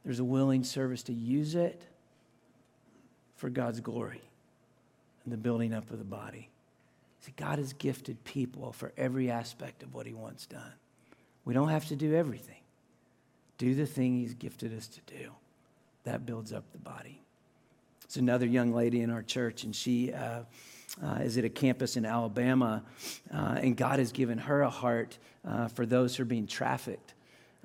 there's 0.04 0.20
a 0.20 0.24
willing 0.24 0.64
service 0.64 1.02
to 1.04 1.12
use 1.12 1.54
it 1.54 1.82
for 3.36 3.50
God's 3.50 3.80
glory 3.80 4.22
and 5.24 5.32
the 5.32 5.38
building 5.38 5.72
up 5.72 5.90
of 5.90 5.98
the 5.98 6.04
body. 6.04 6.48
See, 7.20 7.32
God 7.36 7.58
has 7.58 7.72
gifted 7.74 8.22
people 8.24 8.72
for 8.72 8.92
every 8.96 9.30
aspect 9.30 9.82
of 9.82 9.94
what 9.94 10.06
He 10.06 10.14
wants 10.14 10.46
done. 10.46 10.72
We 11.44 11.54
don't 11.54 11.68
have 11.68 11.86
to 11.88 11.96
do 11.96 12.14
everything. 12.14 12.60
Do 13.58 13.74
the 13.74 13.86
thing 13.86 14.18
He's 14.18 14.34
gifted 14.34 14.76
us 14.76 14.88
to 14.88 15.00
do. 15.06 15.30
That 16.04 16.24
builds 16.24 16.52
up 16.52 16.64
the 16.72 16.78
body. 16.78 17.22
It's 18.04 18.16
another 18.16 18.46
young 18.46 18.72
lady 18.72 19.02
in 19.02 19.10
our 19.10 19.22
church, 19.22 19.64
and 19.64 19.76
she 19.76 20.12
uh, 20.12 20.40
uh, 21.02 21.18
is 21.22 21.38
at 21.38 21.44
a 21.44 21.48
campus 21.48 21.96
in 21.96 22.04
Alabama, 22.04 22.82
uh, 23.32 23.58
and 23.60 23.76
God 23.76 23.98
has 23.98 24.12
given 24.12 24.38
her 24.38 24.62
a 24.62 24.70
heart 24.70 25.18
uh, 25.46 25.68
for 25.68 25.86
those 25.86 26.16
who 26.16 26.22
are 26.22 26.26
being 26.26 26.46
trafficked. 26.46 27.14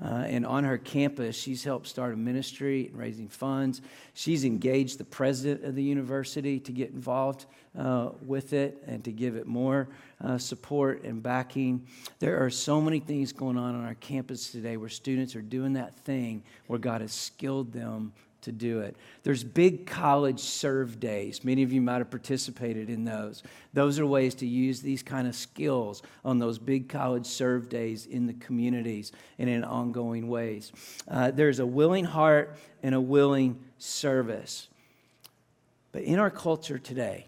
Uh, 0.04 0.26
and 0.28 0.46
on 0.46 0.66
her 0.66 0.78
campus, 0.78 1.38
she's 1.38 1.64
helped 1.64 1.88
start 1.88 2.14
a 2.14 2.18
ministry 2.18 2.88
and 2.88 2.98
raising 2.98 3.30
funds. 3.30 3.82
She's 4.14 4.44
engaged 4.44 4.98
the 4.98 5.06
president 5.06 5.64
of 5.64 5.76
the 5.76 5.84
university 5.84 6.60
to 6.60 6.72
get 6.74 6.90
involved 6.92 7.46
uh, 7.78 8.10
with 8.26 8.52
it 8.52 8.84
and 8.88 9.04
to 9.06 9.12
give 9.12 9.38
it 9.38 9.48
more 9.48 9.88
uh, 10.22 10.38
support 10.38 11.04
and 11.04 11.24
backing. 11.24 11.88
There 12.20 12.44
are 12.44 12.50
so 12.50 12.82
many 12.82 13.00
things 13.00 13.32
going 13.32 13.58
on 13.58 13.74
on 13.74 13.86
our 13.86 13.96
campus 13.96 14.52
today 14.52 14.76
where 14.76 14.90
students 14.90 15.34
are 15.34 15.42
doing 15.42 15.74
that 15.74 15.96
thing 15.96 16.44
where 16.68 16.80
God 16.80 17.00
has 17.00 17.14
skilled 17.14 17.72
them 17.72 18.12
to 18.46 18.52
do 18.52 18.80
it. 18.80 18.96
There's 19.24 19.44
big 19.44 19.86
college 19.86 20.40
serve 20.40 21.00
days. 21.00 21.44
Many 21.44 21.64
of 21.64 21.74
you 21.74 21.82
might 21.82 21.98
have 21.98 22.10
participated 22.10 22.90
in 22.90 23.04
those. 23.04 23.44
Those 23.74 24.00
are 24.00 24.06
ways 24.06 24.34
to 24.36 24.48
use 24.48 24.82
these 24.82 25.04
kind 25.04 25.28
of 25.28 25.36
skills 25.36 26.02
on 26.24 26.40
those 26.40 26.58
big 26.58 26.88
college 26.88 27.26
serve 27.26 27.70
days 27.70 28.06
in 28.06 28.28
the 28.28 28.34
communities 28.34 29.12
and 29.38 29.50
in 29.50 29.64
ongoing 29.64 30.28
ways. 30.28 30.72
Uh, 31.08 31.32
there's 31.32 31.60
a 31.60 31.66
willing 31.66 32.06
heart 32.06 32.58
and 32.82 32.96
a 32.96 33.02
willing 33.02 33.60
service. 33.78 34.68
But 35.92 36.04
in 36.04 36.20
our 36.20 36.32
culture 36.32 36.78
today, 36.78 37.28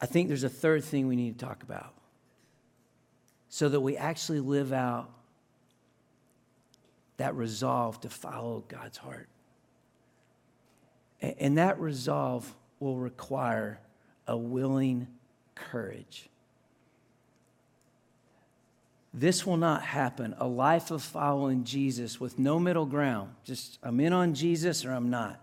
I 0.00 0.06
think 0.06 0.28
there's 0.28 0.44
a 0.44 0.48
third 0.48 0.84
thing 0.84 1.08
we 1.08 1.16
need 1.16 1.38
to 1.38 1.44
talk 1.44 1.62
about 1.62 1.92
so 3.48 3.68
that 3.68 3.80
we 3.80 3.96
actually 3.96 4.40
live 4.40 4.72
out 4.72 5.10
that 7.16 7.34
resolve 7.34 8.00
to 8.00 8.08
follow 8.08 8.64
God's 8.68 8.98
heart. 8.98 9.28
And 11.20 11.58
that 11.58 11.78
resolve 11.80 12.54
will 12.80 12.96
require 12.96 13.80
a 14.26 14.36
willing 14.36 15.06
courage. 15.54 16.28
This 19.12 19.46
will 19.46 19.56
not 19.56 19.82
happen. 19.82 20.34
A 20.38 20.46
life 20.46 20.90
of 20.90 21.02
following 21.02 21.62
Jesus 21.62 22.20
with 22.20 22.38
no 22.38 22.58
middle 22.58 22.84
ground. 22.84 23.30
Just, 23.44 23.78
I'm 23.82 24.00
in 24.00 24.12
on 24.12 24.34
Jesus 24.34 24.84
or 24.84 24.92
I'm 24.92 25.08
not. 25.08 25.40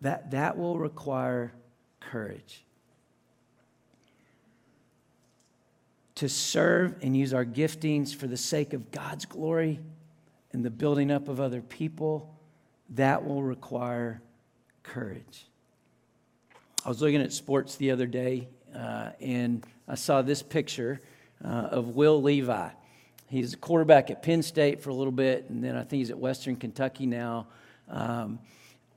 That, 0.00 0.32
that 0.32 0.58
will 0.58 0.76
require 0.76 1.52
courage. 2.00 2.64
To 6.16 6.28
serve 6.28 6.96
and 7.02 7.16
use 7.16 7.32
our 7.34 7.44
giftings 7.44 8.14
for 8.14 8.26
the 8.26 8.36
sake 8.36 8.72
of 8.72 8.90
God's 8.90 9.24
glory 9.24 9.80
and 10.52 10.64
the 10.64 10.70
building 10.70 11.10
up 11.10 11.28
of 11.28 11.40
other 11.40 11.60
people, 11.60 12.34
that 12.90 13.24
will 13.26 13.42
require 13.42 14.22
courage. 14.82 15.46
I 16.84 16.88
was 16.88 17.02
looking 17.02 17.20
at 17.20 17.32
sports 17.32 17.76
the 17.76 17.90
other 17.90 18.06
day 18.06 18.48
uh, 18.76 19.10
and 19.20 19.64
I 19.88 19.94
saw 19.94 20.22
this 20.22 20.42
picture 20.42 21.00
uh, 21.44 21.48
of 21.48 21.96
Will 21.96 22.20
Levis. 22.20 22.72
He's 23.28 23.54
a 23.54 23.56
quarterback 23.56 24.10
at 24.10 24.22
Penn 24.22 24.42
State 24.42 24.82
for 24.82 24.90
a 24.90 24.94
little 24.94 25.12
bit, 25.12 25.46
and 25.48 25.62
then 25.62 25.76
I 25.76 25.80
think 25.80 25.98
he's 25.98 26.10
at 26.10 26.18
Western 26.18 26.56
Kentucky 26.56 27.06
now. 27.06 27.48
Um, 27.88 28.38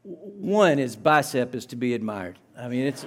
one, 0.04 0.78
his 0.78 0.96
bicep 0.96 1.56
is 1.56 1.66
to 1.68 1.76
be 1.76 1.94
admired. 1.94 2.38
I 2.58 2.68
mean, 2.68 2.86
it's 2.86 3.06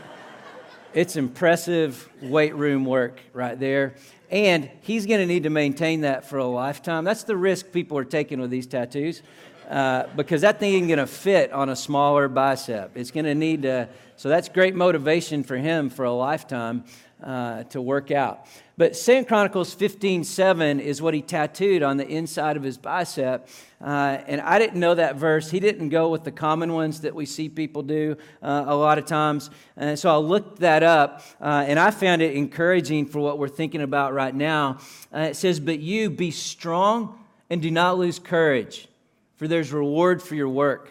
it's 0.94 1.16
impressive 1.16 2.08
weight 2.20 2.54
room 2.54 2.84
work 2.84 3.20
right 3.32 3.58
there. 3.58 3.94
And 4.30 4.70
he's 4.82 5.06
going 5.06 5.20
to 5.20 5.26
need 5.26 5.42
to 5.42 5.50
maintain 5.50 6.02
that 6.02 6.28
for 6.28 6.38
a 6.38 6.46
lifetime. 6.46 7.04
That's 7.04 7.24
the 7.24 7.36
risk 7.36 7.72
people 7.72 7.98
are 7.98 8.04
taking 8.04 8.40
with 8.40 8.50
these 8.50 8.66
tattoos. 8.66 9.22
Uh, 9.68 10.06
because 10.16 10.42
that 10.42 10.58
thing 10.58 10.74
ain't 10.74 10.88
going 10.88 10.98
to 10.98 11.06
fit 11.06 11.52
on 11.52 11.68
a 11.68 11.76
smaller 11.76 12.28
bicep. 12.28 12.96
It's 12.96 13.10
going 13.10 13.24
to 13.24 13.34
need 13.34 13.62
to, 13.62 13.88
so 14.16 14.28
that's 14.28 14.48
great 14.48 14.74
motivation 14.74 15.44
for 15.44 15.56
him 15.56 15.88
for 15.88 16.04
a 16.04 16.12
lifetime 16.12 16.84
uh, 17.22 17.64
to 17.64 17.80
work 17.80 18.10
out. 18.10 18.46
But 18.76 18.94
2 18.94 19.26
Chronicles 19.26 19.74
15 19.74 20.24
7 20.24 20.80
is 20.80 21.02
what 21.02 21.14
he 21.14 21.22
tattooed 21.22 21.82
on 21.82 21.98
the 21.98 22.08
inside 22.08 22.56
of 22.56 22.62
his 22.62 22.78
bicep. 22.78 23.48
Uh, 23.80 24.18
and 24.26 24.40
I 24.40 24.58
didn't 24.58 24.80
know 24.80 24.94
that 24.94 25.16
verse. 25.16 25.50
He 25.50 25.60
didn't 25.60 25.90
go 25.90 26.08
with 26.08 26.24
the 26.24 26.32
common 26.32 26.72
ones 26.72 27.02
that 27.02 27.14
we 27.14 27.26
see 27.26 27.48
people 27.48 27.82
do 27.82 28.16
uh, 28.42 28.64
a 28.66 28.74
lot 28.74 28.98
of 28.98 29.04
times. 29.04 29.50
And 29.76 29.98
so 29.98 30.12
I 30.12 30.16
looked 30.16 30.60
that 30.60 30.82
up, 30.82 31.22
uh, 31.40 31.64
and 31.66 31.78
I 31.78 31.90
found 31.90 32.22
it 32.22 32.34
encouraging 32.34 33.06
for 33.06 33.20
what 33.20 33.38
we're 33.38 33.48
thinking 33.48 33.82
about 33.82 34.14
right 34.14 34.34
now. 34.34 34.78
Uh, 35.14 35.20
it 35.20 35.36
says, 35.36 35.60
But 35.60 35.80
you 35.80 36.10
be 36.10 36.30
strong 36.30 37.18
and 37.50 37.60
do 37.60 37.70
not 37.70 37.98
lose 37.98 38.18
courage, 38.18 38.88
for 39.36 39.46
there's 39.46 39.72
reward 39.72 40.22
for 40.22 40.34
your 40.34 40.48
work. 40.48 40.90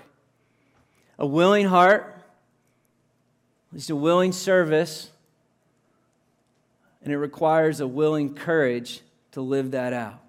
A 1.18 1.26
willing 1.26 1.66
heart, 1.66 2.24
least 3.74 3.90
a 3.90 3.96
willing 3.96 4.32
service, 4.32 5.12
and 7.04 7.12
it 7.12 7.18
requires 7.18 7.80
a 7.80 7.88
willing 7.88 8.34
courage 8.34 9.02
to 9.32 9.42
live 9.42 9.72
that 9.72 9.94
out. 9.94 10.20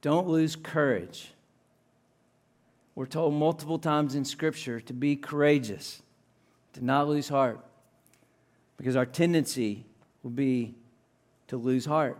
Don't 0.00 0.28
lose 0.28 0.54
courage. 0.54 1.32
We're 2.94 3.06
told 3.06 3.34
multiple 3.34 3.78
times 3.78 4.14
in 4.14 4.24
Scripture 4.24 4.80
to 4.80 4.92
be 4.92 5.16
courageous, 5.16 6.02
to 6.74 6.84
not 6.84 7.08
lose 7.08 7.28
heart, 7.28 7.60
because 8.76 8.96
our 8.96 9.06
tendency 9.06 9.84
will 10.22 10.30
be 10.30 10.74
to 11.48 11.56
lose 11.56 11.84
heart. 11.84 12.18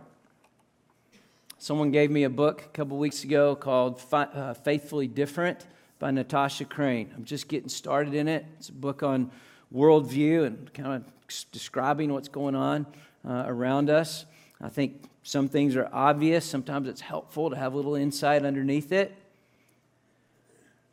Someone 1.57 1.91
gave 1.91 2.09
me 2.09 2.23
a 2.23 2.29
book 2.29 2.63
a 2.63 2.69
couple 2.69 2.97
weeks 2.97 3.23
ago 3.23 3.55
called 3.55 4.01
uh, 4.13 4.53
Faithfully 4.53 5.07
Different 5.07 5.65
by 5.99 6.11
Natasha 6.11 6.63
Crain. 6.63 7.11
I'm 7.15 7.25
just 7.25 7.49
getting 7.49 7.67
started 7.67 8.13
in 8.13 8.29
it. 8.29 8.45
It's 8.57 8.69
a 8.69 8.73
book 8.73 9.03
on 9.03 9.31
worldview 9.73 10.45
and 10.45 10.73
kind 10.73 11.03
of 11.03 11.51
describing 11.51 12.11
what's 12.13 12.27
going 12.27 12.55
on 12.55 12.85
uh, 13.27 13.43
around 13.47 13.89
us. 13.89 14.25
I 14.61 14.69
think 14.69 15.03
some 15.23 15.47
things 15.47 15.75
are 15.75 15.89
obvious. 15.93 16.45
Sometimes 16.45 16.87
it's 16.87 17.01
helpful 17.01 17.49
to 17.49 17.55
have 17.55 17.73
a 17.73 17.75
little 17.75 17.95
insight 17.95 18.45
underneath 18.45 18.91
it. 18.91 19.15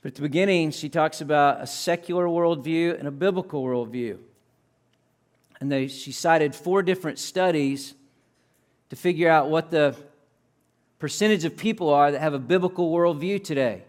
But 0.03 0.12
at 0.12 0.14
the 0.16 0.22
beginning, 0.22 0.70
she 0.70 0.89
talks 0.89 1.20
about 1.20 1.62
a 1.62 1.66
secular 1.66 2.27
worldview 2.27 2.99
and 2.99 3.09
a 3.09 3.11
biblical 3.11 3.64
worldview. 3.64 4.18
And 5.61 5.72
they, 5.72 5.89
she 5.89 6.12
cited 6.12 6.55
four 6.55 6.83
different 6.83 7.18
studies 7.18 7.95
to 8.91 8.97
figure 8.97 9.31
out 9.31 9.49
what 9.49 9.70
the 9.70 9.97
percentage 10.99 11.45
of 11.45 11.57
people 11.57 11.89
are 11.91 12.12
that 12.12 12.20
have 12.20 12.35
a 12.35 12.39
biblical 12.39 12.93
worldview 12.93 13.43
today. 13.43 13.83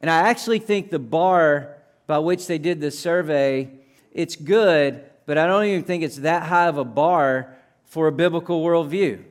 And 0.00 0.10
I 0.10 0.28
actually 0.28 0.58
think 0.58 0.90
the 0.90 0.98
bar 0.98 1.75
by 2.06 2.18
which 2.18 2.46
they 2.46 2.58
did 2.58 2.80
the 2.80 2.90
survey, 2.90 3.70
it's 4.12 4.36
good, 4.36 5.04
but 5.26 5.38
I 5.38 5.46
don't 5.46 5.64
even 5.64 5.82
think 5.82 6.02
it's 6.02 6.16
that 6.18 6.44
high 6.44 6.68
of 6.68 6.78
a 6.78 6.84
bar 6.84 7.54
for 7.84 8.06
a 8.06 8.12
biblical 8.12 8.64
worldview, 8.64 9.22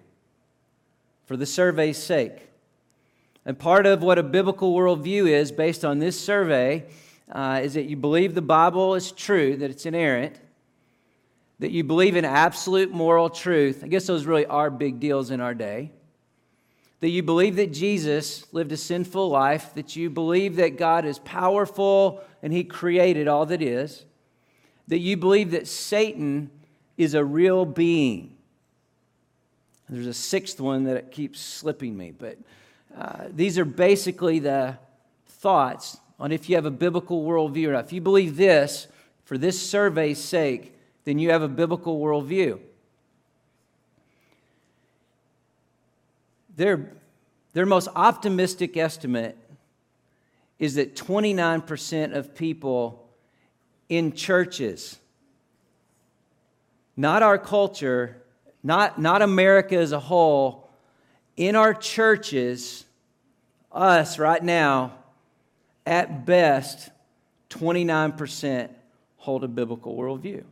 for 1.26 1.38
the 1.38 1.46
survey's 1.46 1.98
sake. 1.98 2.50
And 3.46 3.58
part 3.58 3.86
of 3.86 4.02
what 4.02 4.18
a 4.18 4.24
biblical 4.24 4.74
worldview 4.74 5.28
is, 5.28 5.52
based 5.52 5.86
on 5.86 6.00
this 6.00 6.20
survey, 6.20 6.86
uh, 7.32 7.62
is 7.64 7.76
that 7.76 7.86
you 7.86 7.96
believe 7.96 8.36
the 8.36 8.42
Bible 8.42 8.96
is 8.96 9.12
true, 9.12 9.56
that 9.58 9.70
it's 9.70 9.86
inerrant, 9.86 10.40
that 11.60 11.72
you 11.72 11.84
believe 11.84 12.16
in 12.16 12.26
absolute 12.26 12.92
moral 12.92 13.30
truth. 13.30 13.84
I 13.84 13.88
guess 13.88 14.06
those 14.06 14.26
really 14.26 14.46
are 14.46 14.70
big 14.70 15.00
deals 15.00 15.32
in 15.32 15.40
our 15.40 15.54
day 15.54 15.92
that 17.02 17.10
you 17.10 17.22
believe 17.22 17.56
that 17.58 17.74
Jesus 17.74 18.52
lived 18.54 18.72
a 18.72 18.78
sinful 18.78 19.30
life, 19.30 19.74
that 19.76 19.96
you 19.96 20.10
believe 20.10 20.56
that 20.56 20.78
God 20.78 21.06
is 21.06 21.20
powerful 21.20 22.24
and 22.42 22.54
he 22.54 22.64
created 22.64 23.28
all 23.28 23.46
that 23.48 23.62
is, 23.62 24.06
that 24.88 25.00
you 25.00 25.18
believe 25.18 25.52
that 25.52 25.68
Satan 25.68 26.50
is 26.98 27.14
a 27.14 27.24
real 27.24 27.66
being. 27.66 28.36
There's 29.90 30.08
a 30.08 30.14
sixth 30.14 30.60
one 30.60 30.86
that 30.86 31.12
keeps 31.12 31.40
slipping 31.40 31.96
me, 31.96 32.12
but 32.12 32.38
uh, 32.98 33.26
these 33.30 33.60
are 33.60 33.66
basically 33.66 34.40
the 34.40 34.78
thoughts 35.28 35.98
on 36.20 36.32
if 36.32 36.50
you 36.50 36.56
have 36.56 36.66
a 36.66 36.72
biblical 36.72 37.24
worldview 37.24 37.68
or 37.68 37.74
not. 37.74 37.86
If 37.86 37.94
you 37.94 38.02
believe 38.02 38.38
this, 38.38 38.88
for 39.26 39.38
this 39.38 39.62
survey's 39.62 40.20
sake, 40.20 40.78
then 41.04 41.20
you 41.20 41.32
have 41.32 41.42
a 41.42 41.48
biblical 41.48 42.00
worldview. 42.00 42.60
Their, 46.56 46.92
their 47.54 47.66
most 47.66 47.90
optimistic 47.96 48.78
estimate 48.78 49.38
is 50.58 50.76
that 50.76 50.96
29% 50.96 52.16
of 52.16 52.34
people 52.34 53.10
in 53.90 54.14
churches, 54.14 54.98
not 56.96 57.22
our 57.22 57.38
culture, 57.38 58.22
not, 58.64 59.00
not 59.00 59.22
America 59.22 59.76
as 59.76 59.92
a 59.92 60.00
whole, 60.00 60.70
in 61.36 61.56
our 61.56 61.74
churches, 61.74 62.86
us 63.72 64.18
right 64.18 64.42
now, 64.42 64.94
at 65.86 66.26
best, 66.26 66.90
29% 67.50 68.70
hold 69.18 69.44
a 69.44 69.48
biblical 69.48 69.96
worldview 69.96 70.44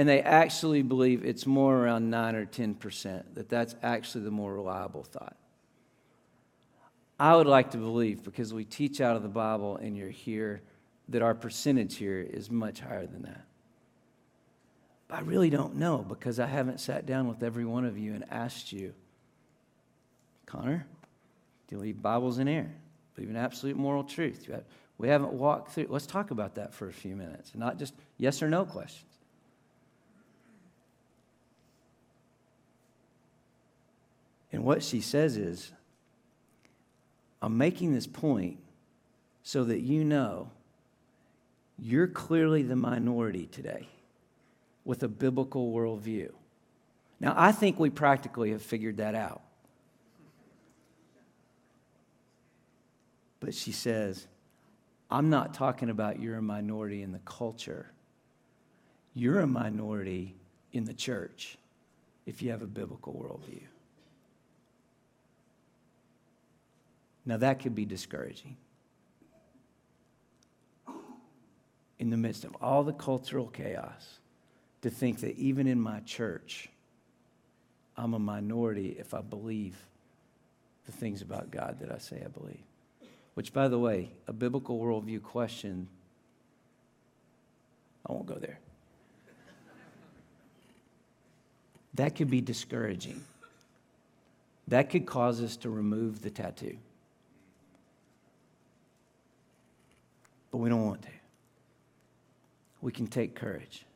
and 0.00 0.08
they 0.08 0.22
actually 0.22 0.80
believe 0.80 1.26
it's 1.26 1.44
more 1.44 1.76
around 1.76 2.08
9 2.08 2.34
or 2.34 2.46
10%, 2.46 3.22
that 3.34 3.50
that's 3.50 3.74
actually 3.82 4.24
the 4.24 4.30
more 4.30 4.54
reliable 4.54 5.02
thought. 5.02 5.36
I 7.18 7.36
would 7.36 7.46
like 7.46 7.72
to 7.72 7.76
believe, 7.76 8.24
because 8.24 8.54
we 8.54 8.64
teach 8.64 9.02
out 9.02 9.14
of 9.14 9.22
the 9.22 9.28
Bible 9.28 9.76
and 9.76 9.94
you're 9.94 10.08
here, 10.08 10.62
that 11.10 11.20
our 11.20 11.34
percentage 11.34 11.96
here 11.96 12.18
is 12.18 12.50
much 12.50 12.80
higher 12.80 13.06
than 13.06 13.24
that. 13.24 13.44
But 15.06 15.18
I 15.18 15.20
really 15.20 15.50
don't 15.50 15.76
know 15.76 15.98
because 15.98 16.40
I 16.40 16.46
haven't 16.46 16.80
sat 16.80 17.04
down 17.04 17.28
with 17.28 17.42
every 17.42 17.66
one 17.66 17.84
of 17.84 17.98
you 17.98 18.14
and 18.14 18.24
asked 18.30 18.72
you, 18.72 18.94
Connor, 20.46 20.86
do 21.68 21.74
you 21.74 21.76
believe 21.76 22.00
Bible's 22.00 22.38
in 22.38 22.48
air? 22.48 22.72
Believe 23.16 23.28
in 23.28 23.36
absolute 23.36 23.76
moral 23.76 24.04
truth? 24.04 24.48
We 24.96 25.08
haven't 25.08 25.34
walked 25.34 25.72
through. 25.72 25.88
Let's 25.90 26.06
talk 26.06 26.30
about 26.30 26.54
that 26.54 26.72
for 26.72 26.88
a 26.88 26.92
few 26.94 27.14
minutes, 27.16 27.52
not 27.54 27.78
just 27.78 27.92
yes 28.16 28.42
or 28.42 28.48
no 28.48 28.64
questions. 28.64 29.09
And 34.52 34.64
what 34.64 34.82
she 34.82 35.00
says 35.00 35.36
is, 35.36 35.72
I'm 37.42 37.56
making 37.56 37.94
this 37.94 38.06
point 38.06 38.58
so 39.42 39.64
that 39.64 39.80
you 39.80 40.04
know 40.04 40.50
you're 41.78 42.06
clearly 42.06 42.62
the 42.62 42.76
minority 42.76 43.46
today 43.46 43.88
with 44.84 45.02
a 45.02 45.08
biblical 45.08 45.72
worldview. 45.72 46.30
Now, 47.20 47.34
I 47.36 47.52
think 47.52 47.78
we 47.78 47.90
practically 47.90 48.50
have 48.50 48.62
figured 48.62 48.98
that 48.98 49.14
out. 49.14 49.42
But 53.40 53.54
she 53.54 53.72
says, 53.72 54.26
I'm 55.10 55.30
not 55.30 55.54
talking 55.54 55.90
about 55.90 56.20
you're 56.20 56.36
a 56.36 56.42
minority 56.42 57.02
in 57.02 57.12
the 57.12 57.20
culture. 57.20 57.90
You're 59.14 59.40
a 59.40 59.46
minority 59.46 60.36
in 60.72 60.84
the 60.84 60.94
church 60.94 61.56
if 62.26 62.42
you 62.42 62.50
have 62.50 62.62
a 62.62 62.66
biblical 62.66 63.14
worldview. 63.14 63.62
Now, 67.26 67.36
that 67.36 67.60
could 67.60 67.74
be 67.74 67.84
discouraging. 67.84 68.56
In 71.98 72.10
the 72.10 72.16
midst 72.16 72.44
of 72.44 72.56
all 72.60 72.82
the 72.82 72.92
cultural 72.92 73.46
chaos, 73.46 74.18
to 74.82 74.90
think 74.90 75.20
that 75.20 75.36
even 75.36 75.66
in 75.66 75.80
my 75.80 76.00
church, 76.00 76.68
I'm 77.96 78.14
a 78.14 78.18
minority 78.18 78.96
if 78.98 79.12
I 79.12 79.20
believe 79.20 79.76
the 80.86 80.92
things 80.92 81.20
about 81.20 81.50
God 81.50 81.78
that 81.80 81.92
I 81.92 81.98
say 81.98 82.22
I 82.24 82.28
believe. 82.28 82.62
Which, 83.34 83.52
by 83.52 83.68
the 83.68 83.78
way, 83.78 84.10
a 84.26 84.32
biblical 84.32 84.80
worldview 84.80 85.22
question, 85.22 85.88
I 88.08 88.12
won't 88.12 88.26
go 88.26 88.34
there. 88.34 88.58
That 91.94 92.16
could 92.16 92.30
be 92.30 92.40
discouraging. 92.40 93.22
That 94.68 94.90
could 94.90 95.04
cause 95.06 95.42
us 95.42 95.56
to 95.58 95.70
remove 95.70 96.22
the 96.22 96.30
tattoo. 96.30 96.78
But 100.60 100.64
we 100.64 100.68
don't 100.68 100.84
want 100.84 101.00
to. 101.00 101.08
We 102.82 102.92
can 102.92 103.06
take 103.06 103.34
courage. 103.34 103.86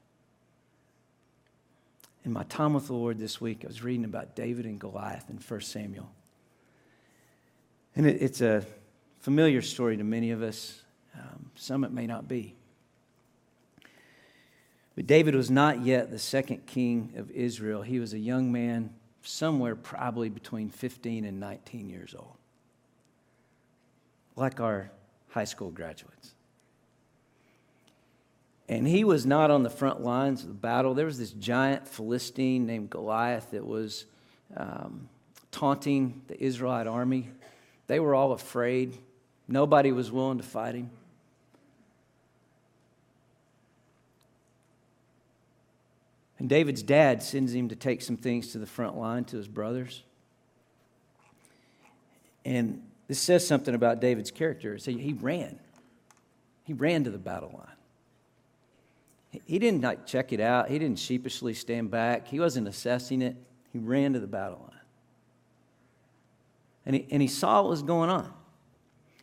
In 2.25 2.33
my 2.33 2.45
time 2.45 2.73
with 2.73 2.87
the 2.87 2.95
Lord 2.95 3.19
this 3.19 3.39
week, 3.39 3.61
I 3.65 3.67
was 3.67 3.83
reading 3.83 4.07
about 4.07 4.35
David 4.35 4.65
and 4.65 4.81
Goliath 4.81 5.29
in 5.29 5.37
1 5.37 5.61
Samuel. 5.61 6.11
And 7.95 8.07
it, 8.07 8.23
it's 8.23 8.41
a 8.41 8.65
familiar 9.21 9.61
story 9.61 9.99
to 9.99 10.05
many 10.05 10.31
of 10.31 10.43
us, 10.43 10.81
um, 11.15 11.51
some 11.55 11.85
it 11.85 11.93
may 11.93 12.07
not 12.07 12.29
be. 12.29 12.55
But 14.97 15.07
David 15.07 15.35
was 15.35 15.51
not 15.51 15.85
yet 15.85 16.11
the 16.11 16.19
second 16.19 16.65
king 16.65 17.13
of 17.19 17.31
Israel. 17.31 17.83
He 17.83 18.01
was 18.01 18.15
a 18.15 18.19
young 18.19 18.51
man, 18.51 18.89
somewhere 19.23 19.77
probably 19.77 20.31
between 20.31 20.71
15 20.71 21.27
and 21.27 21.39
19 21.39 21.91
years 21.91 22.15
old, 22.19 22.39
like 24.35 24.61
our 24.61 24.91
high 25.29 25.45
school 25.45 25.71
graduates. 25.71 26.35
And 28.69 28.87
he 28.87 29.05
was 29.05 29.27
not 29.27 29.51
on 29.51 29.63
the 29.63 29.71
front 29.71 30.01
lines 30.01 30.43
of 30.43 30.49
the 30.49 30.55
battle. 30.55 30.95
There 30.95 31.07
was 31.07 31.19
this 31.19 31.33
giant 31.33 31.87
Philistine 31.87 32.67
named 32.67 32.89
Goliath 32.91 33.51
that 33.51 33.67
was 33.67 34.07
um, 34.57 35.09
taunting 35.51 36.23
the 36.29 36.43
Israelite 36.43 36.87
army. 36.87 37.29
They 37.87 38.01
were 38.01 38.15
all 38.15 38.33
afraid. 38.33 38.97
Nobody 39.47 39.93
was 39.93 40.11
willing 40.11 40.39
to 40.39 40.45
fight 40.45 40.75
him. 40.75 40.91
And 46.39 46.49
David's 46.49 46.83
dad 46.83 47.23
sends 47.23 47.55
him 47.55 47.69
to 47.69 47.77
take 47.77 48.03
some 48.03 48.17
things 48.17 48.53
to 48.53 48.59
the 48.59 48.67
front 48.67 48.97
line 48.97 49.25
to 49.27 49.37
his 49.37 49.49
brothers. 49.49 50.03
And 52.45 52.83
this 53.09 53.21
says 53.21 53.47
something 53.47 53.75
about 53.75 54.01
David's 54.01 54.31
character. 54.31 54.79
So 54.79 54.91
he 54.91 55.13
ran. 55.13 55.59
He 56.65 56.73
ran 56.73 57.05
to 57.05 57.11
the 57.11 57.19
battle 57.19 57.51
line. 57.57 57.74
He 59.47 59.59
didn't 59.59 59.83
like 59.83 60.07
check 60.07 60.33
it 60.33 60.41
out. 60.41 60.69
He 60.69 60.79
didn't 60.79 60.99
sheepishly 60.99 61.55
stand 61.55 61.91
back. 61.91 62.29
He 62.29 62.41
wasn't 62.41 62.69
assessing 62.69 63.23
it. 63.23 63.37
He 63.73 63.79
ran 63.79 64.13
to 64.13 64.21
the 64.21 64.27
battle 64.27 64.61
line. 64.61 64.81
And 66.87 66.97
he, 66.97 67.07
and 67.11 67.23
he 67.23 67.29
saw 67.29 67.63
what 67.63 67.71
was 67.71 67.83
going 67.83 68.11
on. 68.11 68.33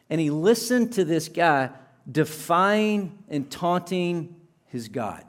And 0.09 0.20
he 0.20 0.30
listened 0.30 0.93
to 0.93 1.05
this 1.05 1.30
guy 1.30 1.70
defying 2.09 3.18
and 3.30 3.49
taunting 3.49 4.36
his 4.66 4.89
God. 4.89 5.24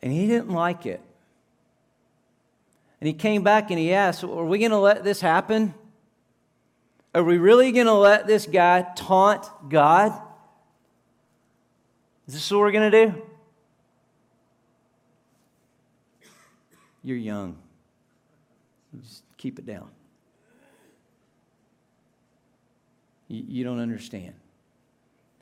And 0.00 0.12
he 0.12 0.26
didn't 0.26 0.50
like 0.50 0.86
it. 0.86 1.00
And 3.00 3.06
he 3.06 3.12
came 3.12 3.42
back 3.42 3.70
and 3.70 3.78
he 3.78 3.92
asked, 3.92 4.22
Are 4.22 4.44
we 4.44 4.58
going 4.58 4.70
to 4.70 4.78
let 4.78 5.04
this 5.04 5.20
happen? 5.20 5.74
Are 7.14 7.22
we 7.22 7.36
really 7.36 7.72
going 7.72 7.86
to 7.86 7.94
let 7.94 8.26
this 8.26 8.46
guy 8.46 8.86
taunt 8.96 9.44
God? 9.68 10.18
Is 12.26 12.34
this 12.34 12.50
what 12.50 12.60
we're 12.60 12.72
going 12.72 12.90
to 12.90 13.06
do? 13.06 13.22
You're 17.02 17.16
young. 17.16 17.56
Just 19.00 19.24
keep 19.36 19.58
it 19.58 19.66
down. 19.66 19.88
You, 23.28 23.44
you 23.48 23.64
don't 23.64 23.80
understand. 23.80 24.34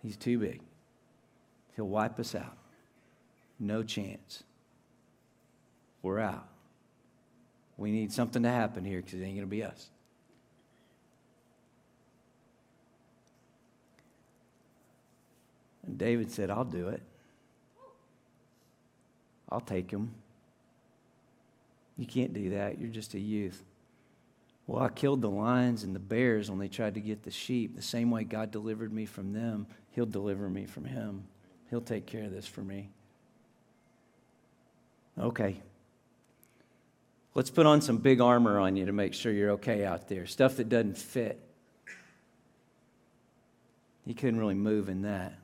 He's 0.02 0.16
too 0.16 0.38
big. 0.38 0.60
He'll 1.76 1.88
wipe 1.88 2.18
us 2.18 2.34
out. 2.34 2.56
No 3.58 3.82
chance. 3.82 4.42
We're 6.02 6.20
out. 6.20 6.48
We 7.76 7.90
need 7.90 8.12
something 8.12 8.42
to 8.42 8.48
happen 8.48 8.84
here 8.84 9.02
because 9.02 9.20
it 9.20 9.24
ain't 9.24 9.36
going 9.36 9.40
to 9.40 9.46
be 9.46 9.62
us. 9.62 9.90
And 15.90 15.98
David 15.98 16.30
said, 16.30 16.50
I'll 16.50 16.64
do 16.64 16.88
it. 16.88 17.02
I'll 19.48 19.60
take 19.60 19.90
him. 19.90 20.14
You 21.98 22.06
can't 22.06 22.32
do 22.32 22.50
that. 22.50 22.80
You're 22.80 22.90
just 22.90 23.14
a 23.14 23.18
youth. 23.18 23.60
Well, 24.68 24.84
I 24.84 24.88
killed 24.88 25.20
the 25.20 25.28
lions 25.28 25.82
and 25.82 25.96
the 25.96 25.98
bears 25.98 26.48
when 26.48 26.60
they 26.60 26.68
tried 26.68 26.94
to 26.94 27.00
get 27.00 27.24
the 27.24 27.32
sheep. 27.32 27.74
The 27.74 27.82
same 27.82 28.12
way 28.12 28.22
God 28.22 28.52
delivered 28.52 28.92
me 28.92 29.04
from 29.04 29.32
them, 29.32 29.66
He'll 29.90 30.06
deliver 30.06 30.48
me 30.48 30.64
from 30.64 30.84
Him. 30.84 31.24
He'll 31.70 31.80
take 31.80 32.06
care 32.06 32.22
of 32.22 32.30
this 32.30 32.46
for 32.46 32.60
me. 32.60 32.90
Okay. 35.18 35.60
Let's 37.34 37.50
put 37.50 37.66
on 37.66 37.80
some 37.80 37.98
big 37.98 38.20
armor 38.20 38.60
on 38.60 38.76
you 38.76 38.86
to 38.86 38.92
make 38.92 39.12
sure 39.12 39.32
you're 39.32 39.52
okay 39.52 39.84
out 39.84 40.08
there. 40.08 40.26
Stuff 40.26 40.56
that 40.58 40.68
doesn't 40.68 40.98
fit. 40.98 41.40
He 44.06 44.14
couldn't 44.14 44.38
really 44.38 44.54
move 44.54 44.88
in 44.88 45.02
that. 45.02 45.39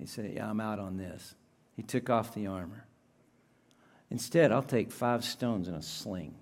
He 0.00 0.06
said, 0.06 0.32
Yeah, 0.34 0.48
I'm 0.48 0.60
out 0.60 0.78
on 0.78 0.96
this. 0.96 1.34
He 1.76 1.82
took 1.82 2.10
off 2.10 2.34
the 2.34 2.46
armor. 2.46 2.84
Instead, 4.10 4.52
I'll 4.52 4.62
take 4.62 4.90
five 4.90 5.24
stones 5.24 5.68
and 5.68 5.76
a 5.76 5.82
sling. 5.82 6.34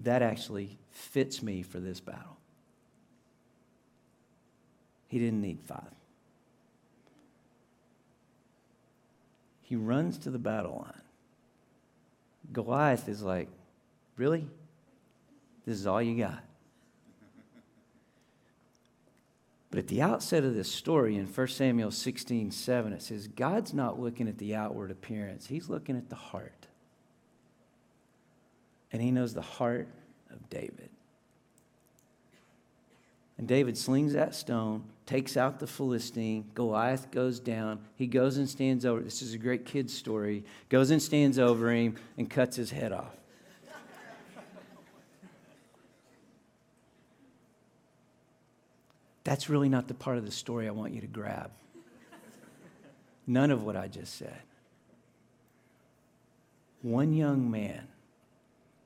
That 0.00 0.22
actually 0.22 0.78
fits 0.90 1.42
me 1.42 1.62
for 1.62 1.80
this 1.80 2.00
battle. 2.00 2.36
He 5.08 5.18
didn't 5.18 5.40
need 5.40 5.60
five. 5.60 5.82
He 9.62 9.76
runs 9.76 10.18
to 10.18 10.30
the 10.30 10.38
battle 10.38 10.84
line. 10.84 11.02
Goliath 12.52 13.08
is 13.08 13.22
like, 13.22 13.48
Really? 14.16 14.46
This 15.66 15.78
is 15.78 15.86
all 15.86 16.00
you 16.00 16.16
got? 16.16 16.45
But 19.70 19.80
at 19.80 19.88
the 19.88 20.00
outset 20.00 20.44
of 20.44 20.54
this 20.54 20.70
story 20.70 21.16
in 21.16 21.26
1 21.26 21.48
Samuel 21.48 21.90
16 21.90 22.50
7, 22.50 22.92
it 22.92 23.02
says, 23.02 23.26
God's 23.26 23.74
not 23.74 24.00
looking 24.00 24.28
at 24.28 24.38
the 24.38 24.54
outward 24.54 24.90
appearance, 24.90 25.46
He's 25.46 25.68
looking 25.68 25.96
at 25.96 26.08
the 26.08 26.16
heart. 26.16 26.66
And 28.92 29.02
He 29.02 29.10
knows 29.10 29.34
the 29.34 29.42
heart 29.42 29.88
of 30.30 30.48
David. 30.48 30.90
And 33.38 33.46
David 33.46 33.76
slings 33.76 34.14
that 34.14 34.34
stone, 34.34 34.84
takes 35.04 35.36
out 35.36 35.60
the 35.60 35.66
Philistine. 35.66 36.50
Goliath 36.54 37.10
goes 37.10 37.38
down. 37.38 37.80
He 37.96 38.06
goes 38.06 38.38
and 38.38 38.48
stands 38.48 38.84
over. 38.84 39.00
This 39.00 39.22
is 39.22 39.34
a 39.34 39.38
great 39.38 39.64
kid's 39.64 39.92
story. 39.92 40.44
Goes 40.68 40.90
and 40.90 41.02
stands 41.02 41.38
over 41.38 41.70
him 41.70 41.96
and 42.16 42.28
cuts 42.28 42.56
his 42.56 42.70
head 42.70 42.92
off. 42.92 43.14
That's 49.26 49.48
really 49.48 49.68
not 49.68 49.88
the 49.88 49.94
part 49.94 50.18
of 50.18 50.24
the 50.24 50.30
story 50.30 50.68
I 50.68 50.70
want 50.70 50.94
you 50.94 51.00
to 51.00 51.08
grab. 51.08 51.50
None 53.26 53.50
of 53.50 53.64
what 53.64 53.74
I 53.74 53.88
just 53.88 54.14
said. 54.14 54.40
One 56.80 57.12
young 57.12 57.50
man 57.50 57.88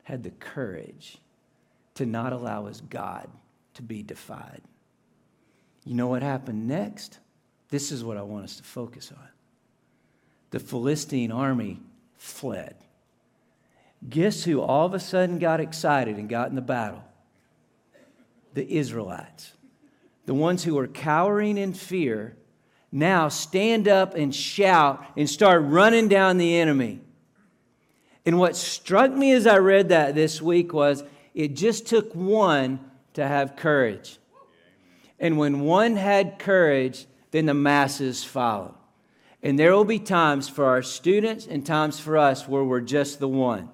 had 0.01 0.23
the 0.23 0.31
courage 0.31 1.19
to 1.93 2.07
not 2.07 2.33
allow 2.33 2.65
his 2.65 2.81
God 2.81 3.29
to 3.75 3.83
be 3.83 4.01
defied. 4.01 4.63
You 5.85 5.93
know 5.93 6.07
what 6.07 6.23
happened 6.23 6.67
next? 6.67 7.19
This 7.69 7.91
is 7.91 8.03
what 8.03 8.17
I 8.17 8.23
want 8.23 8.45
us 8.45 8.57
to 8.57 8.63
focus 8.63 9.11
on. 9.15 9.27
The 10.49 10.59
Philistine 10.59 11.31
army 11.31 11.81
fled. 12.17 12.77
Guess 14.09 14.45
who 14.45 14.59
all 14.59 14.87
of 14.87 14.95
a 14.95 14.99
sudden 14.99 15.37
got 15.37 15.59
excited 15.59 16.17
and 16.17 16.27
got 16.27 16.49
in 16.49 16.55
the 16.55 16.61
battle? 16.61 17.03
The 18.55 18.67
Israelites 18.75 19.53
the 20.25 20.33
ones 20.33 20.63
who 20.63 20.77
are 20.77 20.87
cowering 20.87 21.57
in 21.57 21.73
fear, 21.73 22.35
now 22.91 23.29
stand 23.29 23.87
up 23.87 24.15
and 24.15 24.33
shout 24.33 25.03
and 25.15 25.29
start 25.29 25.63
running 25.63 26.07
down 26.07 26.37
the 26.37 26.57
enemy. 26.57 26.99
And 28.25 28.37
what 28.37 28.55
struck 28.55 29.11
me 29.11 29.31
as 29.31 29.47
I 29.47 29.57
read 29.57 29.89
that 29.89 30.13
this 30.13 30.41
week 30.41 30.73
was 30.73 31.03
it 31.33 31.55
just 31.55 31.87
took 31.87 32.13
one 32.13 32.79
to 33.13 33.27
have 33.27 33.55
courage. 33.55 34.19
And 35.19 35.37
when 35.37 35.61
one 35.61 35.95
had 35.95 36.39
courage, 36.39 37.05
then 37.31 37.45
the 37.45 37.53
masses 37.53 38.23
followed. 38.23 38.75
And 39.43 39.57
there 39.57 39.73
will 39.73 39.85
be 39.85 39.99
times 39.99 40.47
for 40.49 40.65
our 40.65 40.81
students 40.81 41.47
and 41.47 41.65
times 41.65 41.99
for 41.99 42.17
us 42.17 42.47
where 42.47 42.63
we're 42.63 42.81
just 42.81 43.19
the 43.19 43.27
one. 43.27 43.69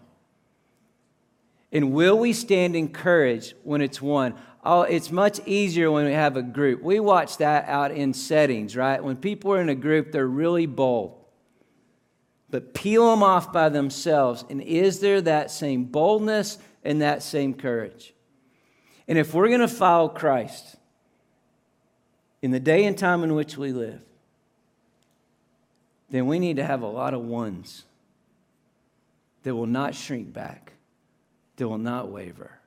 And 1.71 1.91
will 1.91 2.17
we 2.17 2.31
stand 2.31 2.75
in 2.75 2.89
courage 2.89 3.53
when 3.63 3.81
it's 3.81 4.01
one? 4.01 4.35
Oh, 4.67 4.81
it's 4.81 5.11
much 5.11 5.39
easier 5.45 5.89
when 5.89 6.05
we 6.05 6.11
have 6.11 6.35
a 6.35 6.41
group. 6.41 6.83
We 6.83 6.99
watch 6.99 7.37
that 7.37 7.69
out 7.69 7.91
in 7.91 8.13
settings, 8.13 8.75
right? 8.75 9.01
When 9.01 9.15
people 9.15 9.53
are 9.53 9.61
in 9.61 9.69
a 9.69 9.75
group, 9.75 10.11
they're 10.11 10.27
really 10.27 10.65
bold. 10.65 11.23
But 12.49 12.73
peel 12.73 13.09
them 13.09 13.23
off 13.23 13.53
by 13.53 13.69
themselves. 13.69 14.43
And 14.49 14.61
is 14.61 14.99
there 14.99 15.21
that 15.21 15.51
same 15.51 15.85
boldness 15.85 16.57
and 16.83 17.01
that 17.01 17.23
same 17.23 17.53
courage? 17.53 18.13
And 19.07 19.17
if 19.17 19.33
we're 19.33 19.47
going 19.47 19.61
to 19.61 19.69
follow 19.69 20.09
Christ 20.09 20.75
in 22.41 22.51
the 22.51 22.59
day 22.59 22.83
and 22.83 22.97
time 22.97 23.23
in 23.23 23.35
which 23.35 23.57
we 23.57 23.71
live, 23.71 24.03
then 26.09 26.27
we 26.27 26.39
need 26.39 26.57
to 26.57 26.65
have 26.65 26.81
a 26.81 26.87
lot 26.87 27.13
of 27.13 27.21
ones 27.21 27.83
that 29.43 29.55
will 29.55 29.65
not 29.65 29.95
shrink 29.95 30.33
back, 30.33 30.73
that 31.55 31.67
will 31.67 31.77
not 31.77 32.09
waver, 32.09 32.59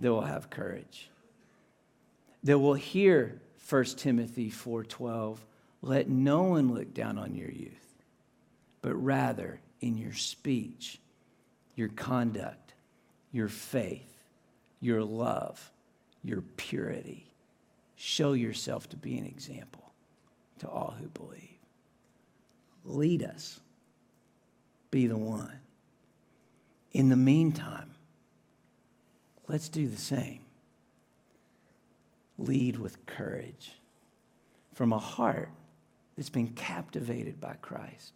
that 0.00 0.12
will 0.12 0.22
have 0.22 0.50
courage 0.50 1.10
that 2.42 2.58
will 2.58 2.74
hear 2.74 3.40
1 3.68 3.84
Timothy 3.96 4.50
4:12, 4.50 5.44
let 5.82 6.08
no 6.08 6.42
one 6.44 6.74
look 6.74 6.92
down 6.94 7.18
on 7.18 7.34
your 7.34 7.50
youth, 7.50 8.02
but 8.82 8.94
rather 8.94 9.60
in 9.80 9.96
your 9.96 10.12
speech, 10.12 10.98
your 11.74 11.88
conduct, 11.88 12.74
your 13.32 13.48
faith, 13.48 14.24
your 14.80 15.02
love, 15.02 15.70
your 16.22 16.42
purity, 16.42 17.26
show 17.96 18.32
yourself 18.32 18.88
to 18.88 18.96
be 18.96 19.18
an 19.18 19.26
example 19.26 19.92
to 20.58 20.68
all 20.68 20.94
who 20.98 21.08
believe. 21.08 21.58
Lead 22.84 23.22
us. 23.22 23.60
Be 24.90 25.06
the 25.06 25.16
one. 25.16 25.60
In 26.92 27.08
the 27.08 27.16
meantime, 27.16 27.94
let's 29.50 29.68
do 29.68 29.88
the 29.88 29.96
same. 29.96 30.38
Lead 32.38 32.78
with 32.78 33.04
courage 33.04 33.72
from 34.72 34.92
a 34.92 34.98
heart 34.98 35.50
that's 36.16 36.30
been 36.30 36.46
captivated 36.46 37.40
by 37.40 37.54
Christ 37.60 38.12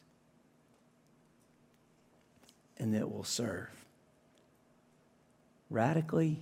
and 2.79 2.95
that 2.95 3.11
will 3.11 3.25
serve 3.25 3.69
radically, 5.71 6.41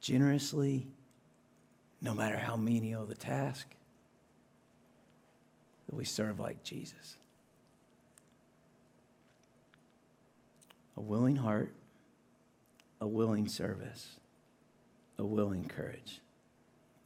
generously, 0.00 0.88
no 2.02 2.12
matter 2.12 2.36
how 2.36 2.56
menial 2.56 3.06
the 3.06 3.14
task, 3.14 3.68
that 5.86 5.94
we 5.94 6.04
serve 6.04 6.40
like 6.40 6.64
Jesus. 6.64 7.18
A 10.96 11.00
willing 11.00 11.36
heart, 11.36 11.72
a 13.00 13.06
willing 13.06 13.48
service, 13.48 14.16
a 15.18 15.24
willing 15.24 15.66
courage. 15.66 16.20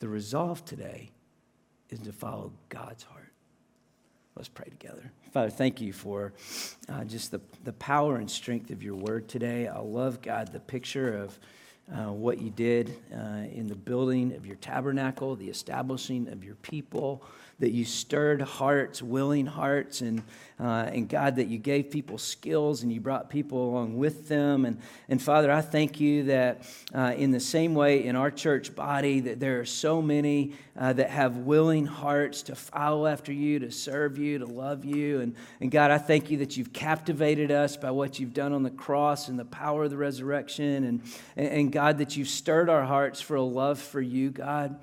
The 0.01 0.09
resolve 0.09 0.65
today 0.65 1.11
is 1.91 2.01
to 2.01 2.13
follow 2.13 2.53
God's 2.69 3.03
heart. 3.05 3.33
Let's 4.37 4.49
pray 4.49 4.69
together. 4.69 5.11
Father, 5.33 5.51
thank 5.51 5.81
you 5.81 5.93
for 5.93 6.33
uh, 6.89 7.05
just 7.05 7.33
the, 7.33 7.41
the 7.65 7.73
power 7.73 8.17
and 8.17 8.31
strength 8.31 8.71
of 8.71 8.83
your 8.83 8.95
word 8.95 9.29
today. 9.29 9.67
I 9.67 9.81
love, 9.81 10.23
God, 10.23 10.53
the 10.53 10.61
picture 10.61 11.17
of 11.17 11.39
uh, 11.93 12.13
what 12.13 12.41
you 12.41 12.51
did 12.51 12.95
uh, 13.13 13.47
in 13.53 13.67
the 13.67 13.75
building 13.75 14.35
of 14.35 14.47
your 14.47 14.57
tabernacle, 14.57 15.35
the 15.35 15.49
establishing 15.49 16.29
of 16.29 16.45
your 16.45 16.55
people 16.57 17.25
that 17.59 17.73
you 17.73 17.85
stirred 17.85 18.41
hearts, 18.41 19.03
willing 19.03 19.47
hearts, 19.47 20.01
and, 20.01 20.23
uh, 20.61 20.89
and 20.93 21.09
God, 21.09 21.37
that 21.37 21.49
you 21.49 21.59
gave 21.59 21.91
people 21.91 22.17
skills 22.17 22.85
and 22.85 22.93
you 22.93 23.01
brought 23.01 23.31
people 23.31 23.71
along 23.71 23.97
with 23.97 24.29
them. 24.29 24.65
And, 24.65 24.79
and 25.09 25.21
Father, 25.21 25.51
I 25.51 25.61
thank 25.61 25.99
you 25.99 26.25
that 26.25 26.63
uh, 26.95 27.15
in 27.17 27.33
the 27.33 27.41
same 27.41 27.75
way 27.75 28.05
in 28.05 28.15
our 28.15 28.31
church 28.31 28.77
body, 28.77 29.19
that 29.21 29.41
there 29.41 29.59
are 29.59 29.65
so 29.65 30.01
many 30.01 30.53
uh, 30.79 30.93
that 30.93 31.11
have 31.11 31.39
willing 31.39 31.85
hearts 31.85 32.43
to 32.43 32.55
follow 32.55 33.07
after 33.07 33.33
you, 33.33 33.59
to 33.59 33.73
serve 33.73 34.19
you, 34.19 34.39
to 34.39 34.47
love 34.47 34.85
you. 34.85 35.21
And, 35.21 35.35
and 35.61 35.73
God, 35.73 35.91
I 35.91 35.99
thank 35.99 36.31
you 36.31 36.39
that 36.39 36.57
you've 36.57 36.73
captivated 36.73 37.51
us 37.51 37.77
by 37.77 37.91
what 37.91 38.21
you've 38.21 38.35
done 38.35 38.53
on 38.53 38.63
the 38.63 38.71
cross 38.71 39.29
and 39.29 39.37
the 39.37 39.45
power 39.45 39.85
of 39.85 39.91
the 39.91 39.97
resurrection. 39.97 40.85
And, 40.85 41.03
and 41.37 41.73
God, 41.73 41.99
that 41.99 42.17
you've 42.17 42.29
stirred 42.29 42.71
our 42.71 42.85
hearts 42.85 43.21
for 43.21 43.35
a 43.35 43.43
love 43.43 43.81
for 43.81 44.01
you, 44.01 44.31
God. 44.31 44.79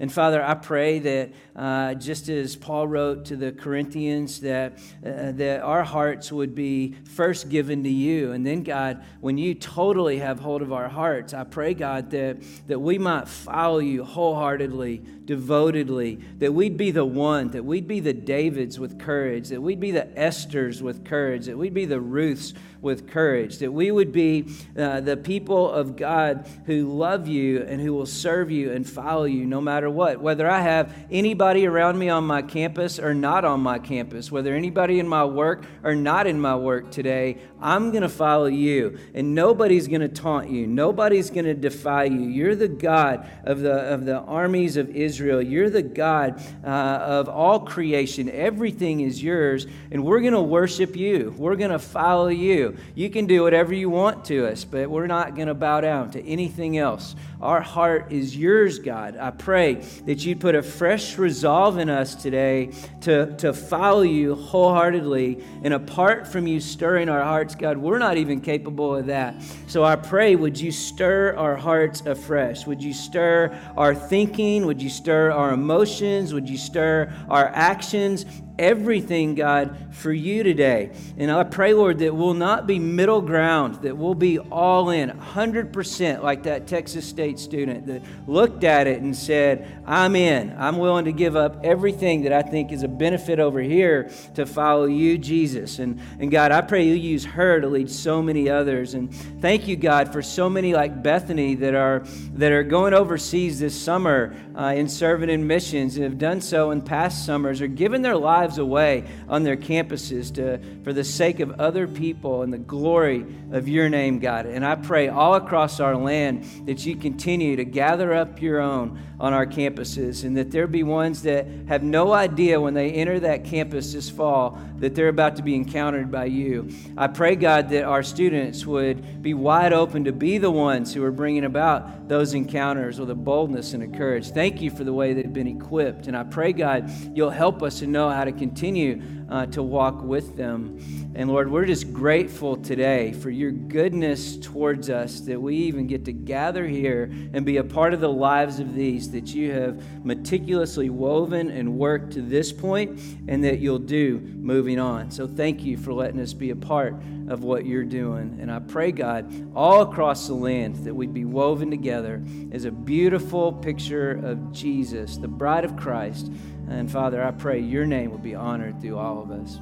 And 0.00 0.10
Father, 0.10 0.42
I 0.42 0.54
pray 0.54 0.98
that 0.98 1.30
uh, 1.54 1.92
just 1.92 2.30
as 2.30 2.56
Paul 2.56 2.88
wrote 2.88 3.26
to 3.26 3.36
the 3.36 3.52
Corinthians, 3.52 4.40
that, 4.40 4.78
uh, 5.04 5.32
that 5.32 5.60
our 5.60 5.84
hearts 5.84 6.32
would 6.32 6.54
be 6.54 6.94
first 7.04 7.50
given 7.50 7.84
to 7.84 7.90
you. 7.90 8.32
And 8.32 8.46
then, 8.46 8.62
God, 8.62 9.04
when 9.20 9.36
you 9.36 9.54
totally 9.54 10.16
have 10.16 10.40
hold 10.40 10.62
of 10.62 10.72
our 10.72 10.88
hearts, 10.88 11.34
I 11.34 11.44
pray, 11.44 11.74
God, 11.74 12.10
that, 12.12 12.38
that 12.66 12.78
we 12.78 12.96
might 12.96 13.28
follow 13.28 13.78
you 13.78 14.02
wholeheartedly, 14.02 15.02
devotedly, 15.26 16.16
that 16.38 16.54
we'd 16.54 16.78
be 16.78 16.90
the 16.92 17.04
one, 17.04 17.50
that 17.50 17.66
we'd 17.66 17.86
be 17.86 18.00
the 18.00 18.14
Davids 18.14 18.80
with 18.80 18.98
courage, 18.98 19.50
that 19.50 19.60
we'd 19.60 19.80
be 19.80 19.90
the 19.90 20.08
Esthers 20.16 20.80
with 20.80 21.04
courage, 21.04 21.44
that 21.44 21.58
we'd 21.58 21.74
be 21.74 21.84
the 21.84 22.00
Ruths 22.00 22.54
with 22.80 23.10
courage, 23.10 23.58
that 23.58 23.72
we 23.72 23.90
would 23.90 24.12
be 24.12 24.48
uh, 24.78 25.00
the 25.00 25.16
people 25.16 25.70
of 25.70 25.96
God 25.96 26.48
who 26.64 26.86
love 26.86 27.28
you 27.28 27.62
and 27.62 27.80
who 27.80 27.92
will 27.92 28.06
serve 28.06 28.50
you 28.50 28.72
and 28.72 28.88
follow 28.88 29.24
you 29.24 29.44
no 29.44 29.60
matter 29.60 29.89
what. 29.90 30.20
Whether 30.20 30.48
I 30.48 30.60
have 30.60 30.94
anybody 31.10 31.66
around 31.66 31.98
me 31.98 32.08
on 32.08 32.24
my 32.24 32.42
campus 32.42 32.98
or 32.98 33.14
not 33.14 33.44
on 33.44 33.60
my 33.60 33.78
campus, 33.78 34.30
whether 34.30 34.54
anybody 34.54 34.98
in 34.98 35.08
my 35.08 35.24
work 35.24 35.64
or 35.82 35.94
not 35.94 36.26
in 36.26 36.40
my 36.40 36.56
work 36.56 36.90
today, 36.90 37.38
I'm 37.60 37.90
going 37.90 38.02
to 38.02 38.08
follow 38.08 38.46
you. 38.46 38.98
And 39.14 39.34
nobody's 39.34 39.88
going 39.88 40.00
to 40.00 40.08
taunt 40.08 40.50
you, 40.50 40.66
nobody's 40.66 41.30
going 41.30 41.44
to 41.44 41.54
defy 41.54 42.04
you. 42.04 42.20
You're 42.20 42.56
the 42.56 42.68
God 42.68 43.28
of 43.44 43.60
the, 43.60 43.72
of 43.72 44.04
the 44.04 44.18
armies 44.18 44.76
of 44.76 44.90
Israel, 44.90 45.42
you're 45.42 45.70
the 45.70 45.82
God 45.82 46.42
uh, 46.64 46.68
of 46.68 47.28
all 47.28 47.60
creation. 47.60 48.30
Everything 48.30 49.00
is 49.00 49.22
yours, 49.22 49.66
and 49.90 50.04
we're 50.04 50.20
going 50.20 50.32
to 50.32 50.42
worship 50.42 50.96
you, 50.96 51.34
we're 51.36 51.56
going 51.56 51.70
to 51.70 51.78
follow 51.78 52.28
you. 52.28 52.76
You 52.94 53.10
can 53.10 53.26
do 53.26 53.42
whatever 53.42 53.74
you 53.74 53.90
want 53.90 54.24
to 54.26 54.46
us, 54.46 54.64
but 54.64 54.88
we're 54.88 55.06
not 55.06 55.34
going 55.34 55.48
to 55.48 55.54
bow 55.54 55.80
down 55.80 56.10
to 56.12 56.24
anything 56.24 56.78
else. 56.78 57.14
Our 57.40 57.60
heart 57.60 58.12
is 58.12 58.36
yours, 58.36 58.78
God. 58.78 59.16
I 59.16 59.30
pray 59.30 59.79
that 60.06 60.24
you'd 60.24 60.40
put 60.40 60.54
a 60.54 60.62
fresh 60.62 61.18
resolve 61.18 61.78
in 61.78 61.88
us 61.88 62.14
today 62.14 62.72
to, 63.02 63.34
to 63.36 63.52
follow 63.52 64.02
you 64.02 64.34
wholeheartedly. 64.34 65.44
And 65.62 65.74
apart 65.74 66.26
from 66.26 66.46
you 66.46 66.60
stirring 66.60 67.08
our 67.08 67.22
hearts, 67.22 67.54
God, 67.54 67.78
we're 67.78 67.98
not 67.98 68.16
even 68.16 68.40
capable 68.40 68.94
of 68.96 69.06
that. 69.06 69.42
So 69.66 69.84
I 69.84 69.96
pray, 69.96 70.36
would 70.36 70.58
you 70.58 70.72
stir 70.72 71.34
our 71.36 71.56
hearts 71.56 72.02
afresh? 72.02 72.66
Would 72.66 72.82
you 72.82 72.92
stir 72.92 73.58
our 73.76 73.94
thinking? 73.94 74.66
Would 74.66 74.82
you 74.82 74.90
stir 74.90 75.30
our 75.32 75.52
emotions? 75.52 76.32
Would 76.32 76.48
you 76.48 76.58
stir 76.58 77.12
our 77.28 77.48
actions? 77.48 78.26
Everything, 78.60 79.34
God, 79.34 79.94
for 79.94 80.12
you 80.12 80.42
today. 80.42 80.92
And 81.16 81.32
I 81.32 81.42
pray, 81.44 81.72
Lord, 81.72 81.98
that 82.00 82.14
we'll 82.14 82.34
not 82.34 82.66
be 82.66 82.78
middle 82.78 83.22
ground, 83.22 83.76
that 83.76 83.96
we'll 83.96 84.14
be 84.14 84.38
all 84.38 84.90
in, 84.90 85.10
100% 85.10 86.22
like 86.22 86.42
that 86.42 86.66
Texas 86.66 87.06
State 87.06 87.38
student 87.38 87.86
that 87.86 88.02
looked 88.28 88.62
at 88.62 88.86
it 88.86 89.00
and 89.00 89.16
said, 89.16 89.82
I'm 89.86 90.14
in. 90.14 90.54
I'm 90.58 90.76
willing 90.76 91.06
to 91.06 91.12
give 91.12 91.36
up 91.36 91.64
everything 91.64 92.22
that 92.24 92.34
I 92.34 92.42
think 92.42 92.70
is 92.70 92.82
a 92.82 92.88
benefit 92.88 93.40
over 93.40 93.60
here 93.60 94.10
to 94.34 94.44
follow 94.44 94.84
you, 94.84 95.16
Jesus. 95.16 95.78
And, 95.78 95.98
and 96.18 96.30
God, 96.30 96.52
I 96.52 96.60
pray 96.60 96.84
you 96.84 96.94
use 96.94 97.24
her 97.24 97.60
to 97.60 97.66
lead 97.66 97.90
so 97.90 98.22
many 98.22 98.50
others. 98.50 98.92
And 98.92 99.12
thank 99.40 99.66
you, 99.66 99.76
God, 99.76 100.12
for 100.12 100.20
so 100.20 100.50
many 100.50 100.74
like 100.74 101.02
Bethany 101.02 101.54
that 101.56 101.74
are, 101.74 102.04
that 102.34 102.52
are 102.52 102.62
going 102.62 102.92
overseas 102.92 103.58
this 103.58 103.80
summer 103.80 104.36
uh, 104.54 104.74
in 104.76 104.86
serving 104.86 105.30
in 105.30 105.46
missions 105.46 105.96
and 105.96 106.04
have 106.04 106.18
done 106.18 106.42
so 106.42 106.72
in 106.72 106.82
past 106.82 107.24
summers 107.24 107.62
or 107.62 107.66
given 107.66 108.02
their 108.02 108.16
lives 108.16 108.49
lives 108.50 108.58
away 108.58 109.04
on 109.28 109.44
their 109.44 109.56
campuses 109.56 110.34
to, 110.34 110.58
for 110.82 110.92
the 110.92 111.04
sake 111.04 111.38
of 111.38 111.60
other 111.60 111.86
people 111.86 112.42
and 112.42 112.52
the 112.52 112.58
glory 112.58 113.24
of 113.52 113.68
your 113.68 113.88
name, 113.88 114.18
God. 114.18 114.44
And 114.44 114.66
I 114.66 114.74
pray 114.74 115.08
all 115.08 115.34
across 115.34 115.78
our 115.78 115.94
land 115.94 116.44
that 116.66 116.84
you 116.84 116.96
continue 116.96 117.54
to 117.54 117.64
gather 117.64 118.12
up 118.12 118.42
your 118.42 118.58
own 118.58 119.00
on 119.20 119.32
our 119.32 119.46
campuses 119.46 120.24
and 120.24 120.36
that 120.36 120.50
there 120.50 120.66
be 120.66 120.82
ones 120.82 121.22
that 121.22 121.46
have 121.68 121.84
no 121.84 122.12
idea 122.12 122.60
when 122.60 122.74
they 122.74 122.90
enter 122.90 123.20
that 123.20 123.44
campus 123.44 123.92
this 123.92 124.10
fall 124.10 124.58
that 124.78 124.94
they're 124.94 125.08
about 125.08 125.36
to 125.36 125.42
be 125.42 125.54
encountered 125.54 126.10
by 126.10 126.24
you. 126.24 126.70
I 126.96 127.06
pray, 127.06 127.36
God, 127.36 127.68
that 127.68 127.84
our 127.84 128.02
students 128.02 128.66
would 128.66 129.22
be 129.22 129.34
wide 129.34 129.72
open 129.72 130.04
to 130.04 130.12
be 130.12 130.38
the 130.38 130.50
ones 130.50 130.92
who 130.92 131.04
are 131.04 131.12
bringing 131.12 131.44
about 131.44 131.99
those 132.10 132.34
encounters 132.34 132.98
with 132.98 133.08
a 133.08 133.14
boldness 133.14 133.72
and 133.72 133.84
a 133.84 133.86
courage. 133.96 134.32
Thank 134.32 134.60
you 134.60 134.68
for 134.68 134.82
the 134.82 134.92
way 134.92 135.14
they've 135.14 135.32
been 135.32 135.46
equipped. 135.46 136.08
And 136.08 136.16
I 136.16 136.24
pray, 136.24 136.52
God, 136.52 136.90
you'll 137.14 137.30
help 137.30 137.62
us 137.62 137.78
to 137.78 137.86
know 137.86 138.10
how 138.10 138.24
to 138.24 138.32
continue 138.32 139.00
uh, 139.30 139.46
to 139.46 139.62
walk 139.62 140.02
with 140.02 140.36
them. 140.36 140.78
And 141.14 141.30
Lord, 141.30 141.50
we're 141.50 141.64
just 141.64 141.92
grateful 141.92 142.56
today 142.56 143.12
for 143.12 143.30
your 143.30 143.50
goodness 143.50 144.36
towards 144.36 144.90
us 144.90 145.20
that 145.20 145.40
we 145.40 145.56
even 145.56 145.86
get 145.86 146.04
to 146.06 146.12
gather 146.12 146.66
here 146.66 147.10
and 147.32 147.44
be 147.44 147.58
a 147.58 147.64
part 147.64 147.94
of 147.94 148.00
the 148.00 148.10
lives 148.10 148.60
of 148.60 148.74
these 148.74 149.10
that 149.12 149.34
you 149.34 149.52
have 149.52 150.04
meticulously 150.04 150.90
woven 150.90 151.50
and 151.50 151.78
worked 151.78 152.12
to 152.12 152.22
this 152.22 152.52
point 152.52 153.00
and 153.28 153.44
that 153.44 153.58
you'll 153.58 153.78
do 153.78 154.20
moving 154.20 154.78
on. 154.78 155.10
So 155.10 155.26
thank 155.26 155.64
you 155.64 155.76
for 155.76 155.92
letting 155.92 156.20
us 156.20 156.32
be 156.32 156.50
a 156.50 156.56
part 156.56 156.94
of 157.28 157.44
what 157.44 157.64
you're 157.64 157.84
doing. 157.84 158.38
And 158.40 158.50
I 158.50 158.58
pray, 158.58 158.90
God, 158.90 159.52
all 159.54 159.82
across 159.82 160.26
the 160.26 160.34
land 160.34 160.76
that 160.84 160.94
we'd 160.94 161.14
be 161.14 161.24
woven 161.24 161.70
together 161.70 162.22
as 162.50 162.64
a 162.64 162.70
beautiful 162.70 163.52
picture 163.52 164.12
of 164.24 164.52
Jesus, 164.52 165.16
the 165.16 165.28
bride 165.28 165.64
of 165.64 165.76
Christ. 165.76 166.30
And 166.70 166.90
Father, 166.90 167.22
I 167.22 167.32
pray 167.32 167.58
your 167.58 167.84
name 167.84 168.10
will 168.10 168.18
be 168.18 168.34
honored 168.34 168.80
through 168.80 168.96
all 168.96 169.22
of 169.22 169.30
us. 169.30 169.58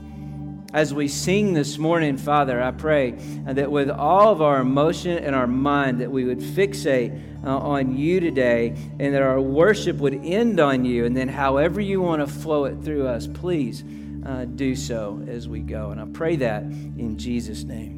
As 0.74 0.92
we 0.92 1.08
sing 1.08 1.54
this 1.54 1.78
morning, 1.78 2.18
Father, 2.18 2.62
I 2.62 2.72
pray 2.72 3.12
that 3.46 3.70
with 3.70 3.88
all 3.88 4.30
of 4.30 4.42
our 4.42 4.60
emotion 4.60 5.16
and 5.16 5.34
our 5.34 5.46
mind, 5.46 6.02
that 6.02 6.10
we 6.10 6.24
would 6.24 6.40
fixate 6.40 7.18
uh, 7.42 7.56
on 7.56 7.96
you 7.96 8.20
today 8.20 8.76
and 8.98 9.14
that 9.14 9.22
our 9.22 9.40
worship 9.40 9.96
would 9.96 10.22
end 10.22 10.60
on 10.60 10.84
you. 10.84 11.06
And 11.06 11.16
then, 11.16 11.28
however 11.28 11.80
you 11.80 12.02
want 12.02 12.20
to 12.20 12.26
flow 12.26 12.66
it 12.66 12.82
through 12.82 13.06
us, 13.06 13.26
please 13.26 13.82
uh, 14.26 14.44
do 14.44 14.76
so 14.76 15.24
as 15.26 15.48
we 15.48 15.60
go. 15.60 15.90
And 15.90 16.00
I 16.00 16.04
pray 16.04 16.36
that 16.36 16.64
in 16.64 17.16
Jesus' 17.16 17.64
name. 17.64 17.97